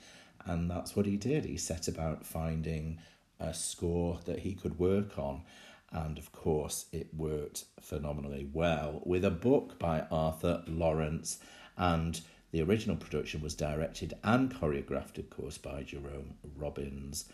And 0.44 0.70
that's 0.70 0.96
what 0.96 1.06
he 1.06 1.16
did. 1.16 1.44
He 1.44 1.56
set 1.56 1.88
about 1.88 2.26
finding 2.26 2.98
a 3.38 3.54
score 3.54 4.18
that 4.24 4.40
he 4.40 4.54
could 4.54 4.78
work 4.78 5.18
on. 5.18 5.42
And 5.92 6.18
of 6.18 6.32
course, 6.32 6.86
it 6.92 7.14
worked 7.14 7.64
phenomenally 7.80 8.48
well 8.52 9.00
with 9.04 9.24
a 9.24 9.30
book 9.30 9.78
by 9.78 10.06
Arthur 10.10 10.62
Laurents 10.66 11.38
and 11.76 12.20
the 12.50 12.62
original 12.62 12.96
production 12.96 13.40
was 13.40 13.54
directed 13.54 14.14
and 14.24 14.52
choreographed, 14.54 15.18
of 15.18 15.30
course, 15.30 15.58
by 15.58 15.82
Jerome 15.82 16.34
Robbins. 16.56 17.26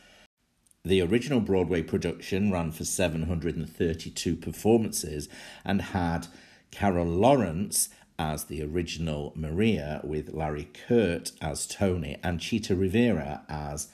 The 0.84 1.00
original 1.00 1.40
Broadway 1.40 1.82
production 1.82 2.50
ran 2.50 2.72
for 2.72 2.84
732 2.84 4.36
performances 4.36 5.28
and 5.64 5.80
had 5.80 6.26
Carol 6.70 7.06
Lawrence 7.06 7.88
as 8.18 8.44
the 8.44 8.62
original 8.62 9.32
Maria, 9.34 10.00
with 10.04 10.34
Larry 10.34 10.68
Kert 10.72 11.32
as 11.40 11.66
Tony, 11.66 12.18
and 12.22 12.40
Chita 12.40 12.76
Rivera 12.76 13.42
as, 13.48 13.88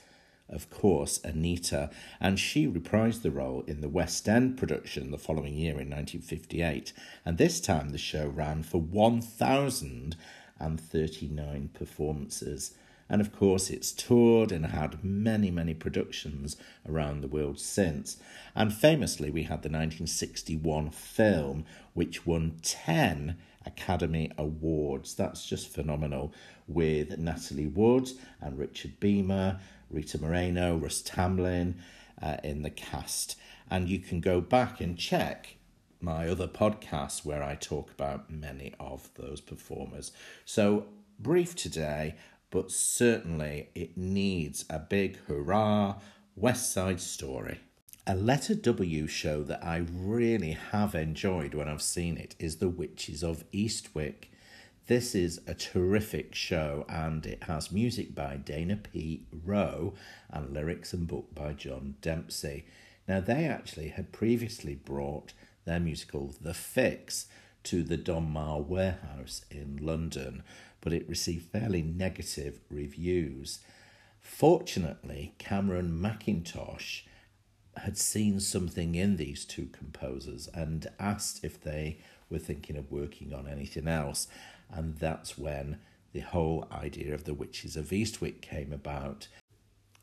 of 0.49 0.69
course, 0.69 1.21
Anita. 1.23 1.91
And 2.21 2.39
she 2.39 2.67
reprised 2.67 3.23
the 3.23 3.31
role 3.31 3.63
in 3.67 3.81
the 3.81 3.89
West 3.89 4.29
End 4.29 4.59
production 4.59 5.11
the 5.11 5.19
following 5.19 5.55
year 5.55 5.73
in 5.73 5.91
1958. 5.91 6.93
And 7.25 7.39
this 7.39 7.61
time 7.61 7.91
the 7.91 7.99
show 7.99 8.27
ran 8.27 8.63
for 8.63 8.81
1,000 8.81 10.17
and 10.61 10.81
39 10.81 11.71
performances. 11.75 12.75
And 13.09 13.21
of 13.21 13.33
course, 13.33 13.71
it's 13.71 13.91
toured 13.91 14.53
and 14.53 14.67
had 14.67 15.03
many, 15.03 15.51
many 15.51 15.75
productions 15.75 16.57
around 16.89 17.21
the 17.21 17.29
world 17.29 17.59
since. 17.59 18.19
And 18.55 18.73
famously, 18.73 19.31
we 19.31 19.43
had 19.43 19.63
the 19.63 19.69
1961 19.69 20.91
film, 20.91 21.65
which 21.95 22.25
won 22.25 22.61
10 22.63 23.37
Academy 23.67 24.31
Awards. 24.39 25.15
That's 25.17 25.45
just 25.45 25.69
phenomenal, 25.69 26.33
with 26.69 27.19
Natalie 27.19 27.67
Wood 27.67 28.11
and 28.41 28.57
Richard 28.57 29.01
Beymer, 29.01 29.59
Rita 29.91 30.21
Moreno, 30.21 30.77
Russ 30.77 31.03
Tamblyn. 31.03 31.75
uh, 32.21 32.37
in 32.43 32.63
the 32.63 32.71
cast. 32.71 33.37
And 33.71 33.89
you 33.89 33.99
can 33.99 34.21
go 34.21 34.41
back 34.41 34.81
and 34.81 34.99
check 34.99 35.57
my 36.01 36.29
other 36.29 36.49
podcasts 36.49 37.25
where 37.25 37.43
I 37.43 37.55
talk 37.55 37.91
about 37.91 38.31
many 38.31 38.75
of 38.81 39.11
those 39.15 39.41
performers. 39.41 40.13
So, 40.45 40.87
brief 41.19 41.55
today, 41.55 42.15
but 42.51 42.71
certainly 42.71 43.69
it 43.75 43.97
needs 43.97 44.65
a 44.69 44.79
big 44.79 45.19
hurrah 45.27 45.97
West 46.37 46.73
Side 46.73 47.01
Story. 47.01 47.61
A 48.07 48.15
letter 48.15 48.55
W 48.55 49.07
show 49.07 49.43
that 49.45 49.63
I 49.63 49.85
really 49.93 50.53
have 50.53 50.95
enjoyed 50.95 51.55
when 51.55 51.69
I've 51.69 51.83
seen 51.83 52.17
it 52.17 52.35
is 52.39 52.57
The 52.57 52.69
Witches 52.69 53.23
of 53.23 53.45
Eastwick. 53.53 54.31
This 54.87 55.15
is 55.15 55.41
a 55.47 55.55
terrific 55.55 56.35
show 56.35 56.85
and 56.89 57.25
it 57.25 57.45
has 57.45 57.71
music 57.71 58.15
by 58.15 58.37
Dana 58.37 58.77
P. 58.77 59.27
Rowe 59.45 59.95
and 60.31 60.53
lyrics 60.53 60.93
and 60.93 61.07
book 61.07 61.35
by 61.35 61.53
John 61.53 61.97
Dempsey. 62.01 62.65
Now, 63.07 63.21
they 63.21 63.45
actually 63.45 63.89
had 63.89 64.13
previously 64.13 64.75
brought 64.75 65.33
their 65.65 65.81
musical 65.81 66.35
The 66.41 66.55
Fix 66.55 67.27
to 67.65 67.83
the 67.83 67.99
Donmar 67.99 68.65
Warehouse 68.67 69.45
in 69.51 69.79
London, 69.81 70.43
but 70.81 70.93
it 70.93 71.09
received 71.09 71.51
fairly 71.51 71.83
negative 71.83 72.61
reviews. 72.71 73.61
Fortunately, 74.21 75.35
Cameron 75.39 76.01
Mackintosh 76.01 77.03
had 77.77 77.97
seen 77.97 78.41
something 78.41 78.95
in 78.95 79.17
these 79.17 79.45
two 79.45 79.67
composers 79.67 80.49
and 80.55 80.87
asked 80.99 81.45
if 81.45 81.63
they 81.63 81.99
were 82.29 82.39
thinking 82.39 82.77
of 82.77 82.91
working 82.91 83.33
on 83.33 83.47
anything 83.47 83.89
else. 83.89 84.29
And 84.71 84.97
that's 84.99 85.37
when 85.39 85.79
the 86.13 86.21
whole 86.21 86.67
idea 86.73 87.15
of 87.15 87.25
the 87.25 87.35
Witches 87.35 87.77
of 87.77 87.93
Eastwick 87.93 88.41
came 88.41 88.73
about. 88.73 89.29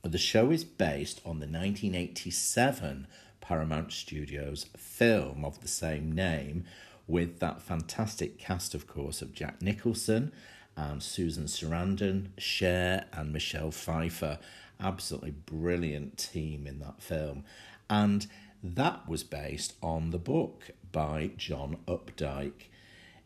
The 0.03 0.17
show 0.17 0.51
is 0.51 0.63
based 0.63 1.19
on 1.25 1.39
the 1.39 1.47
1987 1.47 3.07
Paramount 3.41 3.91
Studios 3.91 4.65
film 4.75 5.45
of 5.45 5.61
the 5.61 5.67
same 5.67 6.11
name, 6.11 6.65
with 7.07 7.39
that 7.39 7.61
fantastic 7.61 8.37
cast, 8.37 8.75
of 8.75 8.87
course, 8.87 9.21
of 9.21 9.33
Jack 9.33 9.61
Nicholson 9.61 10.33
and 10.75 11.01
Susan 11.01 11.45
Sarandon, 11.45 12.27
Cher, 12.37 13.05
and 13.13 13.31
Michelle 13.31 13.71
Pfeiffer. 13.71 14.39
Absolutely 14.79 15.31
brilliant 15.31 16.17
team 16.17 16.67
in 16.67 16.79
that 16.79 17.01
film. 17.01 17.43
And 17.89 18.27
that 18.61 19.07
was 19.07 19.23
based 19.23 19.73
on 19.81 20.11
the 20.11 20.19
book 20.19 20.71
by 20.91 21.31
John 21.37 21.77
Updike. 21.87 22.67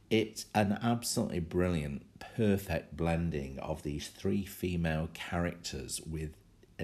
It's 0.10 0.46
an 0.54 0.78
absolutely 0.82 1.40
brilliant, 1.40 2.04
perfect 2.20 2.98
blending 2.98 3.58
of 3.60 3.84
these 3.84 4.10
three 4.10 4.46
female 4.46 5.10
characters 5.14 6.02
with 6.06 6.32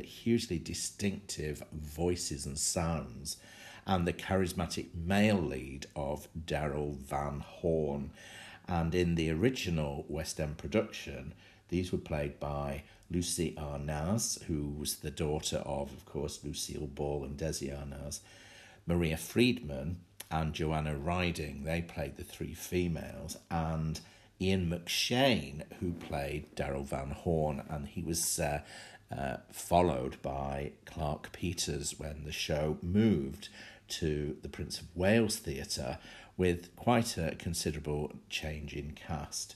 hugely 0.06 0.60
distinctive 0.60 1.64
voices 1.72 2.46
and 2.46 2.58
sounds, 2.58 3.38
and 3.86 4.06
the 4.06 4.14
charismatic 4.14 4.94
male 4.94 5.42
lead 5.42 5.88
of 5.96 6.28
Daryl 6.38 6.96
Van 6.96 7.40
Horn. 7.40 8.12
And 8.68 8.94
in 8.94 9.16
the 9.16 9.32
original 9.32 10.06
West 10.10 10.40
End 10.40 10.58
production, 10.58 11.34
these 11.70 11.92
were 11.92 11.98
played 11.98 12.40
by 12.40 12.84
Lucy 13.10 13.56
Arnaz, 13.58 14.44
who 14.44 14.76
was 14.78 14.98
the 14.98 15.12
daughter 15.12 15.58
of, 15.58 15.92
of 15.94 16.06
course, 16.06 16.44
Lucille 16.44 16.88
Ball 16.88 17.24
and 17.24 17.38
Desi 17.38 17.72
Arnaz, 17.72 18.20
Maria 18.86 19.18
Friedman, 19.18 20.00
and 20.30 20.54
Joanna 20.54 20.98
Riding. 20.98 21.64
They 21.64 21.82
played 21.82 22.18
the 22.18 22.24
three 22.24 22.54
females, 22.54 23.38
and 23.50 24.00
Ian 24.40 24.70
McShane, 24.70 25.64
who 25.80 25.94
played 25.94 26.56
Daryl 26.56 26.86
Van 26.86 27.12
Horn, 27.12 27.64
and 27.70 27.88
he 27.88 28.02
was 28.02 28.40
uh, 28.40 28.62
uh, 29.16 29.38
followed 29.52 30.22
by 30.22 30.72
Clarke 30.86 31.32
Peters 31.32 31.96
when 31.98 32.24
the 32.24 32.32
show 32.32 32.78
moved 32.82 33.50
to 33.88 34.38
the 34.42 34.50
Prince 34.50 34.82
of 34.82 34.96
Wales 34.96 35.38
Theatre 35.38 35.98
with 36.36 36.76
quite 36.76 37.18
a 37.18 37.36
considerable 37.36 38.14
change 38.30 38.74
in 38.74 38.92
cast. 38.92 39.56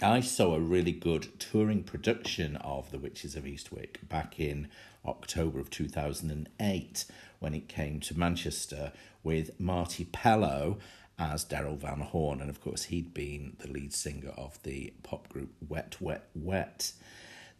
I 0.00 0.20
saw 0.20 0.54
a 0.54 0.60
really 0.60 0.92
good 0.92 1.38
touring 1.38 1.84
production 1.84 2.56
of 2.56 2.90
The 2.90 2.98
Witches 2.98 3.36
of 3.36 3.44
Eastwick 3.44 4.08
back 4.08 4.40
in 4.40 4.68
October 5.06 5.60
of 5.60 5.70
2008 5.70 7.04
when 7.38 7.54
it 7.54 7.68
came 7.68 8.00
to 8.00 8.18
Manchester 8.18 8.92
with 9.22 9.60
Marty 9.60 10.04
Pellow 10.06 10.78
as 11.18 11.44
Daryl 11.44 11.76
Van 11.78 12.00
Horn, 12.00 12.40
and 12.40 12.50
of 12.50 12.60
course, 12.60 12.84
he'd 12.84 13.14
been 13.14 13.56
the 13.60 13.68
lead 13.68 13.92
singer 13.92 14.30
of 14.30 14.60
the 14.62 14.92
pop 15.02 15.28
group 15.28 15.50
Wet, 15.68 16.00
Wet, 16.00 16.28
Wet. 16.34 16.92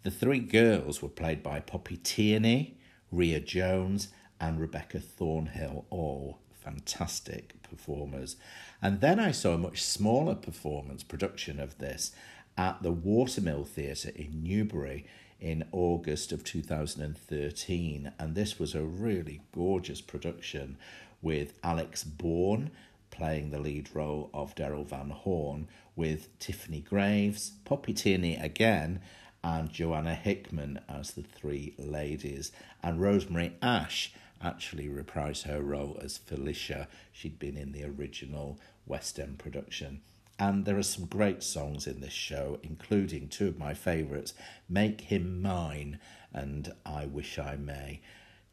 The 0.02 0.10
three 0.10 0.40
girls 0.40 1.00
were 1.00 1.08
played 1.08 1.42
by 1.42 1.60
Poppy 1.60 1.96
Tierney, 1.96 2.76
Ria 3.12 3.38
Jones, 3.38 4.08
and 4.40 4.58
Rebecca 4.60 4.98
Thornhill, 4.98 5.84
all 5.90 6.40
fantastic 6.52 7.62
performers. 7.62 8.34
And 8.80 9.00
then 9.00 9.20
I 9.20 9.30
saw 9.30 9.54
a 9.54 9.58
much 9.58 9.80
smaller 9.82 10.34
performance 10.34 11.04
production 11.04 11.60
of 11.60 11.78
this 11.78 12.12
at 12.56 12.82
the 12.82 12.90
Watermill 12.90 13.64
Theatre 13.64 14.10
in 14.16 14.42
Newbury 14.42 15.06
in 15.40 15.64
August 15.70 16.32
of 16.32 16.42
2013. 16.42 18.12
And 18.18 18.34
this 18.34 18.58
was 18.58 18.74
a 18.74 18.82
really 18.82 19.42
gorgeous 19.54 20.00
production 20.00 20.78
with 21.20 21.52
Alex 21.62 22.02
Bourne 22.02 22.72
playing 23.12 23.50
the 23.50 23.60
lead 23.60 23.88
role 23.94 24.30
of 24.34 24.56
Daryl 24.56 24.86
Van 24.86 25.10
Horn, 25.10 25.68
with 25.94 26.36
Tiffany 26.38 26.80
Graves, 26.80 27.52
Poppy 27.64 27.92
Tierney 27.92 28.36
again, 28.36 29.00
and 29.44 29.70
Joanna 29.70 30.14
Hickman 30.14 30.80
as 30.88 31.12
the 31.12 31.22
three 31.22 31.74
ladies. 31.78 32.52
And 32.82 33.00
Rosemary 33.00 33.54
Ash 33.60 34.12
actually 34.42 34.88
reprised 34.88 35.44
her 35.44 35.60
role 35.62 35.98
as 36.02 36.18
Felicia. 36.18 36.88
She'd 37.12 37.38
been 37.38 37.56
in 37.56 37.72
the 37.72 37.84
original 37.84 38.58
West 38.86 39.18
End 39.18 39.38
production. 39.38 40.00
And 40.38 40.64
there 40.64 40.78
are 40.78 40.82
some 40.82 41.06
great 41.06 41.42
songs 41.42 41.86
in 41.86 42.00
this 42.00 42.12
show, 42.12 42.58
including 42.62 43.28
two 43.28 43.48
of 43.48 43.58
my 43.58 43.74
favourites 43.74 44.34
Make 44.68 45.02
Him 45.02 45.40
Mine 45.40 46.00
and 46.32 46.72
I 46.84 47.06
Wish 47.06 47.38
I 47.38 47.56
May. 47.56 48.00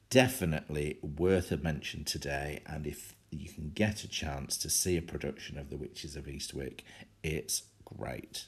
Definitely 0.09 0.97
worth 1.01 1.51
a 1.51 1.57
mention 1.57 2.03
today, 2.03 2.61
and 2.65 2.85
if 2.87 3.15
you 3.31 3.47
can 3.47 3.71
get 3.73 4.03
a 4.03 4.07
chance 4.07 4.57
to 4.57 4.69
see 4.69 4.97
a 4.97 5.01
production 5.01 5.57
of 5.57 5.69
The 5.69 5.77
Witches 5.77 6.15
of 6.15 6.25
Eastwick, 6.25 6.81
it's 7.23 7.63
great. 7.85 8.45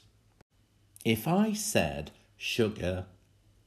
If 1.04 1.26
I 1.26 1.52
said 1.52 2.10
sugar, 2.42 3.06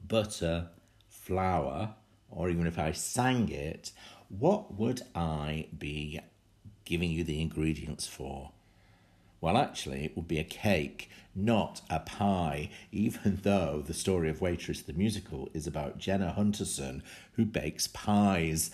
butter, 0.06 0.68
flour, 1.08 1.96
or 2.30 2.50
even 2.50 2.68
if 2.68 2.78
I 2.78 2.92
sang 2.92 3.48
it, 3.48 3.94
what 4.28 4.74
would 4.74 5.02
I 5.16 5.68
be 5.80 6.20
giving 6.84 7.10
you 7.10 7.24
the 7.24 7.42
ingredients 7.42 8.06
for? 8.06 8.52
Well, 9.40 9.56
actually, 9.56 10.04
it 10.04 10.18
would 10.18 10.28
be 10.28 10.40
a 10.40 10.44
cake, 10.44 11.10
not 11.34 11.84
a 11.90 12.00
pie, 12.02 12.70
even 12.92 13.40
though 13.44 13.82
the 13.82 13.94
story 13.94 14.30
of 14.30 14.42
Waitress 14.42 14.82
the 14.82 14.92
musical 14.92 15.48
is 15.54 15.66
about 15.66 15.98
Jenna 15.98 16.36
Hunterson, 16.38 17.02
who 17.34 17.46
bakes 17.46 17.88
pies. 17.88 18.72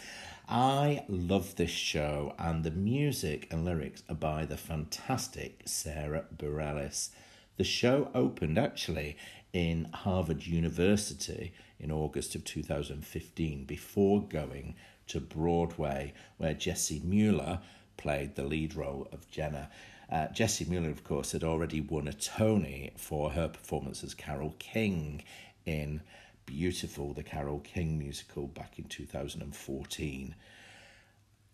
I 0.49 1.05
love 1.09 1.57
this 1.57 1.69
show, 1.69 2.33
and 2.39 2.63
the 2.63 2.71
music 2.71 3.47
and 3.51 3.63
lyrics 3.63 4.01
are 4.09 4.15
by 4.15 4.45
the 4.45 4.57
fantastic 4.57 5.61
Sarah 5.65 6.25
Bareilles. 6.35 7.09
The 7.57 7.63
show 7.63 8.09
opened 8.15 8.57
actually 8.57 9.17
in 9.53 9.89
Harvard 9.93 10.45
University 10.45 11.53
in 11.79 11.91
August 11.91 12.35
of 12.35 12.43
2015 12.45 13.65
before 13.65 14.21
going 14.21 14.75
to 15.07 15.19
Broadway, 15.19 16.13
where 16.37 16.53
Jessie 16.53 17.01
Mueller 17.03 17.59
played 17.97 18.35
the 18.35 18.43
lead 18.43 18.75
role 18.75 19.07
of 19.11 19.29
Jenna. 19.29 19.69
Uh, 20.09 20.27
Jessie 20.27 20.65
Mueller, 20.65 20.89
of 20.89 21.03
course, 21.03 21.31
had 21.31 21.43
already 21.43 21.81
won 21.81 22.07
a 22.07 22.13
Tony 22.13 22.91
for 22.97 23.31
her 23.31 23.47
performance 23.47 24.03
as 24.03 24.13
Carole 24.13 24.55
King 24.59 25.23
in 25.65 26.01
Beautiful, 26.45 27.13
the 27.13 27.23
Carole 27.23 27.59
King 27.59 27.97
musical 27.97 28.47
back 28.47 28.77
in 28.77 28.85
2014. 28.85 30.35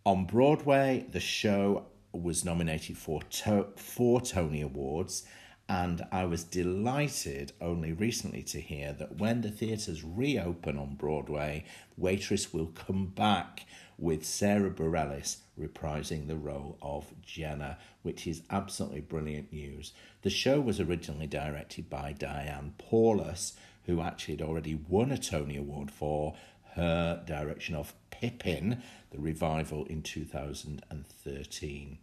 On 0.05 0.25
Broadway, 0.25 1.05
the 1.11 1.19
show 1.19 1.85
was 2.13 2.45
nominated 2.45 2.97
for 2.97 3.21
to- 3.23 3.67
four 3.75 4.21
Tony 4.21 4.61
Awards 4.61 5.25
and 5.69 6.05
I 6.11 6.25
was 6.25 6.43
delighted 6.43 7.51
only 7.59 7.91
recently 7.91 8.41
to 8.43 8.61
hear 8.61 8.93
that 8.93 9.17
when 9.17 9.41
the 9.41 9.51
theatres 9.51 10.03
reopen 10.03 10.77
on 10.77 10.95
Broadway, 10.95 11.65
Waitress 11.97 12.53
will 12.53 12.67
come 12.67 13.07
back 13.07 13.65
with 13.97 14.25
Sarah 14.25 14.69
Bareilles 14.69 15.37
reprising 15.59 16.27
the 16.27 16.37
role 16.37 16.77
of 16.81 17.13
Jenna, 17.21 17.77
which 18.03 18.27
is 18.27 18.43
absolutely 18.49 19.01
brilliant 19.01 19.51
news. 19.51 19.91
The 20.21 20.29
show 20.29 20.61
was 20.61 20.79
originally 20.79 21.27
directed 21.27 21.89
by 21.89 22.13
Diane 22.13 22.73
Paulus, 22.77 23.53
who 23.85 24.01
actually 24.01 24.35
had 24.35 24.47
already 24.47 24.75
won 24.75 25.11
a 25.11 25.17
Tony 25.17 25.57
Award 25.57 25.91
for 25.91 26.35
her 26.75 27.23
direction 27.25 27.75
of 27.75 27.93
Pippin, 28.11 28.83
the 29.11 29.19
revival 29.19 29.85
in 29.85 30.01
2013. 30.01 31.97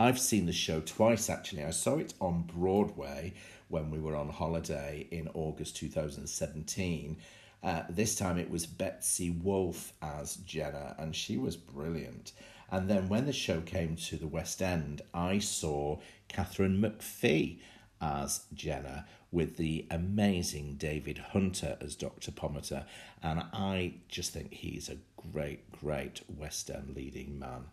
I've 0.00 0.18
seen 0.18 0.46
the 0.46 0.52
show 0.54 0.80
twice 0.80 1.28
actually. 1.28 1.62
I 1.62 1.72
saw 1.72 1.98
it 1.98 2.14
on 2.22 2.44
Broadway 2.44 3.34
when 3.68 3.90
we 3.90 4.00
were 4.00 4.16
on 4.16 4.30
holiday 4.30 5.06
in 5.10 5.28
August 5.34 5.76
2017, 5.76 7.18
Uh, 7.62 7.82
this 7.90 8.16
time 8.16 8.38
it 8.38 8.48
was 8.48 8.64
Betsy 8.64 9.28
Wolfe 9.28 9.92
as 10.00 10.36
Jenna, 10.36 10.94
and 10.98 11.14
she 11.14 11.36
was 11.36 11.58
brilliant. 11.58 12.32
And 12.70 12.88
then 12.88 13.10
when 13.10 13.26
the 13.26 13.34
show 13.34 13.60
came 13.60 13.94
to 13.96 14.16
the 14.16 14.26
West 14.26 14.62
End, 14.62 15.02
I 15.12 15.38
saw 15.38 15.98
Katharine 16.28 16.80
McPhee 16.80 17.58
as 18.00 18.46
Jenna 18.54 19.06
with 19.30 19.58
the 19.58 19.86
amazing 19.90 20.76
David 20.76 21.18
Hunter 21.18 21.76
as 21.82 21.94
Dr. 21.94 22.32
Pomatter. 22.32 22.86
And 23.22 23.40
I 23.52 23.96
just 24.08 24.32
think 24.32 24.54
he's 24.54 24.88
a 24.88 24.96
great, 25.30 25.70
great 25.70 26.22
West 26.26 26.70
End 26.70 26.96
leading 26.96 27.38
man. 27.38 27.66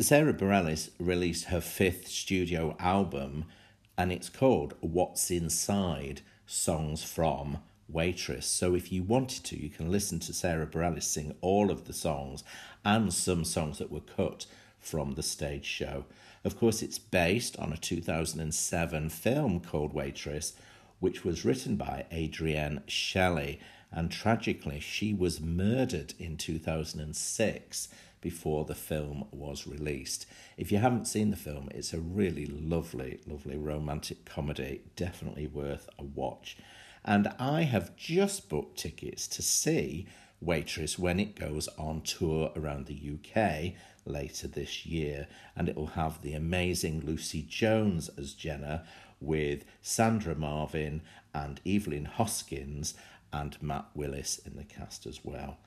Sarah 0.00 0.34
Bareilles 0.34 0.90
released 0.98 1.44
her 1.46 1.60
fifth 1.60 2.08
studio 2.08 2.74
album, 2.80 3.44
and 3.96 4.10
it's 4.10 4.28
called 4.28 4.74
What's 4.80 5.30
Inside 5.30 6.20
Songs 6.46 7.04
from 7.04 7.58
Waitress. 7.88 8.44
So 8.44 8.74
if 8.74 8.90
you 8.90 9.04
wanted 9.04 9.44
to, 9.44 9.56
you 9.56 9.70
can 9.70 9.92
listen 9.92 10.18
to 10.20 10.32
Sarah 10.34 10.66
Bareilles 10.66 11.04
sing 11.04 11.36
all 11.40 11.70
of 11.70 11.84
the 11.84 11.92
songs 11.92 12.42
and 12.84 13.14
some 13.14 13.44
songs 13.44 13.78
that 13.78 13.92
were 13.92 14.00
cut 14.00 14.46
from 14.80 15.14
the 15.14 15.22
stage 15.22 15.64
show. 15.64 16.06
Of 16.42 16.58
course, 16.58 16.82
it's 16.82 16.98
based 16.98 17.56
on 17.60 17.72
a 17.72 17.76
2007 17.76 19.10
film 19.10 19.60
called 19.60 19.94
Waitress, 19.94 20.54
which 20.98 21.24
was 21.24 21.44
written 21.44 21.76
by 21.76 22.06
Adrienne 22.12 22.82
Shelly, 22.88 23.60
and 23.92 24.10
tragically, 24.10 24.80
she 24.80 25.14
was 25.14 25.40
murdered 25.40 26.14
in 26.18 26.36
2006 26.36 27.88
before 28.24 28.64
the 28.64 28.74
film 28.74 29.26
was 29.30 29.66
released. 29.66 30.24
If 30.56 30.72
you 30.72 30.78
haven't 30.78 31.06
seen 31.06 31.30
the 31.30 31.36
film, 31.36 31.68
it's 31.74 31.92
a 31.92 32.00
really 32.00 32.46
lovely, 32.46 33.20
lovely 33.26 33.58
romantic 33.58 34.24
comedy, 34.24 34.80
definitely 34.96 35.46
worth 35.46 35.90
a 35.98 36.04
watch. 36.04 36.56
And 37.04 37.28
I 37.38 37.64
have 37.64 37.96
just 37.96 38.48
booked 38.48 38.78
tickets 38.78 39.28
to 39.28 39.42
see 39.42 40.06
Waitress 40.40 40.98
when 40.98 41.20
it 41.20 41.38
goes 41.38 41.68
on 41.76 42.00
tour 42.00 42.50
around 42.56 42.86
the 42.86 43.12
UK 43.14 43.74
later 44.06 44.48
this 44.48 44.86
year. 44.86 45.28
And 45.54 45.68
it 45.68 45.76
will 45.76 45.88
have 45.88 46.22
the 46.22 46.32
amazing 46.32 47.02
Lucie 47.04 47.46
Jones 47.46 48.08
as 48.16 48.32
Jenna 48.32 48.84
with 49.20 49.66
Sandra 49.82 50.34
Marvin 50.34 51.02
and 51.34 51.60
Evelyn 51.66 52.06
Hoskins 52.06 52.94
and 53.34 53.60
Matt 53.60 53.88
Willis 53.94 54.38
in 54.38 54.56
the 54.56 54.64
cast 54.64 55.04
as 55.04 55.20
well. 55.22 55.58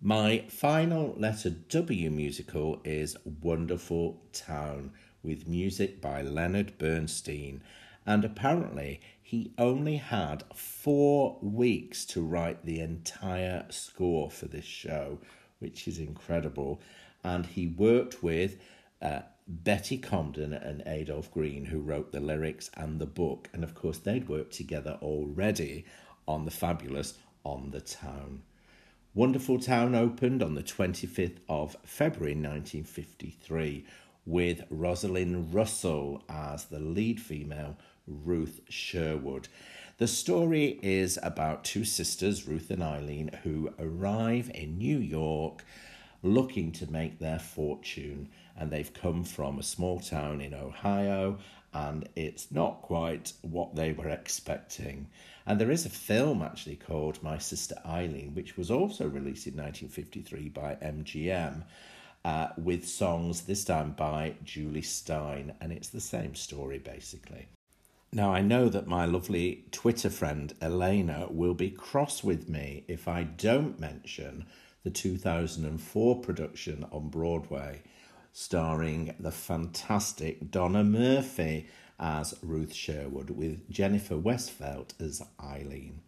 My 0.00 0.44
final 0.48 1.16
letter 1.16 1.50
W 1.50 2.10
musical 2.12 2.80
is 2.84 3.16
Wonderful 3.42 4.22
Town 4.32 4.92
with 5.24 5.48
music 5.48 6.00
by 6.00 6.22
Leonard 6.22 6.78
Bernstein. 6.78 7.64
And 8.06 8.24
apparently, 8.24 9.00
he 9.20 9.52
only 9.58 9.96
had 9.96 10.44
four 10.54 11.36
weeks 11.42 12.04
to 12.06 12.22
write 12.22 12.64
the 12.64 12.78
entire 12.78 13.66
score 13.70 14.30
for 14.30 14.46
this 14.46 14.64
show, 14.64 15.18
which 15.58 15.88
is 15.88 15.98
incredible. 15.98 16.80
And 17.24 17.44
he 17.44 17.66
worked 17.66 18.22
with 18.22 18.56
uh, 19.02 19.22
Betty 19.48 19.98
Comden 19.98 20.52
and 20.64 20.80
Adolph 20.86 21.32
Green, 21.32 21.64
who 21.64 21.80
wrote 21.80 22.12
the 22.12 22.20
lyrics 22.20 22.70
and 22.74 23.00
the 23.00 23.06
book. 23.06 23.48
And 23.52 23.64
of 23.64 23.74
course, 23.74 23.98
they'd 23.98 24.28
worked 24.28 24.52
together 24.52 24.96
already 25.02 25.86
on 26.28 26.44
the 26.44 26.52
fabulous 26.52 27.14
On 27.44 27.72
the 27.72 27.80
Town. 27.80 28.42
Wonderful 29.14 29.58
Town 29.58 29.94
opened 29.94 30.42
on 30.42 30.54
the 30.54 30.62
25th 30.62 31.38
of 31.48 31.76
February 31.82 32.34
1953 32.34 33.84
with 34.26 34.62
Rosalind 34.68 35.54
Russell 35.54 36.22
as 36.28 36.66
the 36.66 36.78
lead 36.78 37.18
female, 37.18 37.78
Ruth 38.06 38.60
Sherwood. 38.68 39.48
The 39.96 40.06
story 40.06 40.78
is 40.82 41.18
about 41.22 41.64
two 41.64 41.84
sisters, 41.84 42.46
Ruth 42.46 42.70
and 42.70 42.82
Eileen, 42.82 43.30
who 43.42 43.72
arrive 43.78 44.50
in 44.54 44.76
New 44.76 44.98
York 44.98 45.64
looking 46.22 46.70
to 46.72 46.90
make 46.92 47.18
their 47.18 47.38
fortune. 47.38 48.28
And 48.56 48.70
they've 48.70 48.92
come 48.92 49.24
from 49.24 49.58
a 49.58 49.62
small 49.62 50.00
town 50.00 50.40
in 50.42 50.52
Ohio, 50.52 51.38
and 51.72 52.08
it's 52.14 52.50
not 52.50 52.82
quite 52.82 53.32
what 53.40 53.74
they 53.74 53.92
were 53.92 54.10
expecting. 54.10 55.08
And 55.48 55.58
there 55.58 55.70
is 55.70 55.86
a 55.86 55.90
film 55.90 56.42
actually 56.42 56.76
called 56.76 57.22
My 57.22 57.38
Sister 57.38 57.74
Eileen, 57.86 58.34
which 58.34 58.58
was 58.58 58.70
also 58.70 59.08
released 59.08 59.46
in 59.46 59.54
1953 59.54 60.50
by 60.50 60.74
MGM. 60.74 61.64
Uh, 62.22 62.48
with 62.58 62.86
songs 62.86 63.42
this 63.42 63.64
time 63.64 63.92
by 63.92 64.34
Jule 64.44 64.82
Styne, 64.82 65.54
and 65.60 65.72
it's 65.72 65.88
the 65.88 66.00
same 66.00 66.34
story 66.34 66.78
basically. 66.78 67.46
Now, 68.12 68.34
I 68.34 68.42
know 68.42 68.68
that 68.68 68.86
my 68.86 69.06
lovely 69.06 69.64
Twitter 69.70 70.10
friend 70.10 70.52
Elena 70.60 71.28
will 71.30 71.54
be 71.54 71.70
cross 71.70 72.22
with 72.22 72.48
me 72.48 72.84
if 72.86 73.08
I 73.08 73.22
don't 73.22 73.80
mention 73.80 74.44
the 74.82 74.90
2004 74.90 76.20
production 76.20 76.84
on 76.92 77.08
Broadway, 77.08 77.82
starring 78.34 79.14
the 79.18 79.32
fantastic 79.32 80.50
Donna 80.50 80.84
Murphy 80.84 81.68
as 81.98 82.34
Ruth 82.42 82.74
Sherwood 82.74 83.30
with 83.30 83.68
Jennifer 83.70 84.16
Westfeldt 84.16 85.00
as 85.00 85.22
Eileen. 85.42 86.00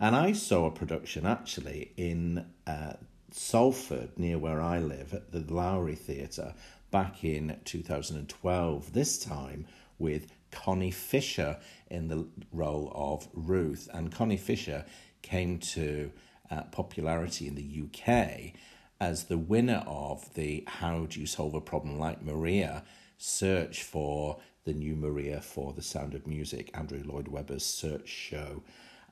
And 0.00 0.16
I 0.16 0.32
saw 0.32 0.66
a 0.66 0.70
production 0.70 1.24
actually 1.24 1.92
in 1.96 2.46
uh, 2.66 2.94
Salford, 3.30 4.18
near 4.18 4.38
where 4.38 4.60
I 4.60 4.78
live, 4.78 5.14
at 5.14 5.32
the 5.32 5.40
Lowry 5.52 5.94
Theatre 5.94 6.54
back 6.90 7.24
in 7.24 7.58
2012, 7.64 8.92
this 8.92 9.18
time 9.18 9.66
with 9.98 10.32
Connie 10.50 10.90
Fisher 10.90 11.58
in 11.90 12.08
the 12.08 12.26
role 12.52 12.92
of 12.94 13.28
Ruth. 13.32 13.88
And 13.92 14.12
Connie 14.12 14.36
Fisher 14.36 14.84
came 15.22 15.58
to 15.58 16.12
uh, 16.50 16.62
popularity 16.64 17.48
in 17.48 17.54
the 17.54 17.82
UK 17.84 18.52
as 19.00 19.24
the 19.24 19.38
winner 19.38 19.82
of 19.86 20.32
the 20.34 20.64
How 20.66 21.06
Do 21.06 21.20
You 21.20 21.26
Solve 21.26 21.54
a 21.54 21.60
Problem 21.60 21.98
Like 21.98 22.22
Maria 22.22 22.84
search 23.18 23.82
for 23.82 24.38
the 24.64 24.72
new 24.72 24.96
Maria 24.96 25.40
for 25.40 25.72
The 25.72 25.82
Sound 25.82 26.14
of 26.14 26.26
Music, 26.26 26.70
Andrew 26.74 27.02
Lloyd 27.04 27.28
Webber's 27.28 27.64
search 27.64 28.08
show. 28.08 28.62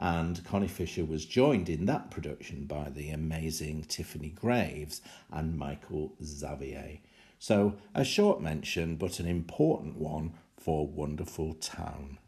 And 0.01 0.45
Connie 0.45 0.67
Fisher 0.67 1.05
was 1.05 1.27
joined 1.27 1.69
in 1.69 1.87
that 1.87 2.11
production 2.11 2.65
by 2.65 2.91
the 2.91 3.11
amazing 3.11 3.85
Tiffany 3.85 4.31
Graves 4.31 5.01
and 5.31 5.57
Michael 5.57 6.15
Xavier. 6.23 6.99
So, 7.39 7.75
a 7.95 8.05
short 8.05 8.41
mention, 8.41 8.97
but 8.97 9.21
an 9.21 9.27
important 9.27 9.97
one 9.97 10.35
for 10.57 10.87
Wonderful 10.87 11.55
Town. 11.55 12.19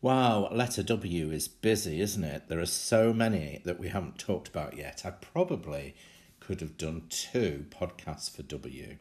Wow, 0.00 0.48
letter 0.50 0.82
W 0.82 1.30
is 1.30 1.46
busy, 1.46 2.00
isn't 2.00 2.24
it? 2.24 2.48
There 2.48 2.58
are 2.58 2.66
so 2.66 3.12
many 3.12 3.62
that 3.64 3.78
we 3.78 3.88
haven't 3.88 4.18
talked 4.18 4.48
about 4.48 4.76
yet. 4.76 5.02
I 5.04 5.10
probably 5.10 5.94
could 6.40 6.60
have 6.60 6.76
done 6.76 7.04
two 7.08 7.66
podcasts 7.70 8.34
for 8.34 8.42
W. 8.42 8.96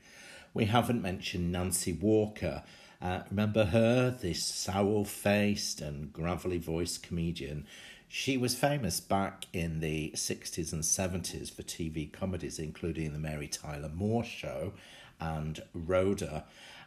We 0.53 0.65
haven't 0.65 1.01
mentioned 1.01 1.51
Nancy 1.51 1.91
Walker, 1.91 2.63
uh, 3.01 3.23
remember 3.29 3.65
her, 3.65 4.11
this 4.11 4.43
sour 4.43 5.05
faced 5.05 5.81
and 5.81 6.13
gravelly 6.13 6.57
voiced 6.57 7.03
comedian? 7.03 7.65
She 8.07 8.35
was 8.37 8.55
famous 8.55 8.99
back 8.99 9.47
in 9.53 9.79
the 9.79 10.11
60s 10.15 10.73
and 10.73 10.83
70s 10.83 11.49
for 11.49 11.63
TV 11.63 12.11
comedies, 12.11 12.59
including 12.59 13.13
The 13.13 13.19
Mary 13.19 13.47
Tyler 13.47 13.89
Moore 13.93 14.23
Show 14.23 14.73
and 15.19 15.61
Rhoda. 15.73 16.43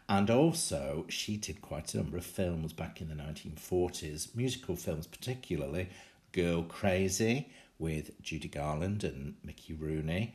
And 0.09 0.29
also, 0.29 1.07
she 1.09 1.39
did 1.39 1.63
quite 1.63 1.95
a 1.95 1.97
number 1.97 2.19
of 2.19 2.27
films 2.27 2.75
back 2.75 3.01
in 3.01 3.09
the 3.09 3.15
1940s, 3.15 4.37
musical 4.37 4.77
films 4.77 5.07
particularly. 5.07 5.89
Girl 6.33 6.63
Crazy 6.63 7.49
with 7.79 8.21
Judy 8.21 8.49
Garland 8.49 9.03
and 9.03 9.37
Mickey 9.43 9.73
Rooney, 9.73 10.35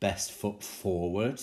Best 0.00 0.32
Foot 0.32 0.62
Forward, 0.62 1.40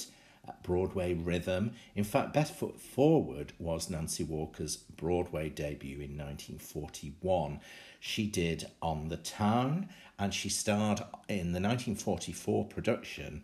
Broadway 0.63 1.13
Rhythm. 1.13 1.73
In 1.95 2.03
fact, 2.03 2.33
Best 2.33 2.53
Foot 2.53 2.79
Forward 2.79 3.53
was 3.59 3.89
Nancy 3.89 4.23
Walker's 4.23 4.77
Broadway 4.77 5.49
debut 5.49 5.95
in 5.95 6.17
1941. 6.17 7.59
She 7.99 8.27
did 8.27 8.69
On 8.81 9.09
the 9.09 9.17
Town 9.17 9.89
and 10.19 10.33
she 10.33 10.49
starred 10.49 10.99
in 11.27 11.53
the 11.53 11.61
1944 11.61 12.65
production 12.65 13.43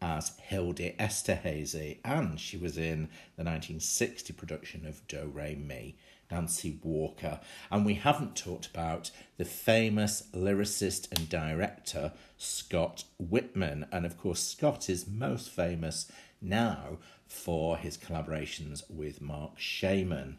as 0.00 0.36
Hildy 0.38 0.94
Esterhazy 0.98 1.98
and 2.04 2.38
she 2.38 2.56
was 2.56 2.76
in 2.76 3.08
the 3.36 3.44
1960 3.44 4.32
production 4.32 4.86
of 4.86 5.06
Do 5.08 5.30
Re 5.32 5.54
Mi. 5.54 5.96
Nancy 6.30 6.78
Walker. 6.82 7.40
And 7.70 7.84
we 7.84 7.94
haven't 7.94 8.36
talked 8.36 8.66
about 8.66 9.10
the 9.36 9.44
famous 9.44 10.24
lyricist 10.34 11.10
and 11.12 11.28
director 11.28 12.12
Scott 12.36 13.04
Wittman. 13.22 13.86
And 13.92 14.04
of 14.06 14.18
course, 14.18 14.40
Scott 14.40 14.88
is 14.88 15.06
most 15.06 15.50
famous 15.50 16.10
now 16.44 16.98
for 17.26 17.76
his 17.76 17.96
collaborations 17.96 18.82
with 18.88 19.20
Marc 19.20 19.58
Shaiman 19.58 20.38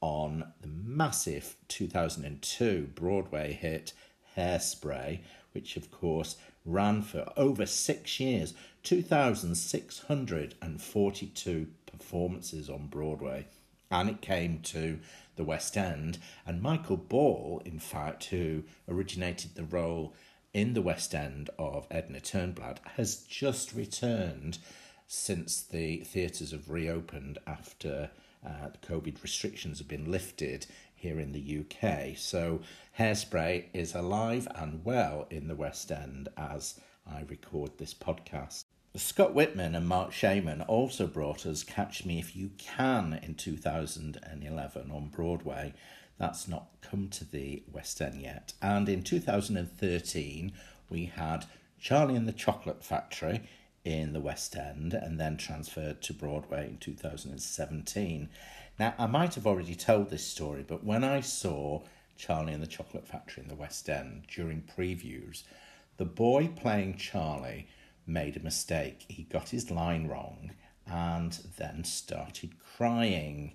on 0.00 0.52
the 0.60 0.68
massive 0.68 1.56
2002 1.68 2.90
Broadway 2.94 3.52
hit 3.52 3.92
Hairspray, 4.36 5.20
which 5.52 5.76
of 5.76 5.90
course 5.90 6.36
ran 6.64 7.02
for 7.02 7.32
over 7.36 7.66
six 7.66 8.20
years, 8.20 8.54
2,642 8.82 11.66
performances 11.86 12.68
on 12.68 12.88
Broadway. 12.88 13.46
And 13.90 14.10
it 14.10 14.20
came 14.20 14.60
to 14.60 14.98
the 15.36 15.44
West 15.44 15.76
End. 15.76 16.18
And 16.46 16.60
Michael 16.60 16.96
Ball, 16.96 17.62
in 17.64 17.78
fact, 17.78 18.24
who 18.26 18.64
originated 18.88 19.54
the 19.54 19.64
role 19.64 20.14
in 20.52 20.74
the 20.74 20.82
West 20.82 21.14
End 21.14 21.50
of 21.58 21.86
Edna 21.90 22.20
Turnblad, 22.20 22.78
has 22.96 23.16
just 23.16 23.74
returned 23.74 24.58
since 25.06 25.62
the 25.62 25.98
theatres 25.98 26.50
have 26.52 26.70
reopened 26.70 27.38
after 27.46 28.10
uh, 28.44 28.68
the 28.68 28.86
COVID 28.86 29.22
restrictions 29.22 29.78
have 29.78 29.88
been 29.88 30.10
lifted 30.10 30.66
here 30.94 31.18
in 31.20 31.32
the 31.32 31.60
UK. 31.60 32.16
So 32.16 32.60
Hairspray 32.98 33.66
is 33.72 33.94
alive 33.94 34.48
and 34.54 34.84
well 34.84 35.26
in 35.30 35.48
the 35.48 35.54
West 35.54 35.90
End 35.90 36.28
as 36.36 36.80
I 37.06 37.22
record 37.28 37.78
this 37.78 37.94
podcast. 37.94 38.64
Scott 38.96 39.34
Wittman 39.34 39.76
and 39.76 39.88
Marc 39.88 40.12
Shaiman 40.12 40.62
also 40.62 41.06
brought 41.06 41.46
us 41.46 41.64
Catch 41.64 42.06
Me 42.06 42.20
If 42.20 42.36
You 42.36 42.52
Can 42.58 43.18
in 43.22 43.34
2011 43.34 44.90
on 44.90 45.08
Broadway. 45.08 45.74
That's 46.16 46.46
not 46.46 46.68
come 46.80 47.08
to 47.08 47.24
the 47.24 47.64
West 47.70 48.00
End 48.00 48.22
yet. 48.22 48.52
And 48.62 48.88
in 48.88 49.02
2013, 49.02 50.52
we 50.88 51.06
had 51.06 51.46
Charlie 51.80 52.14
and 52.14 52.28
the 52.28 52.32
Chocolate 52.32 52.84
Factory 52.84 53.42
in 53.84 54.12
the 54.14 54.20
West 54.20 54.56
End 54.56 54.94
and 54.94 55.20
then 55.20 55.36
transferred 55.36 56.00
to 56.02 56.14
Broadway 56.14 56.68
in 56.68 56.78
2017. 56.78 58.28
Now, 58.78 58.94
I 58.98 59.06
might 59.06 59.34
have 59.34 59.46
already 59.46 59.74
told 59.74 60.10
this 60.10 60.26
story, 60.26 60.64
but 60.66 60.84
when 60.84 61.04
I 61.04 61.20
saw 61.20 61.82
Charlie 62.16 62.54
and 62.54 62.62
the 62.62 62.66
Chocolate 62.66 63.06
Factory 63.06 63.42
in 63.42 63.48
the 63.48 63.54
West 63.54 63.88
End 63.88 64.24
during 64.34 64.62
previews, 64.62 65.42
the 65.96 66.04
boy 66.04 66.48
playing 66.48 66.96
Charlie 66.96 67.68
made 68.06 68.36
a 68.36 68.40
mistake. 68.40 69.04
He 69.08 69.24
got 69.24 69.50
his 69.50 69.70
line 69.70 70.08
wrong 70.08 70.52
and 70.86 71.38
then 71.56 71.84
started 71.84 72.54
crying 72.76 73.52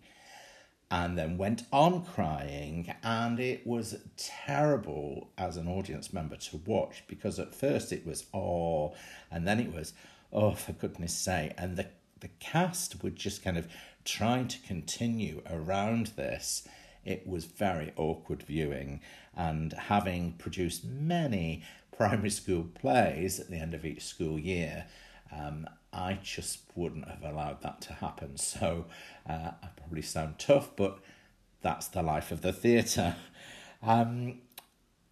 and 0.92 1.18
then 1.18 1.38
went 1.38 1.64
on 1.72 2.04
crying 2.04 2.92
and 3.04 3.40
it 3.40 3.66
was 3.66 3.98
terrible 4.18 5.30
as 5.38 5.56
an 5.56 5.68
audience 5.68 6.12
member 6.12 6.36
to 6.36 6.58
watch 6.66 7.04
because 7.08 7.38
at 7.38 7.54
first 7.54 7.92
it 7.92 8.06
was 8.08 8.26
oh 8.34 8.96
and 9.30 9.48
then 9.48 9.60
it 9.60 9.72
was 9.72 9.94
oh 10.32 10.52
for 10.52 10.74
goodness 10.74 11.14
sake 11.14 11.54
and 11.58 11.78
the 11.78 11.88
the 12.20 12.30
cast 12.40 13.02
were 13.02 13.10
just 13.10 13.44
kind 13.44 13.58
of 13.58 13.68
trying 14.04 14.48
to 14.48 14.60
continue 14.62 15.42
around 15.50 16.08
this 16.16 16.68
it 17.06 17.26
was 17.26 17.46
very 17.46 17.94
awkward 17.96 18.44
viewing 18.44 19.00
and 19.36 19.72
having 19.74 20.34
produced 20.34 20.84
many 20.86 21.64
primary 22.00 22.30
school 22.30 22.64
plays 22.64 23.40
at 23.40 23.50
the 23.50 23.58
end 23.58 23.74
of 23.74 23.86
each 23.86 24.06
school 24.06 24.40
year, 24.40 24.86
um, 25.38 25.68
I 25.92 26.20
just 26.24 26.60
wouldn't 26.74 27.10
have 27.10 27.24
allowed 27.24 27.62
that 27.62 27.82
to 27.82 27.94
happen. 27.94 28.38
So 28.38 28.86
uh, 29.28 29.52
I 29.62 29.68
probably 29.76 30.02
sound 30.02 30.40
tough, 30.40 30.76
but 30.78 31.00
that's 31.62 31.88
the 31.88 32.02
life 32.02 32.32
of 32.32 32.42
the 32.42 32.54
theatre. 32.54 33.16
Um, 33.82 34.40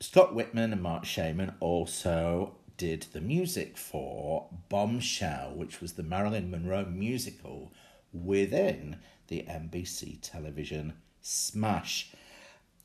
Scott 0.02 0.36
Wittman 0.36 0.74
and 0.74 0.84
Marc 0.84 1.06
Shaiman 1.06 1.54
also 1.62 2.57
did 2.78 3.08
the 3.14 3.22
music 3.22 3.78
for 3.78 4.48
Bombshell, 4.70 5.54
which 5.56 5.82
was 5.82 5.94
the 5.94 6.04
Marilyn 6.04 6.50
Monroe 6.50 6.86
musical 6.86 7.74
within 8.14 9.00
the 9.28 9.44
NBC 9.50 10.20
television 10.22 10.94
smash 11.22 12.12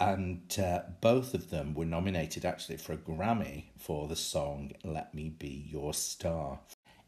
and 0.02 0.58
uh, 0.58 0.80
both 1.00 1.32
of 1.32 1.50
them 1.50 1.74
were 1.74 1.84
nominated 1.84 2.44
actually 2.44 2.76
for 2.76 2.92
a 2.92 2.96
Grammy 2.96 3.66
for 3.78 4.08
the 4.08 4.16
song 4.16 4.72
Let 4.82 5.14
Me 5.14 5.28
Be 5.28 5.68
Your 5.70 5.94
Star. 5.94 6.58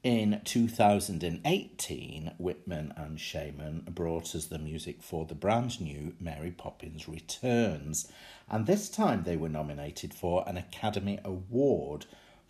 In 0.05 0.43
2018, 0.45 2.33
Wittman 2.41 2.93
and 2.97 3.19
Shaiman 3.19 3.89
brought 3.91 4.37
us 4.37 4.47
the 4.47 4.61
music 4.61 5.03
for 5.03 5.25
the 5.25 5.35
brand 5.35 5.81
new 5.81 6.15
Mary 6.21 6.53
Poppins 6.53 7.09
Returns, 7.09 8.13
and 8.49 8.67
this 8.67 8.89
time 8.89 9.25
they 9.25 9.37
were 9.37 9.49
nominated 9.49 10.15
for 10.15 10.45
an 10.47 10.57
Academy 10.57 11.19
Award 11.25 12.07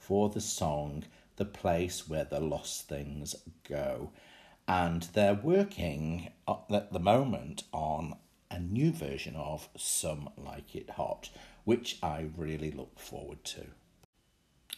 for 0.07 0.29
the 0.29 0.41
song 0.41 1.05
The 1.37 1.47
Place 1.47 2.07
Where 2.07 2.25
the 2.25 2.39
Lost 2.39 2.89
Things 2.89 3.35
Go. 3.67 4.11
And 4.69 5.03
they're 5.15 5.35
working 5.35 6.31
at 6.47 6.93
the 6.93 6.99
moment 6.99 7.63
on 7.73 8.17
a 8.51 8.59
new 8.59 8.93
version 8.93 9.35
of 9.35 9.71
Some 9.79 10.29
Like 10.37 10.77
It 10.77 10.91
Hot, 10.91 11.31
which 11.65 11.99
I 12.03 12.27
really 12.37 12.71
look 12.71 12.99
forward 12.99 13.45
to. 13.45 13.65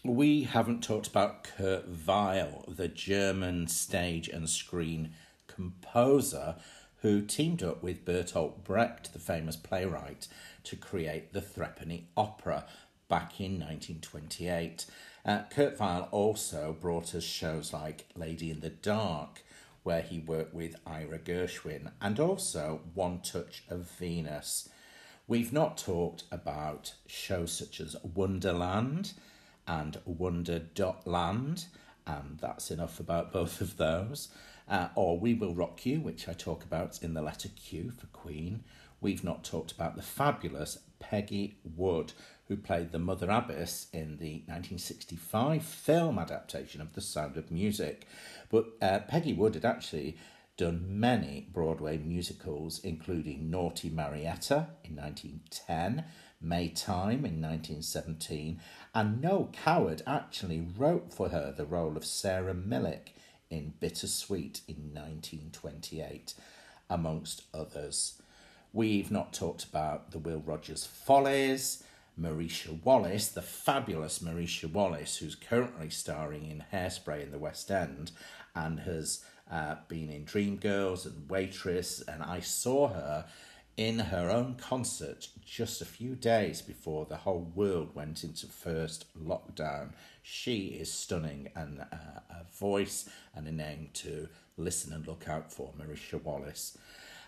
We 0.05 0.45
haven't 0.45 0.85
talked 0.85 1.09
about 1.09 1.43
Kurt 1.43 1.87
Weill, 2.07 2.65
the 2.69 2.89
German 2.89 3.67
stage 3.67 4.29
and 4.29 4.49
screen 4.49 5.11
composer 5.49 6.55
who 7.03 7.21
teamed 7.21 7.65
up 7.65 7.83
with 7.83 8.05
Bertolt 8.05 8.63
Brecht, 8.63 9.13
the 9.13 9.19
famous 9.19 9.57
playwright, 9.57 10.29
to 10.65 10.77
create 10.77 11.33
the 11.33 11.41
Threepenny 11.41 12.07
Opera 12.17 12.67
back 13.09 13.41
in 13.41 13.53
1928. 13.53 14.87
Uh, 15.27 15.43
Kurt 15.51 15.81
Weill 15.81 16.09
also 16.13 16.77
brought 16.81 17.13
us 17.13 17.25
shows 17.25 17.73
like 17.73 18.07
Lady 18.15 18.49
in 18.49 18.61
the 18.61 18.71
Dark, 18.71 19.43
where 19.83 20.03
he 20.03 20.21
worked 20.21 20.55
with 20.55 20.77
Ira 20.87 21.19
Gershwin, 21.19 21.91
and 22.01 22.21
also 22.21 22.83
One 22.95 23.21
Touch 23.23 23.65
of 23.69 23.91
Venus. 23.99 24.69
We've 25.27 25.53
not 25.53 25.79
talked 25.79 26.23
about 26.31 26.95
shows 27.09 27.53
such 27.53 27.81
as 27.81 27.97
Wonderland 28.05 29.15
and 29.67 29.99
Wonder.land, 30.05 31.67
and 32.07 32.39
that's 32.39 32.71
enough 32.71 33.01
about 33.01 33.33
both 33.33 33.61
of 33.61 33.79
those. 33.79 34.29
Uh, 34.69 34.89
or 34.95 35.19
We 35.19 35.35
Will 35.35 35.55
Rock 35.55 35.85
You, 35.85 36.01
which 36.01 36.29
I 36.29 36.35
talk 36.35 36.63
about 36.63 37.03
in 37.03 37.15
the 37.15 37.23
letter 37.23 37.49
Q 37.49 37.91
for 37.91 38.07
Queen. 38.07 38.63
We've 39.01 39.25
not 39.25 39.43
talked 39.43 39.73
about 39.73 39.97
the 39.97 40.03
fabulous 40.03 40.79
Peggy 40.99 41.59
Wood, 41.65 42.13
who 42.49 42.57
played 42.57 42.93
the 42.93 42.99
Mother 42.99 43.31
Abbess 43.31 43.89
in 43.93 44.19
the 44.19 44.43
1965 44.47 45.63
film 45.63 46.19
adaptation 46.19 46.81
of 46.81 46.95
The 46.95 47.01
Sound 47.01 47.37
of 47.37 47.51
Music. 47.51 48.07
But 48.51 48.67
uh, 48.81 49.01
Peggy 49.01 49.33
Wood 49.33 49.55
had 49.55 49.65
actually 49.65 50.17
done 50.57 50.85
many 50.89 51.49
Broadway 51.53 51.99
musicals, 51.99 52.81
including 52.83 53.51
Naughty 53.51 53.91
Marietta 53.91 54.69
in 54.85 54.97
1910, 54.97 56.05
Maytime 56.41 57.25
in 57.25 57.41
1917, 57.43 58.61
and 58.95 59.21
Noel 59.21 59.51
Coward 59.53 60.03
actually 60.07 60.67
wrote 60.77 61.13
for 61.13 61.31
her 61.31 61.53
the 61.55 61.67
role 61.67 61.97
of 61.97 62.05
Sarah 62.05 62.55
Millick 62.55 63.09
in 63.51 63.75
Bittersweet 63.81 64.61
in 64.67 64.93
1928, 64.95 66.35
amongst 66.89 67.43
others. 67.53 68.21
We've 68.73 69.11
not 69.11 69.33
talked 69.33 69.65
about 69.65 70.11
the 70.11 70.19
Will 70.19 70.43
Rogers 70.45 70.87
Follies, 70.87 71.83
Marisha 72.21 72.83
Wallace, 72.83 73.29
the 73.29 73.43
fabulous 73.43 74.21
Marisha 74.21 74.71
Wallace, 74.71 75.19
who's 75.19 75.35
currently 75.35 75.91
starring 75.91 76.51
in 76.51 76.65
Hairspray 76.73 77.23
in 77.23 77.31
the 77.31 77.39
West 77.39 77.71
End 77.71 78.13
and 78.55 78.81
has 78.81 79.23
uh, 79.51 79.77
been 79.89 80.11
in 80.11 80.25
Dreamgirls 80.25 81.05
and 81.05 81.29
Waitress. 81.29 82.03
And 82.09 82.23
I 82.23 82.41
saw 82.41 82.89
her 82.89 83.27
in 83.77 83.99
her 83.99 84.31
own 84.31 84.55
concert 84.55 85.29
just 85.45 85.83
a 85.83 85.87
few 85.87 86.15
days 86.15 86.63
before 86.63 87.05
the 87.05 87.17
whole 87.17 87.53
world 87.55 87.95
went 87.95 88.25
into 88.25 88.47
first 88.47 89.05
lockdown. 89.23 89.91
She 90.23 90.79
is 90.81 90.91
stunning 90.91 91.51
and 91.55 91.81
uh, 91.81 92.21
a 92.31 92.45
voice 92.59 93.09
and 93.35 93.47
a 93.47 93.53
name 93.53 93.91
to 93.95 94.29
listen 94.57 94.95
and 94.95 95.07
look 95.07 95.29
out 95.29 95.53
for, 95.53 95.73
Marisha 95.79 96.23
Wallace. 96.23 96.79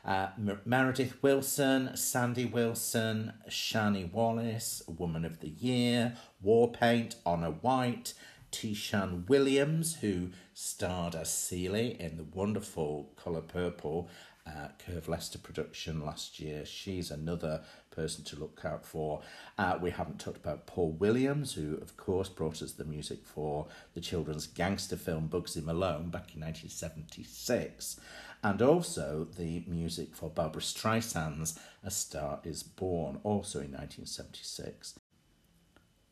Uh, 0.04 0.28
Meredith 0.64 1.20
Willson, 1.22 1.96
Sandy 1.96 2.44
Wilson, 2.44 3.32
Shani 3.48 4.10
Wallis, 4.10 4.82
Woman 4.86 5.24
of 5.24 5.40
the 5.40 5.50
Year, 5.50 6.16
Warpaint, 6.44 7.16
Honor 7.26 7.50
White, 7.50 8.14
T'Shan 8.50 9.28
Williams, 9.28 9.96
who 9.96 10.30
starred 10.54 11.14
as 11.14 11.30
Celie 11.32 12.00
in 12.00 12.16
the 12.16 12.24
wonderful 12.24 13.12
Colour 13.16 13.42
Purple 13.42 14.08
uh, 14.48 14.68
Curve 14.78 15.08
Leicester 15.08 15.38
production 15.38 16.04
last 16.04 16.40
year. 16.40 16.64
She's 16.64 17.10
another 17.10 17.62
person 17.90 18.24
to 18.24 18.36
look 18.36 18.62
out 18.64 18.84
for. 18.86 19.20
Uh, 19.58 19.78
we 19.80 19.90
haven't 19.90 20.20
talked 20.20 20.36
about 20.36 20.66
Paul 20.66 20.92
Williams, 20.92 21.54
who, 21.54 21.76
of 21.76 21.96
course, 21.96 22.28
brought 22.28 22.62
us 22.62 22.72
the 22.72 22.84
music 22.84 23.24
for 23.24 23.66
the 23.94 24.00
children's 24.00 24.46
gangster 24.46 24.96
film 24.96 25.28
Bugsy 25.28 25.62
Malone 25.62 26.10
back 26.10 26.34
in 26.34 26.40
1976, 26.40 28.00
and 28.42 28.62
also 28.62 29.26
the 29.36 29.64
music 29.66 30.14
for 30.14 30.30
Barbra 30.30 30.62
Streisand's 30.62 31.58
A 31.82 31.90
Star 31.90 32.40
is 32.44 32.62
Born, 32.62 33.20
also 33.22 33.58
in 33.58 33.72
1976. 33.72 34.98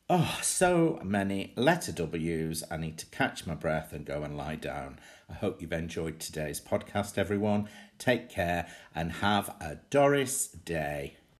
Oh, 0.09 0.39
so 0.41 1.01
many 1.03 1.51
letter 1.57 1.91
W's. 1.91 2.63
I 2.71 2.77
need 2.77 2.97
to 2.97 3.05
catch 3.07 3.45
my 3.45 3.55
breath 3.55 3.91
and 3.91 4.05
go 4.05 4.23
and 4.23 4.37
lie 4.37 4.55
down. 4.55 4.99
I 5.29 5.33
hope 5.33 5.61
you've 5.61 5.73
enjoyed 5.73 6.19
today's 6.19 6.61
podcast, 6.61 7.17
everyone. 7.17 7.67
Take 7.97 8.29
care 8.29 8.67
and 8.95 9.11
have 9.11 9.49
a 9.59 9.79
Doris 9.89 10.47
day. 10.47 11.17